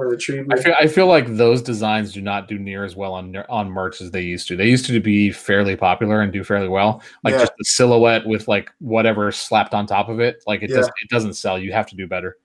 [0.51, 3.69] I feel I feel like those designs do not do near as well on on
[3.69, 4.57] merch as they used to.
[4.57, 7.03] They used to be fairly popular and do fairly well.
[7.23, 7.41] Like Yeah.
[7.41, 10.43] just the silhouette with like whatever slapped on top of it.
[10.47, 10.77] Like it Yeah.
[10.77, 11.59] does it doesn't sell.
[11.59, 12.37] You have to do better.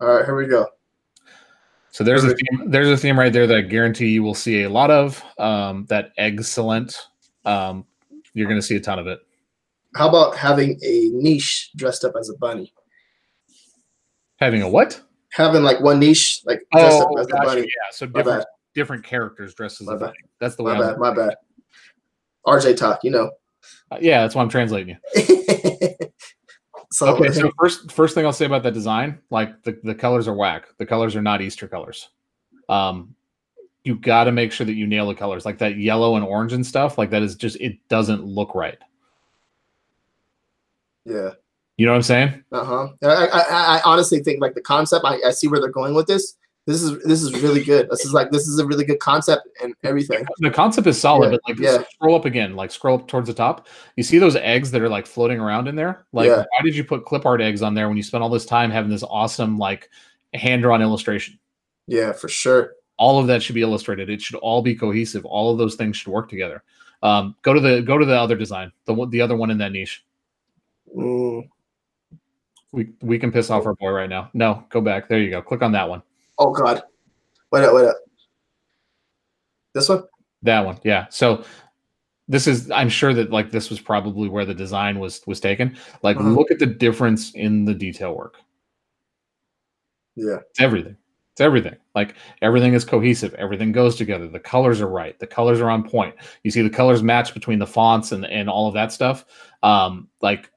[0.00, 0.66] All right, here we go.
[1.90, 4.62] So there's a theme, there's a theme right there that I guarantee you will see
[4.62, 5.22] a lot of.
[5.38, 6.96] Um, that excellent.
[7.44, 7.84] Um,
[8.32, 9.18] you're going to see a ton of it.
[9.94, 12.72] How about having a niche dressed up as a bunny?
[14.36, 15.00] Having a what?
[15.32, 17.46] Having like one niche, like dressed up Oh, as a gotcha.
[17.46, 17.60] bunny.
[17.62, 17.66] yeah.
[17.92, 18.46] So My different bad.
[18.74, 20.12] different characters dressed as My a bad.
[20.40, 20.86] That's the My way.
[20.86, 20.98] I'm, bad.
[20.98, 21.34] My bad.
[22.46, 23.30] RJ talk, you know.
[23.90, 25.76] uh, yeah, that's why I'm translating you.
[26.92, 30.28] so okay so first first thing i'll say about that design like the, the colors
[30.28, 32.10] are whack the colors are not easter colors
[32.68, 33.12] um
[33.82, 36.52] you got to make sure that you nail the colors like that yellow and orange
[36.52, 38.78] and stuff like that is just it doesn't look right
[41.04, 41.30] yeah.
[41.76, 42.88] You know what i'm saying Uh huh.
[43.02, 43.42] I, I,
[43.78, 45.04] I- honestly think like the concept.
[45.04, 46.36] I, I see where they're going with this.
[46.66, 47.88] This is this is really good.
[47.90, 50.26] This is like this is a really good concept and everything.
[50.38, 51.84] the concept is solid Yeah, but like yeah.
[51.94, 54.88] scroll up again like scroll up towards the top you see those eggs that are
[54.88, 56.38] like floating around in there like Yeah.
[56.38, 58.70] why did you put clip art eggs on there when you spent all this time
[58.72, 59.88] having this awesome like
[60.34, 61.38] hand drawn illustration
[61.86, 62.72] Yeah, for sure.
[62.96, 65.96] all of that should be illustrated it should all be cohesive all of those things
[65.96, 66.64] should work together
[67.04, 69.58] um, go to the go to the other design the one the other one in
[69.58, 70.04] that niche
[70.96, 71.48] Mm.
[72.76, 74.30] We we can piss off our boy right now.
[74.34, 75.08] No go back.
[75.08, 75.40] There you go.
[75.42, 76.02] Click on that one.
[76.38, 76.82] Oh God.
[77.50, 77.74] Wait up.
[77.74, 77.96] Wait up.
[79.72, 80.04] This one.
[80.42, 81.06] that one yeah.
[81.10, 81.44] So
[82.28, 85.76] this is i'm sure that like this was probably where the design was was taken.
[86.02, 86.36] Like Mhm.
[86.36, 88.36] look at the difference in the detail work.
[90.16, 90.38] Yeah.
[90.50, 90.96] it's everything.
[91.32, 91.76] It's everything.
[91.94, 93.34] Like everything is cohesive.
[93.34, 94.26] Everything goes together.
[94.28, 95.18] The colors are right.
[95.18, 96.14] The colors are on point.
[96.42, 99.24] You see the colors match between the fonts and and all of that stuff?
[99.62, 100.50] Um like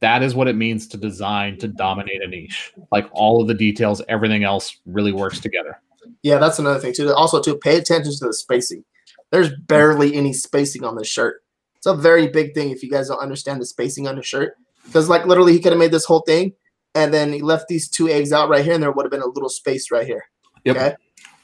[0.00, 3.54] that is what it means to design to dominate a niche like all of the
[3.54, 5.80] details everything else really works together
[6.22, 7.12] Yeah, that's another thing too.
[7.14, 8.84] Also, too, pay attention to the spacing.
[9.30, 11.42] There's barely any spacing on this shirt.
[11.76, 14.56] It's a very big thing if you guys don't understand the spacing on the shirt.
[14.84, 16.54] Because like literally, he could have made this whole thing,
[16.94, 19.22] and then he left these two eggs out right here, and there would have been
[19.22, 20.24] a little space right here.
[20.64, 20.76] Yep.
[20.76, 20.94] Okay,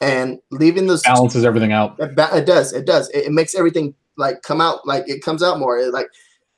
[0.01, 2.01] and leaving those Balances everything out.
[2.01, 2.73] it, ba- it does.
[2.73, 3.11] It does.
[3.11, 5.79] It, it makes everything like come out like it comes out more.
[5.79, 6.09] It, like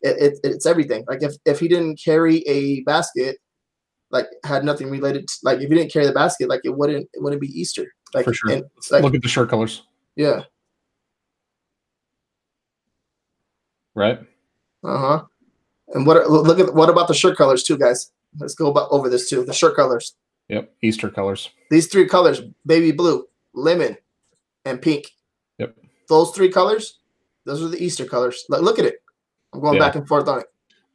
[0.02, 1.04] it, it, it's everything.
[1.08, 3.38] Like if if he didn't carry a basket,
[4.10, 5.28] like had nothing related.
[5.28, 7.86] To, like if he didn't carry the basket, like it wouldn't it wouldn't be Easter.
[8.14, 8.50] Like For sure.
[8.50, 9.82] and, like Look at the shirt colors,
[10.14, 10.42] yeah.
[13.94, 14.20] right?
[14.84, 15.24] Uh huh.
[15.88, 18.12] And what look at what about the shirt colors too, guys?
[18.38, 19.44] Let's go about over this too.
[19.44, 20.14] The shirt colors.
[20.48, 20.72] Yep.
[20.82, 21.50] Easter colors.
[21.70, 23.96] These three colors: baby blue, lemon,
[24.64, 25.10] and pink.
[25.58, 25.76] Yep.
[26.08, 26.98] Those three colors.
[27.44, 28.44] Those are the Easter colors.
[28.48, 29.02] Like, look at it.
[29.52, 29.80] I'm going Yeah.
[29.80, 30.46] back and forth on it.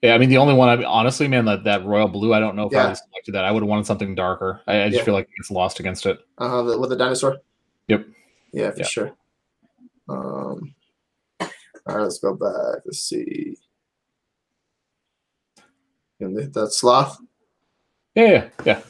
[0.01, 0.69] Yeah, I mean the only one.
[0.69, 2.33] I mean, honestly, man, that that royal blue.
[2.33, 2.87] I don't know if I Yeah.
[2.87, 3.45] have selected that.
[3.45, 4.61] I would have wanted something darker.
[4.65, 5.05] I, I just Yeah.
[5.05, 6.19] feel like it's lost against it.
[6.37, 6.63] Uh.
[6.63, 7.37] The, with the dinosaur.
[7.87, 8.07] Yep.
[8.51, 8.85] Yeah, for Yeah.
[8.85, 9.11] sure.
[10.09, 10.75] Um.
[11.39, 12.81] All right, let's go back.
[12.85, 13.57] Let's see.
[16.19, 17.19] And the sloth.
[18.15, 18.81] Yeah, yeah, yeah.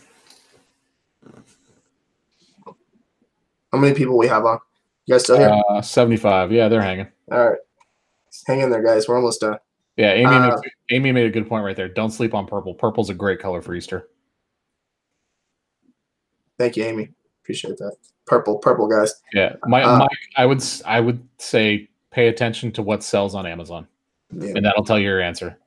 [3.71, 4.59] How many people we have on?
[5.05, 5.61] You guys still here?
[5.69, 6.51] Uh, Seventy-five.
[6.51, 7.07] Yeah, they're hanging.
[7.31, 7.59] All right.
[8.47, 9.07] Hang in there, guys.
[9.07, 9.57] We're almost done.
[9.97, 10.25] Yeah, Amy.
[10.25, 11.89] Uh, made, Amy made a good point right there.
[11.89, 12.73] Don't sleep on purple.
[12.73, 14.09] Purple's a great color for Easter.
[16.57, 17.09] Thank you, Amy.
[17.43, 17.95] Appreciate that.
[18.25, 19.15] Purple, purple, guys.
[19.33, 20.07] Yeah, my, Uh.
[20.37, 23.87] I would I would say pay attention to what sells on Amazon,
[24.31, 24.53] Yeah.
[24.55, 25.57] and that'll tell you your answer.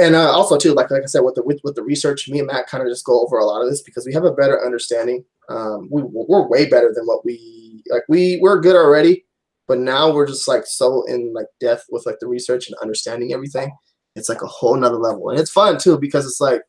[0.00, 2.38] and uh, also too, like like I said, with the with, with the research, me
[2.38, 4.32] and Matt kind of just go over a lot of this because we have a
[4.32, 5.24] better understanding.
[5.48, 8.04] Um, we we're way better than what we like.
[8.08, 9.24] We we're good already,
[9.70, 13.32] but now we're just like so in like depth with like the research and understanding
[13.32, 13.70] everything.
[14.16, 16.62] It's like a whole nother level, and it's fun too because it's like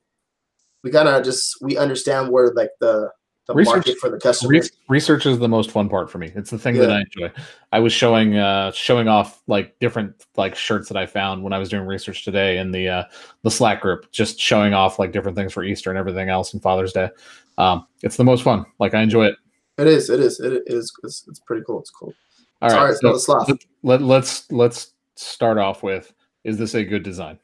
[0.84, 3.10] we gotta just we understand where like the
[3.48, 4.52] the Research- market for the customer.
[4.52, 6.32] Re- research is the most fun part for me.
[6.36, 7.32] It's the thing that I enjoy.
[7.72, 11.58] I was showing uh showing off like different like shirts that I found when I
[11.58, 13.04] was doing research today in the uh
[13.42, 16.62] the Slack group, just showing off like different things for Easter and everything else and
[16.62, 17.10] Father's Day.
[17.58, 18.64] Um it's the most fun.
[18.78, 19.38] Like I enjoy it.
[19.80, 20.12] It is.
[20.12, 20.40] It is.
[20.40, 20.94] It is.
[21.04, 21.80] It's, it's pretty cool.
[21.80, 22.14] It's cool.
[22.62, 22.92] All Sorry, right.
[22.92, 23.50] it's not a sloth.
[23.50, 27.40] let, let, let's let's start off with is this a good design?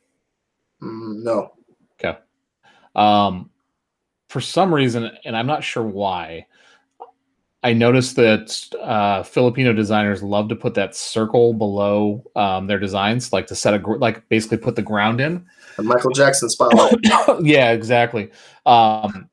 [0.82, 1.53] Mm, no.
[1.99, 2.18] Okay.
[2.95, 3.49] Um,
[4.30, 6.45] for some reason, and I'm not sure why,
[7.63, 13.34] I noticed that uh, Filipino designers love to put that circle below um, their designs,
[13.34, 15.45] like to set a gr- like basically put the ground in.
[15.78, 16.99] The Michael Jackson spotlight.
[17.41, 18.30] yeah, exactly.
[18.65, 19.30] Um,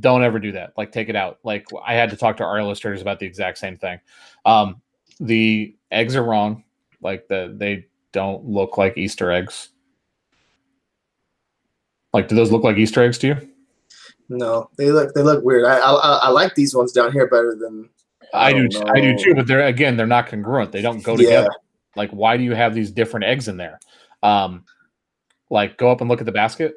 [0.00, 0.74] don't ever do that.
[0.76, 1.38] Like take it out.
[1.44, 4.00] Like I had to talk to our illustrators about the exact same thing.
[4.44, 4.81] Um,
[5.22, 6.64] the eggs are wrong.
[7.00, 9.70] Like the they don't look like Easter eggs.
[12.12, 13.48] Like, do those look like Easter eggs to you?
[14.28, 15.64] No, they look they look weird.
[15.64, 17.88] I I, I I like these ones down here better than
[18.34, 19.34] I do, don't I do too.
[19.34, 20.72] But they're again, they're not congruent.
[20.72, 21.18] They don't go Yeah.
[21.18, 21.50] together.
[21.96, 23.78] Like, why do you have these different eggs in there?
[24.22, 24.64] Um,
[25.50, 26.76] like, go up and look at the basket.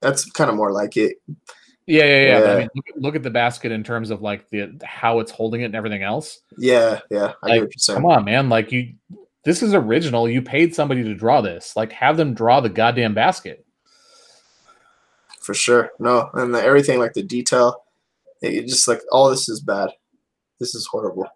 [0.00, 1.16] That's kind of more like it.
[1.86, 2.40] Yeah, yeah, yeah.
[2.40, 5.32] but I mean, look, look at the basket in terms of like the how it's
[5.32, 6.40] holding it and everything else.
[6.56, 7.32] Yeah, yeah.
[7.42, 7.96] I Like, what you're.
[7.96, 8.48] Come on, man.
[8.48, 8.94] Like you,
[9.44, 10.28] this is original.
[10.28, 11.74] You paid somebody to draw this.
[11.74, 13.64] Like, have them draw the goddamn basket.
[15.40, 15.90] For sure.
[15.98, 17.84] No, and the, everything like the detail,
[18.40, 19.90] it, just like all this is bad.
[20.60, 21.26] This is horrible.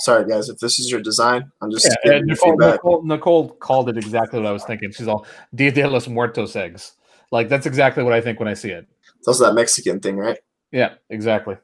[0.00, 2.56] Sorry guys, if this is your design, I'm just Yeah, Nicole.
[2.56, 4.92] Nicole, Nicole called it exactly what I was thinking.
[4.92, 6.92] She's all Dia de los Muertos eggs.
[7.32, 8.86] Like that's exactly what I think when I see it.
[9.18, 10.38] It's also that Mexican thing, right?
[10.72, 11.56] Yeah, exactly.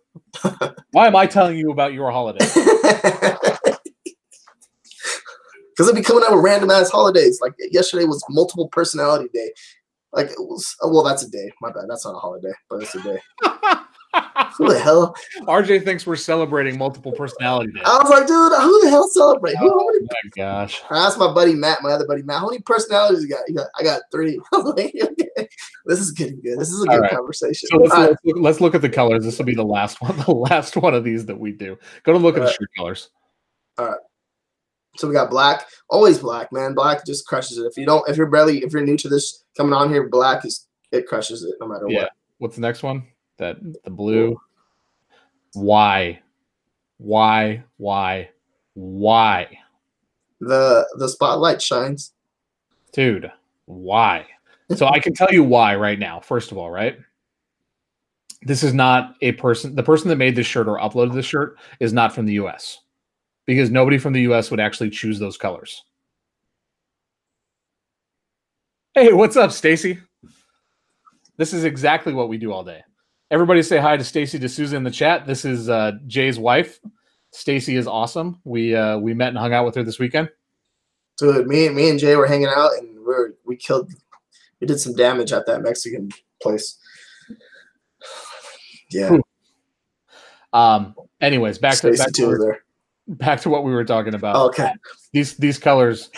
[0.92, 2.44] Why am I telling you about your holiday?
[5.76, 7.40] Because they be coming out with random ass holidays.
[7.42, 9.52] Like yesterday was multiple personality day.
[10.12, 10.76] Like it was.
[10.80, 11.50] Oh, well, that's a day.
[11.60, 11.86] My bad.
[11.88, 13.18] That's not a holiday, but it's a day.
[14.58, 15.14] Who the hell?
[15.42, 17.82] RJ thinks we're celebrating multiple personality days.
[17.84, 19.56] I was like, dude, who the hell celebrate?
[19.56, 20.82] Who, Oh many my gosh.
[20.90, 23.42] I asked my buddy Matt, my other buddy Matt, how many personalities you got?
[23.48, 24.40] He got I got three.
[24.52, 25.48] Like, okay,
[25.86, 26.58] this is getting good.
[26.60, 27.10] This is a All good right.
[27.10, 27.68] conversation.
[27.68, 28.16] So let's, All right.
[28.24, 29.24] look, let's look at the colors.
[29.24, 31.76] This will be the last one, the last one of these that we do.
[32.04, 32.56] Go to look at the Alright.
[32.58, 33.10] shirt colors.
[33.78, 33.98] All right.
[34.96, 36.74] So we got black, always black, man.
[36.74, 37.64] Black just crushes it.
[37.64, 40.44] If you don't, if you're barely, if you're new to this coming on here, black
[40.44, 42.02] is it crushes it no matter Yeah.
[42.02, 42.10] what.
[42.38, 43.02] What's the next one?
[43.44, 44.40] That the blue.
[45.52, 46.20] Why?
[46.96, 47.62] Why?
[47.76, 48.30] Why?
[48.72, 49.58] Why?
[50.40, 52.14] The the spotlight shines.
[52.92, 53.30] Dude,
[53.66, 54.26] why?
[54.76, 56.20] So I can tell you why right now.
[56.20, 56.98] First of all, right?
[58.40, 61.58] This is not a person, the person that made this shirt or uploaded this shirt
[61.80, 62.80] is not from the US
[63.44, 65.84] because nobody from the US would actually choose those colors.
[68.94, 69.98] Hey, what's up, Stacy?
[71.36, 72.82] This is exactly what we do all day.
[73.30, 75.26] Everybody say hi to Stacy D'Souza in the chat.
[75.26, 76.78] This is uh, Jay's wife.
[77.32, 78.40] Stacy is awesome.
[78.44, 80.28] We uh, we met and hung out with her this weekend.
[81.16, 83.90] Dude, me and me and Jay were hanging out and we were we killed
[84.60, 86.10] we did some damage at that Mexican
[86.42, 86.78] place.
[88.90, 89.18] Yeah.
[90.52, 90.94] Um.
[91.20, 92.52] Anyways, back to back to,
[93.08, 94.36] back to what we were talking about.
[94.50, 94.72] Okay.
[95.12, 96.10] these these colors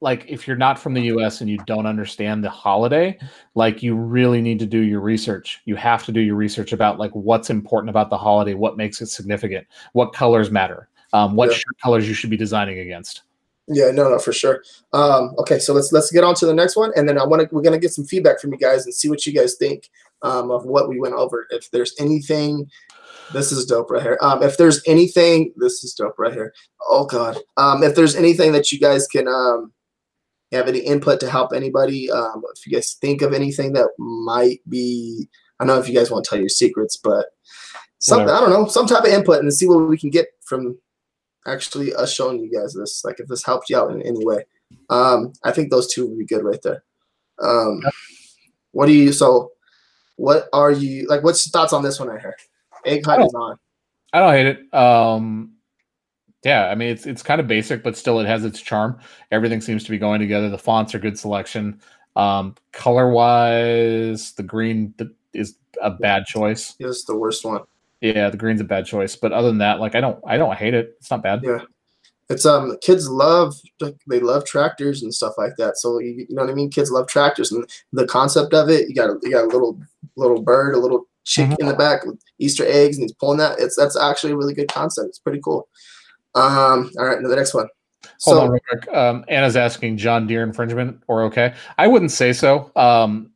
[0.00, 3.18] like if you're not from the US and you don't understand the holiday
[3.54, 6.98] like you really need to do your research you have to do your research about
[6.98, 11.50] like what's important about the holiday what makes it significant what colors matter um, what
[11.50, 11.56] Yeah.
[11.56, 13.22] shirt colors you should be designing against
[13.72, 14.64] Yeah, no, no, for sure.
[14.92, 17.42] Um, okay, so let's let's get on to the next one, and then I want
[17.42, 19.90] to we're gonna get some feedback from you guys and see what you guys think
[20.22, 21.46] um, of what we went over.
[21.50, 22.68] If there's anything,
[23.32, 24.18] this is dope right here.
[24.22, 26.52] Um, if there's anything, this is dope right here.
[26.88, 29.72] Oh God, um, if there's anything that you guys can um,
[30.56, 34.60] have any input to help anybody, um, if you guys think of anything that might
[34.68, 35.28] be,
[35.58, 37.26] I don't know if you guys want to tell your secrets, but
[37.98, 40.78] something I don't know, some type of input and see what we can get from
[41.46, 43.02] actually us showing you guys this.
[43.04, 44.44] Like if this helped you out in any way.
[44.88, 46.82] Um, I think those two would be good right there.
[47.40, 47.82] Um,
[48.72, 49.52] what do you so
[50.16, 52.36] what are you like what's your thoughts on this one right here?
[52.84, 53.26] Egg hunt Oh.
[53.26, 53.56] is on.
[54.12, 55.52] i don't hate it um
[56.44, 58.98] yeah i mean it's it's kind of basic but still it has its charm
[59.30, 61.80] everything seems to be going together the fonts are good selection
[62.16, 64.94] um color wise the green
[65.32, 67.62] is a bad choice This is the worst one.
[68.00, 70.56] Yeah, the green's a bad choice, but other than that, like I don't, I don't
[70.56, 70.96] hate it.
[70.98, 71.42] It's not bad.
[71.44, 71.60] Yeah.
[72.30, 75.76] It's um kids love like, they love tractors and stuff like that.
[75.76, 76.70] So you, you know what I mean?
[76.70, 78.88] Kids love tractors and the concept of it.
[78.88, 79.78] You got a, you got a little
[80.16, 81.60] little bird, a little chick Mhm.
[81.60, 83.58] in the back with Easter eggs, and he's pulling that.
[83.58, 85.08] It's that's actually a really good concept.
[85.08, 85.68] It's pretty cool.
[86.34, 87.68] Um, all right, now the next one.
[88.22, 88.88] Hold So on real quick.
[88.94, 91.54] Um, Anna's asking John Deere infringement or okay.
[91.78, 92.70] I wouldn't say so.
[92.76, 93.30] Um,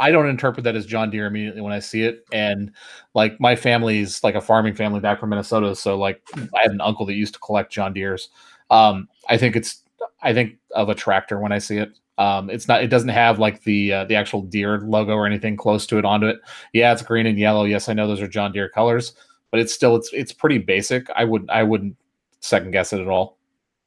[0.00, 2.24] I don't interpret that as John Deere immediately when I see it.
[2.32, 2.72] And
[3.14, 6.80] like my family's like a farming family back from Minnesota, so like I had an
[6.80, 8.30] uncle that used to collect John Deere's.
[8.70, 9.82] Um, I think it's
[10.22, 11.98] I think of a tractor when I see it.
[12.16, 12.82] Um, it's not.
[12.82, 16.04] It doesn't have like the uh, the actual Deere logo or anything close to it
[16.04, 16.38] onto it.
[16.72, 17.64] Yeah, it's green and yellow.
[17.64, 19.14] Yes, I know those are John Deere colors,
[19.50, 21.08] but it's still it's it's pretty basic.
[21.10, 21.96] I wouldn't I wouldn't
[22.40, 23.38] second guess it at all.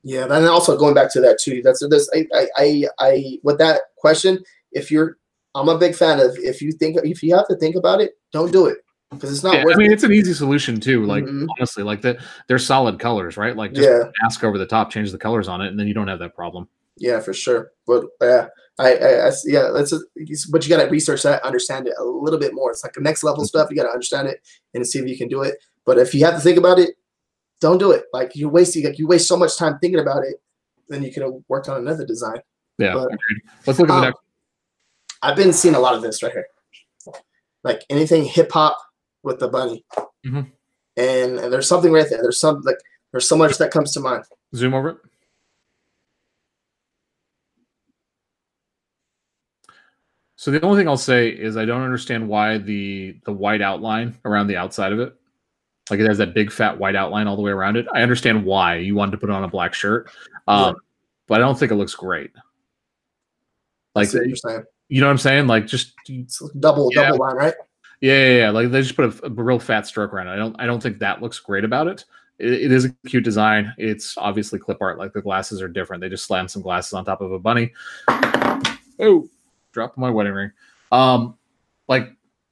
[0.04, 1.62] Yeah, and also going back to that too.
[1.64, 2.10] That's this.
[2.14, 4.38] I, I, I, with that question,
[4.74, 5.18] if you're,
[5.56, 6.38] I'm a big fan of.
[6.38, 8.80] If you think, if you have to think about it, don't do it
[9.12, 9.76] because it's not Yeah, worth.
[9.76, 9.94] I mean, it.
[9.94, 11.06] it's an easy solution too.
[11.06, 11.48] Like Mhm.
[11.58, 13.56] honestly, like the they're solid colors, right?
[13.56, 15.94] Like just Yeah, mask over the top, change the colors on it, and then you
[15.94, 16.68] don't have that problem.
[16.98, 17.72] yeah, for sure.
[17.88, 18.48] But yeah,
[18.80, 19.92] I, I, I yeah, that's.
[19.94, 20.00] A,
[20.52, 22.72] but you got to research that, understand it a little bit more.
[22.72, 23.28] It's like the next Mm-hmm.
[23.28, 23.70] level stuff.
[23.70, 24.42] You got to understand it
[24.74, 25.56] and see if you can do it.
[25.86, 26.96] But if you have to think about it,
[27.62, 28.06] don't do it.
[28.14, 30.36] Like you waste, like you waste so much time thinking about it,
[30.90, 32.40] then you could have worked on another design.
[32.78, 33.12] Yeah, But-.
[33.68, 34.20] Let's look at the Um, next.
[35.22, 36.48] I've been seeing a lot of this right here,
[37.64, 38.78] like anything hip hop
[39.22, 39.86] with the bunny,
[40.26, 40.52] Mhm.
[40.98, 42.22] and, and there's something right there.
[42.22, 42.78] There's some like
[43.12, 44.26] there's so much that comes to mind.
[44.56, 44.98] Zoom over it.
[50.44, 54.18] So the only thing I'll say is I don't understand why the the white outline
[54.26, 55.16] around the outside of it,
[55.90, 57.86] like it has that big fat white outline all the way around it.
[57.94, 60.12] I understand why you wanted to put it on a black shirt,
[60.50, 60.76] um,
[61.30, 62.32] but I don't think it looks great.
[63.96, 64.64] Like That's what you're saying.
[64.90, 65.48] you know what I'm saying?
[65.48, 67.04] Like just It's double Yeah.
[67.04, 67.54] double line, right?
[68.02, 68.50] Yeah, yeah, yeah.
[68.50, 70.32] Like they just put a, a real fat stroke around it.
[70.32, 72.04] I don't, I don't think that looks great about it.
[72.40, 72.64] it.
[72.64, 73.74] It is a cute design.
[73.78, 74.98] It's obviously clip art.
[74.98, 76.02] Like the glasses are different.
[76.02, 77.72] They just slam some glasses on top of a bunny.
[79.00, 79.30] Oh,
[79.74, 80.52] dropped my wedding ring.
[80.92, 81.38] Um,
[81.90, 82.10] like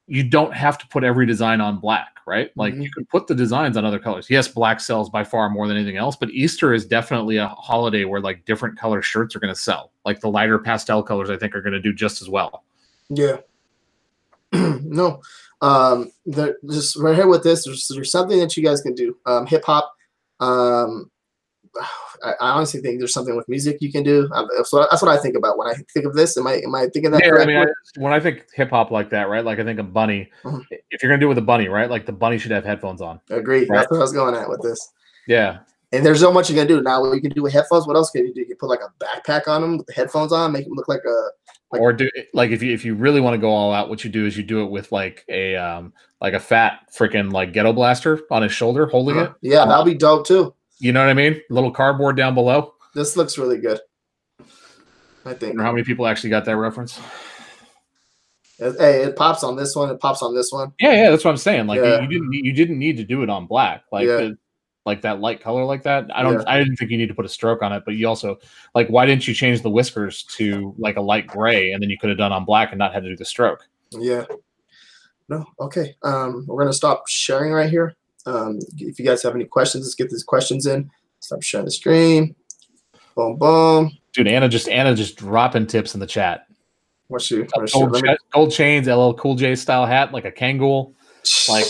[0.07, 2.51] you don't have to put every design on black, right?
[2.57, 2.83] Like Mhm.
[2.83, 4.29] you can put the designs on other colors.
[4.29, 8.03] Yes, black sells by far more than anything else, but Easter is definitely a holiday
[8.03, 9.91] where like different color shirts are going to sell.
[10.03, 12.63] Like the lighter pastel colors, I think, are going to do just as well.
[13.09, 13.37] Yeah.
[14.53, 15.21] no.
[15.61, 19.15] Um, there, just right here with this, there's, there's something that you guys can do.
[19.25, 19.93] Um, hip hop.
[20.39, 21.09] Um,
[22.23, 24.29] I, honestly think there's something with music you can do.
[24.65, 26.37] So that's what I think about when I think of this.
[26.37, 27.65] Am I am I thinking that Yeah, I mean, I,
[27.97, 29.43] when I think hip hop like that, right?
[29.43, 30.29] Like I think a bunny.
[30.43, 30.63] Mhm.
[30.91, 31.89] If you're gonna do it with a bunny, right?
[31.89, 33.19] Like the bunny should have headphones on.
[33.29, 33.65] Agree.
[33.65, 33.79] Right.
[33.79, 34.91] That's what I was going at with this.
[35.27, 35.59] Yeah,
[35.93, 37.01] And there's so much you can do now.
[37.01, 37.87] What you can do with headphones?
[37.87, 38.41] What else can you do?
[38.41, 40.87] You can put like a backpack on them with the headphones on, make them look
[40.87, 41.29] like a
[41.71, 44.03] Like- or do like if you if you really want to go all out, what
[44.03, 47.53] you do is you do it with like a um like a fat freaking like
[47.53, 49.31] ghetto blaster on his shoulder holding it.
[49.41, 50.53] yeah, that'll be dope too.
[50.81, 51.39] You know what I mean?
[51.49, 52.73] little cardboard down below.
[52.95, 53.79] This looks really good.
[55.25, 55.55] I I think.
[55.55, 56.99] don't how many people actually got that reference.
[58.57, 59.89] Hey, it pops on this one.
[59.89, 60.71] It pops on this one.
[60.79, 61.67] Yeah, yeah, that's what I'm saying.
[61.67, 62.01] Like Yeah.
[62.01, 63.83] you, you didn't you didn't need to do it on black.
[63.91, 64.17] Like Yeah.
[64.17, 64.37] the,
[64.85, 66.07] like that light color like that.
[66.15, 66.43] I don't Yeah.
[66.47, 68.37] I didn't think you need to put a stroke on it, but you also
[68.75, 71.97] like why didn't you change the whiskers to like a light gray and then you
[71.99, 73.63] could have done on black and not had to do the stroke.
[73.91, 74.25] Yeah.
[75.29, 75.45] No.
[75.59, 75.95] Okay.
[76.03, 77.95] Um, we're gonna stop sharing right here.
[78.25, 80.89] Um, if you guys have any questions, let's get these questions in.
[81.19, 82.35] Stop sharing the screen.
[83.15, 83.91] Boom, boom.
[84.13, 86.47] Dude, Anna just Anna just dropping tips in the chat.
[87.07, 90.93] What's your, what's Gold, me- gold chains, LL Cool J style hat, like a Kangol.
[91.49, 91.65] Like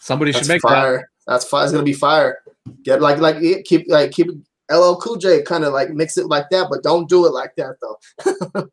[0.00, 0.68] somebody should make that.
[0.68, 1.10] fire.
[1.26, 1.64] That's fire.
[1.64, 2.42] It's gonna be fire.
[2.82, 4.28] Get like like it- keep like keep
[4.70, 7.54] LL Cool J kind of like mix it like that, but don't do it like
[7.56, 8.68] that though.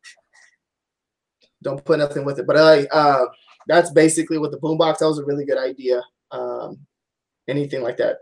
[1.62, 2.46] don't put nothing with it.
[2.46, 3.24] But uh, uh
[3.66, 4.98] that's basically what the boombox.
[4.98, 6.02] That was a really good idea.
[6.32, 6.78] Um,
[7.48, 8.18] anything like that.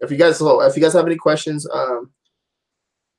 [0.00, 2.10] If you guys so if you guys have any questions, um,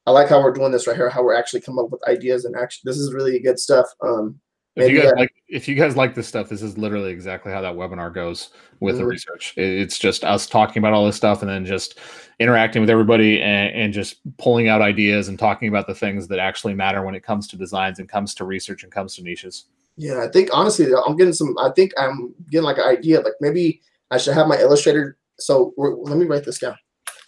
[0.06, 1.10] I like how we're doing this right here.
[1.10, 3.88] How we're actually coming up with ideas and actually this is really good stuff.
[4.02, 4.40] Um,
[4.76, 7.52] If you guys uh, like, if you guys like this stuff, this is literally exactly
[7.52, 8.50] how that webinar goes
[8.82, 9.10] with the Mhm.
[9.10, 9.54] research.
[9.58, 11.98] It's just us talking about all this stuff and then just
[12.40, 16.40] interacting with everybody and, and just pulling out ideas and talking about the things that
[16.40, 19.66] actually matter when it comes to designs and comes to research and comes to niches.
[19.98, 21.58] Yeah, I think honestly, I'm getting some.
[21.58, 23.22] I think I'm getting like an idea.
[23.22, 23.82] Like maybe
[24.12, 25.18] I should have my illustrator.
[25.40, 26.76] So let me write this down.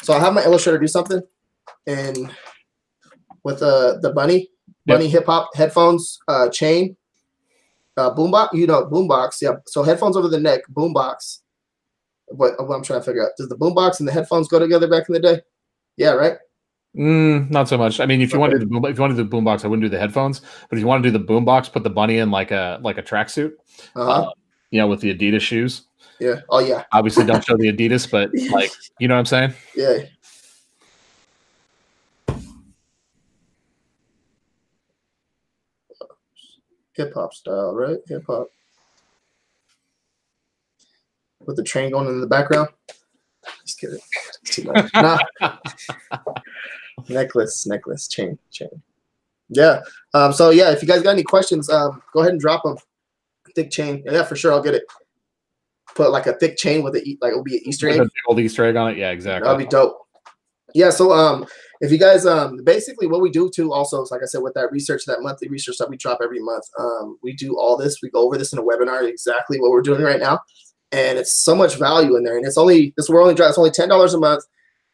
[0.04, 1.22] So I have my illustrator do something,
[1.86, 2.30] and
[3.44, 4.50] with the the bunny
[4.86, 6.98] bunny hip hop headphones uh, chain,
[7.96, 8.54] uh, boombox.
[8.54, 9.42] You know boombox.
[9.42, 9.56] Yeah.
[9.66, 11.40] So headphones over the neck, boombox.
[12.30, 13.32] What, what I'm trying to figure out.
[13.38, 15.42] Does the boombox and the headphones go together back in the day?
[15.96, 16.12] Yeah.
[16.12, 16.38] Right.
[16.98, 18.00] Mm, not so much.
[18.00, 18.54] I mean, if you Okay.
[18.54, 20.42] do the boom, if you want to do the boombox, I wouldn't do the headphones.
[20.68, 22.98] But if you want to do the boombox, put the bunny in like a like
[22.98, 23.52] a tracksuit.
[23.96, 24.24] Uh-huh.
[24.24, 24.32] Uh,
[24.72, 25.84] you know, with the Adidas shoes.
[26.20, 26.42] yeah.
[26.50, 26.86] Oh yeah.
[26.92, 29.54] Obviously, don't show the Adidas, but like, you know what I'm saying?
[29.76, 30.00] Yeah.
[36.94, 37.98] Hip hop style, right?
[38.08, 38.48] Hip hop.
[41.46, 42.70] With the train going in the background.
[43.66, 44.00] Just kidding.
[44.42, 44.92] It's too much.
[44.96, 45.20] Nah.
[47.10, 48.82] necklace, necklace, chain, chain.
[49.50, 49.82] Yeah.
[50.14, 52.78] Um, so yeah, if you guys got any questions, um, go ahead and drop them.
[53.56, 54.04] Thick chain.
[54.06, 54.52] Yeah, for sure.
[54.52, 54.84] I'll get it.
[55.96, 58.02] Put like a thick chain with a like it'll be an Easter egg.
[58.02, 58.98] a old Easter egg on it.
[58.98, 59.46] Yeah, exactly.
[59.46, 59.98] That'll be dope.
[60.76, 61.46] Yeah, so um
[61.80, 64.54] if you guys um basically what we do too also is like I said with
[64.56, 68.00] that research, that monthly research that we drop every month, um, we do all this,
[68.04, 70.40] we go over this in a webinar, exactly what we're doing right now.
[70.92, 72.38] And it's so much value in there.
[72.38, 74.44] And it's only this we're only it's only ten dollars a month.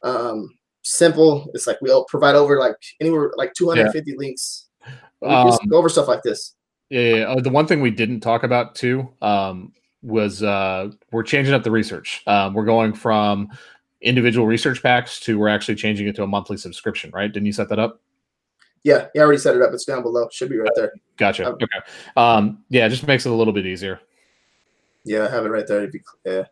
[0.04, 0.50] Um
[0.84, 1.50] simple.
[1.54, 4.68] It's like we'll provide over like anywhere like 250 links.
[5.22, 6.54] We just Um, go over stuff like this.
[6.90, 7.24] Yeah, yeah, yeah.
[7.26, 11.64] Uh, the one thing we didn't talk about too um, was uh, we're changing up
[11.64, 12.22] the research.
[12.28, 13.50] Um, we're going from
[14.02, 17.10] individual research packs to we're actually changing it to a monthly subscription.
[17.14, 17.32] Right?
[17.32, 18.02] Didn't you set that up?
[18.84, 19.72] Yeah, yeah, I already set it up.
[19.74, 20.28] It's down below.
[20.30, 20.92] Should be right there.
[21.16, 21.48] Gotcha.
[21.48, 21.80] Um, okay.
[22.18, 24.02] Um, yeah, it just makes it a little bit easier.
[25.06, 25.80] Yeah, I have it right there.
[25.80, 26.44] It'd be- Yeah.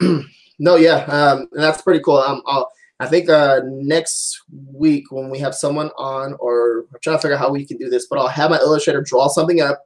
[0.60, 2.18] no, yeah, um, and that's pretty cool.
[2.18, 2.70] Um, I'll,
[3.02, 4.40] I think uh, next
[4.72, 7.76] week when we have someone on, or I'm trying to figure out how we can
[7.76, 9.82] do this, but I'll have my illustrator draw something up.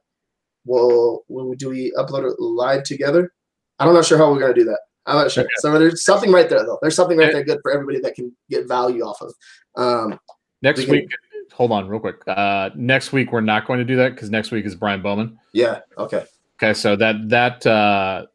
[0.65, 3.33] We'll, will do we upload it live together?
[3.79, 4.79] I'm not sure how we're gonna do that.
[5.07, 5.45] I'm not sure.
[5.45, 5.49] Okay.
[5.59, 6.77] So there's something right there though.
[6.81, 9.33] There's something right there good for everybody that can get value off of.
[9.75, 10.19] Um,
[10.61, 11.09] Next We can- week,
[11.53, 12.17] hold on real quick.
[12.27, 15.39] Uh, next week we're not going to do that because next week is Brian Bowman.
[15.53, 16.25] yeah, okay.
[16.61, 18.25] Okay, so that that uh,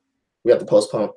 [0.45, 1.11] We have to postpone.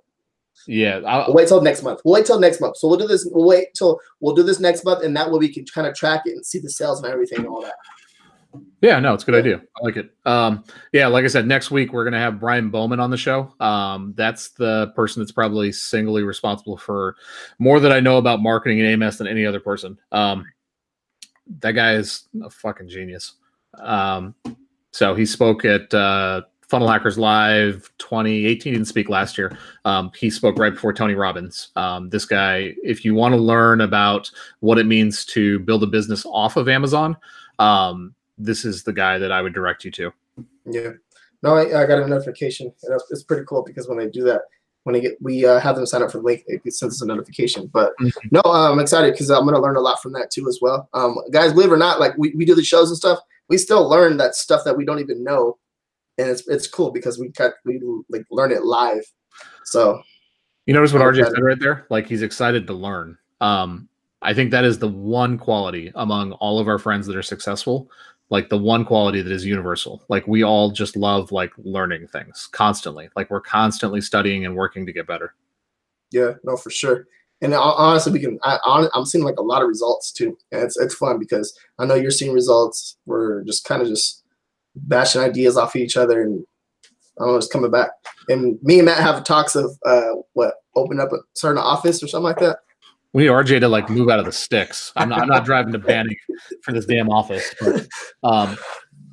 [0.68, 2.02] Yeah, I'll, We'll wait till next month.
[2.03, 2.77] We'll wait till next month.
[2.77, 3.27] So we'll do this.
[3.32, 5.95] We'll wait till we'll do this next month, and that way we can kind of
[5.95, 7.76] track it and see the sales and everything and all that.
[8.82, 9.57] Yeah, no, it's a good idea.
[9.57, 10.11] I like it.
[10.26, 10.64] Um,
[10.94, 13.53] yeah, like I said, next week we're gonna have Brian Bowman on the show.
[13.60, 17.15] Um, that's the person that's probably singly responsible for
[17.60, 19.98] more that I know about marketing and AMS than any other person.
[20.11, 20.45] Um,
[21.60, 23.34] that guy is a fucking genius.
[23.77, 24.36] Um,
[24.91, 28.72] so he spoke at uh, Funnel Hackers Live 2018.
[28.74, 29.58] He didn't speak last year.
[29.86, 31.70] Um, he spoke right before Tony Robbins.
[31.76, 34.30] Um, this guy, if you want to learn about
[34.60, 37.16] what it means to build a business off of Amazon,
[37.60, 40.12] um, this is the guy that I would direct you to.
[40.66, 40.92] Yeah.
[41.44, 42.74] No, I, I got a notification.
[42.84, 44.42] And It's, pretty cool because when they do that,
[44.84, 47.02] when they get, we uh, have them sign up for the link, it sends us
[47.02, 47.68] a notification.
[47.68, 47.94] But
[48.32, 50.60] no, uh, I'm excited because I'm going to learn a lot from that too as
[50.62, 50.90] well.
[50.94, 53.58] Um, guys, believe it or not, like we, we do the shows and stuff, we
[53.58, 55.58] still learn that stuff that we don't even know,
[56.18, 59.04] and it's it's cool because we cut we like learn it live.
[59.66, 60.02] So
[60.66, 61.86] You notice what RJ said right there?
[61.90, 63.18] Like he's excited to learn.
[63.42, 63.90] Um,
[64.22, 67.90] I think that is the one quality among all of our friends that are successful.
[68.32, 70.04] Like the one quality that is universal.
[70.10, 73.10] Like we all just love like learning things constantly.
[73.16, 75.36] Like we're constantly studying and working to get better.
[76.12, 77.08] Yeah, no, for sure.
[77.42, 78.40] And honestly, we can.
[78.44, 81.86] I, I'm seeing like a lot of results too, and it's it's fun because I
[81.86, 82.98] know you're seeing results.
[83.06, 84.24] We're just kind of just
[84.76, 86.45] bashing ideas off of each other, and
[87.19, 87.91] I it's coming back.
[88.27, 92.07] And me and Matt have talks of uh, what open up a certain office or
[92.07, 92.60] something like that.
[93.14, 94.91] We need RJ to like move out of the sticks.
[94.97, 96.18] I'm not, I'm not driving to Banning
[96.64, 97.56] for this damn office.
[97.61, 97.88] But,
[98.23, 98.57] um,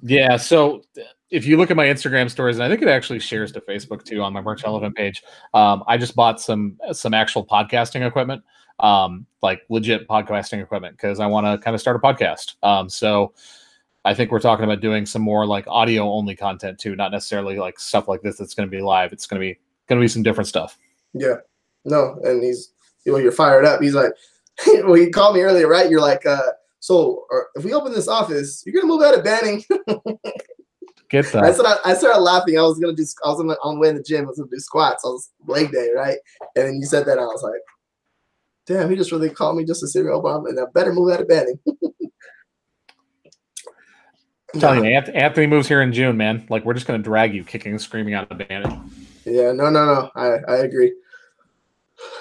[0.02, 0.36] yeah.
[0.36, 0.82] So
[1.30, 4.04] if you look at my Instagram stories, and I think it actually shares to Facebook
[4.04, 5.22] too on my Merch Elephant page.
[5.54, 8.42] Um, I just bought some some actual podcasting equipment,
[8.80, 12.56] um, like legit podcasting equipment, because I want to kind of start a podcast.
[12.62, 13.32] Um, so
[14.04, 17.58] I think we're talking about doing some more like audio only content too, not necessarily
[17.58, 19.12] like stuff like this that's going to be live.
[19.12, 19.58] It's going to be
[19.88, 20.76] going to be some different stuff.
[21.14, 21.36] Yeah.
[21.84, 22.72] No, and he's
[23.04, 23.80] you know you're fired up.
[23.80, 24.12] He's like,
[24.66, 25.90] well, you called me earlier, right?
[25.90, 29.24] You're like, uh, so or if we open this office, you're gonna move out of
[29.24, 29.64] Banning.
[31.08, 31.44] Get that.
[31.44, 32.58] I started, I started laughing.
[32.58, 33.04] I was gonna do.
[33.24, 34.24] I was on the, on way in the gym.
[34.24, 35.04] I was gonna do squats.
[35.04, 36.18] I was leg day, right?
[36.56, 37.60] And then you said that, I was like,
[38.66, 41.12] damn, he just really called me just to sit here, Obama, and I better move
[41.12, 41.58] out of Banning.
[44.54, 46.46] I'm telling you, Anthony moves here in June, man.
[46.50, 48.90] Like we're just gonna drag you kicking and screaming out of Banning.
[49.24, 50.10] Yeah, no, no, no.
[50.14, 50.92] I, I agree.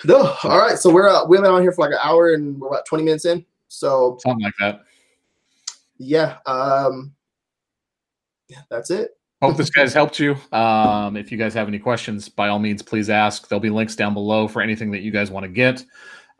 [0.05, 0.77] No, all right.
[0.77, 3.03] So we're uh, we've been on here for like an hour and we're about twenty
[3.03, 3.45] minutes in.
[3.67, 4.83] So something like that.
[5.97, 6.37] Yeah.
[6.45, 7.13] Um.
[8.47, 9.11] Yeah, that's it.
[9.41, 10.35] Hope this guys helped you.
[10.51, 13.47] Um, if you guys have any questions, by all means, please ask.
[13.47, 15.83] There'll be links down below for anything that you guys want to get.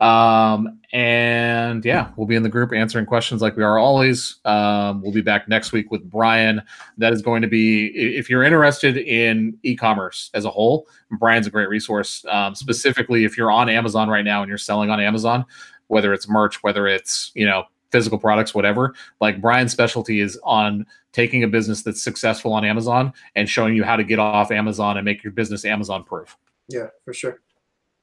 [0.02, 4.40] Um, and yeah, we'll be in the group answering questions like we are always.
[4.44, 6.60] Um, we'll be back next week with Brian.
[6.98, 11.46] That is going to be, if you're interested in e commerce as a whole, Brian's
[11.46, 12.24] a great resource.
[12.28, 15.44] Um, specifically, if you're on Amazon right now and you're selling on Amazon,
[15.86, 20.84] whether it's merch, whether it's, you know, physical products, whatever, like Brian's specialty is on
[21.12, 24.96] taking a business that's successful on Amazon and showing you how to get off Amazon
[24.96, 26.36] and make your business Amazon proof.
[26.68, 27.40] Yeah, for sure.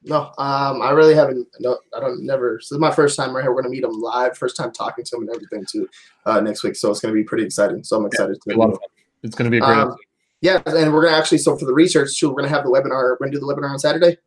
[0.04, 1.48] No, um, I really haven't.
[1.60, 2.24] No, I don't.
[2.24, 2.58] Never.
[2.58, 3.54] This is my first time right here.
[3.54, 4.38] We're gonna meet him live.
[4.38, 5.90] First time talking to him and everything too.
[6.26, 7.84] Uh, next week, so it's gonna be pretty exciting.
[7.84, 8.80] So I'm excited yeah, to.
[9.24, 9.78] It's gonna be a great.
[9.78, 9.96] Um,
[10.42, 11.40] yeah, and we're gonna actually.
[11.40, 13.12] So for the research too, we're gonna have the webinar.
[13.12, 14.18] We're gonna do the webinar on Saturday.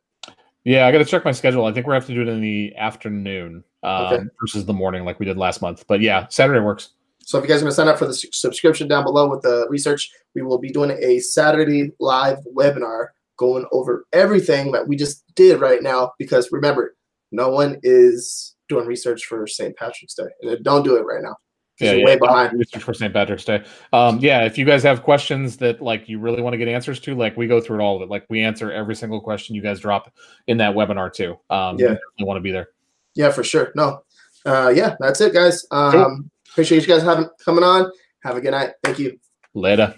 [0.64, 1.64] Yeah, I got to check my schedule.
[1.64, 4.24] I think we're gonna have to do it in the afternoon um, okay.
[4.40, 5.84] versus the morning, like we did last month.
[5.88, 6.90] But yeah, Saturday works.
[7.24, 9.66] So if you guys are gonna sign up for the subscription down below with the
[9.70, 13.08] research, we will be doing a Saturday live webinar
[13.42, 16.94] going over everything that we just did right now because remember,
[17.32, 19.76] no one is doing research for St.
[19.76, 20.28] Patrick's Day.
[20.42, 21.34] And don't do it right now.
[21.80, 22.56] Yeah, yeah, way behind.
[22.56, 23.12] Research for St.
[23.12, 23.64] Patrick's Day.
[23.92, 27.00] Um, yeah, if you guys have questions that like you really want to get answers
[27.00, 28.08] to, like we go through it all of it.
[28.08, 30.12] Like we answer every single question you guys drop
[30.46, 31.36] in that webinar too.
[31.50, 32.68] Um, yeah, you want to be there.
[33.16, 33.72] Yeah, for sure.
[33.74, 34.04] No,
[34.46, 35.66] uh, yeah, that's it, guys.
[35.72, 36.20] Um, cool.
[36.52, 37.90] appreciate you guys having coming on.
[38.22, 38.74] Have a good night.
[38.84, 39.18] Thank you.
[39.54, 39.96] Later.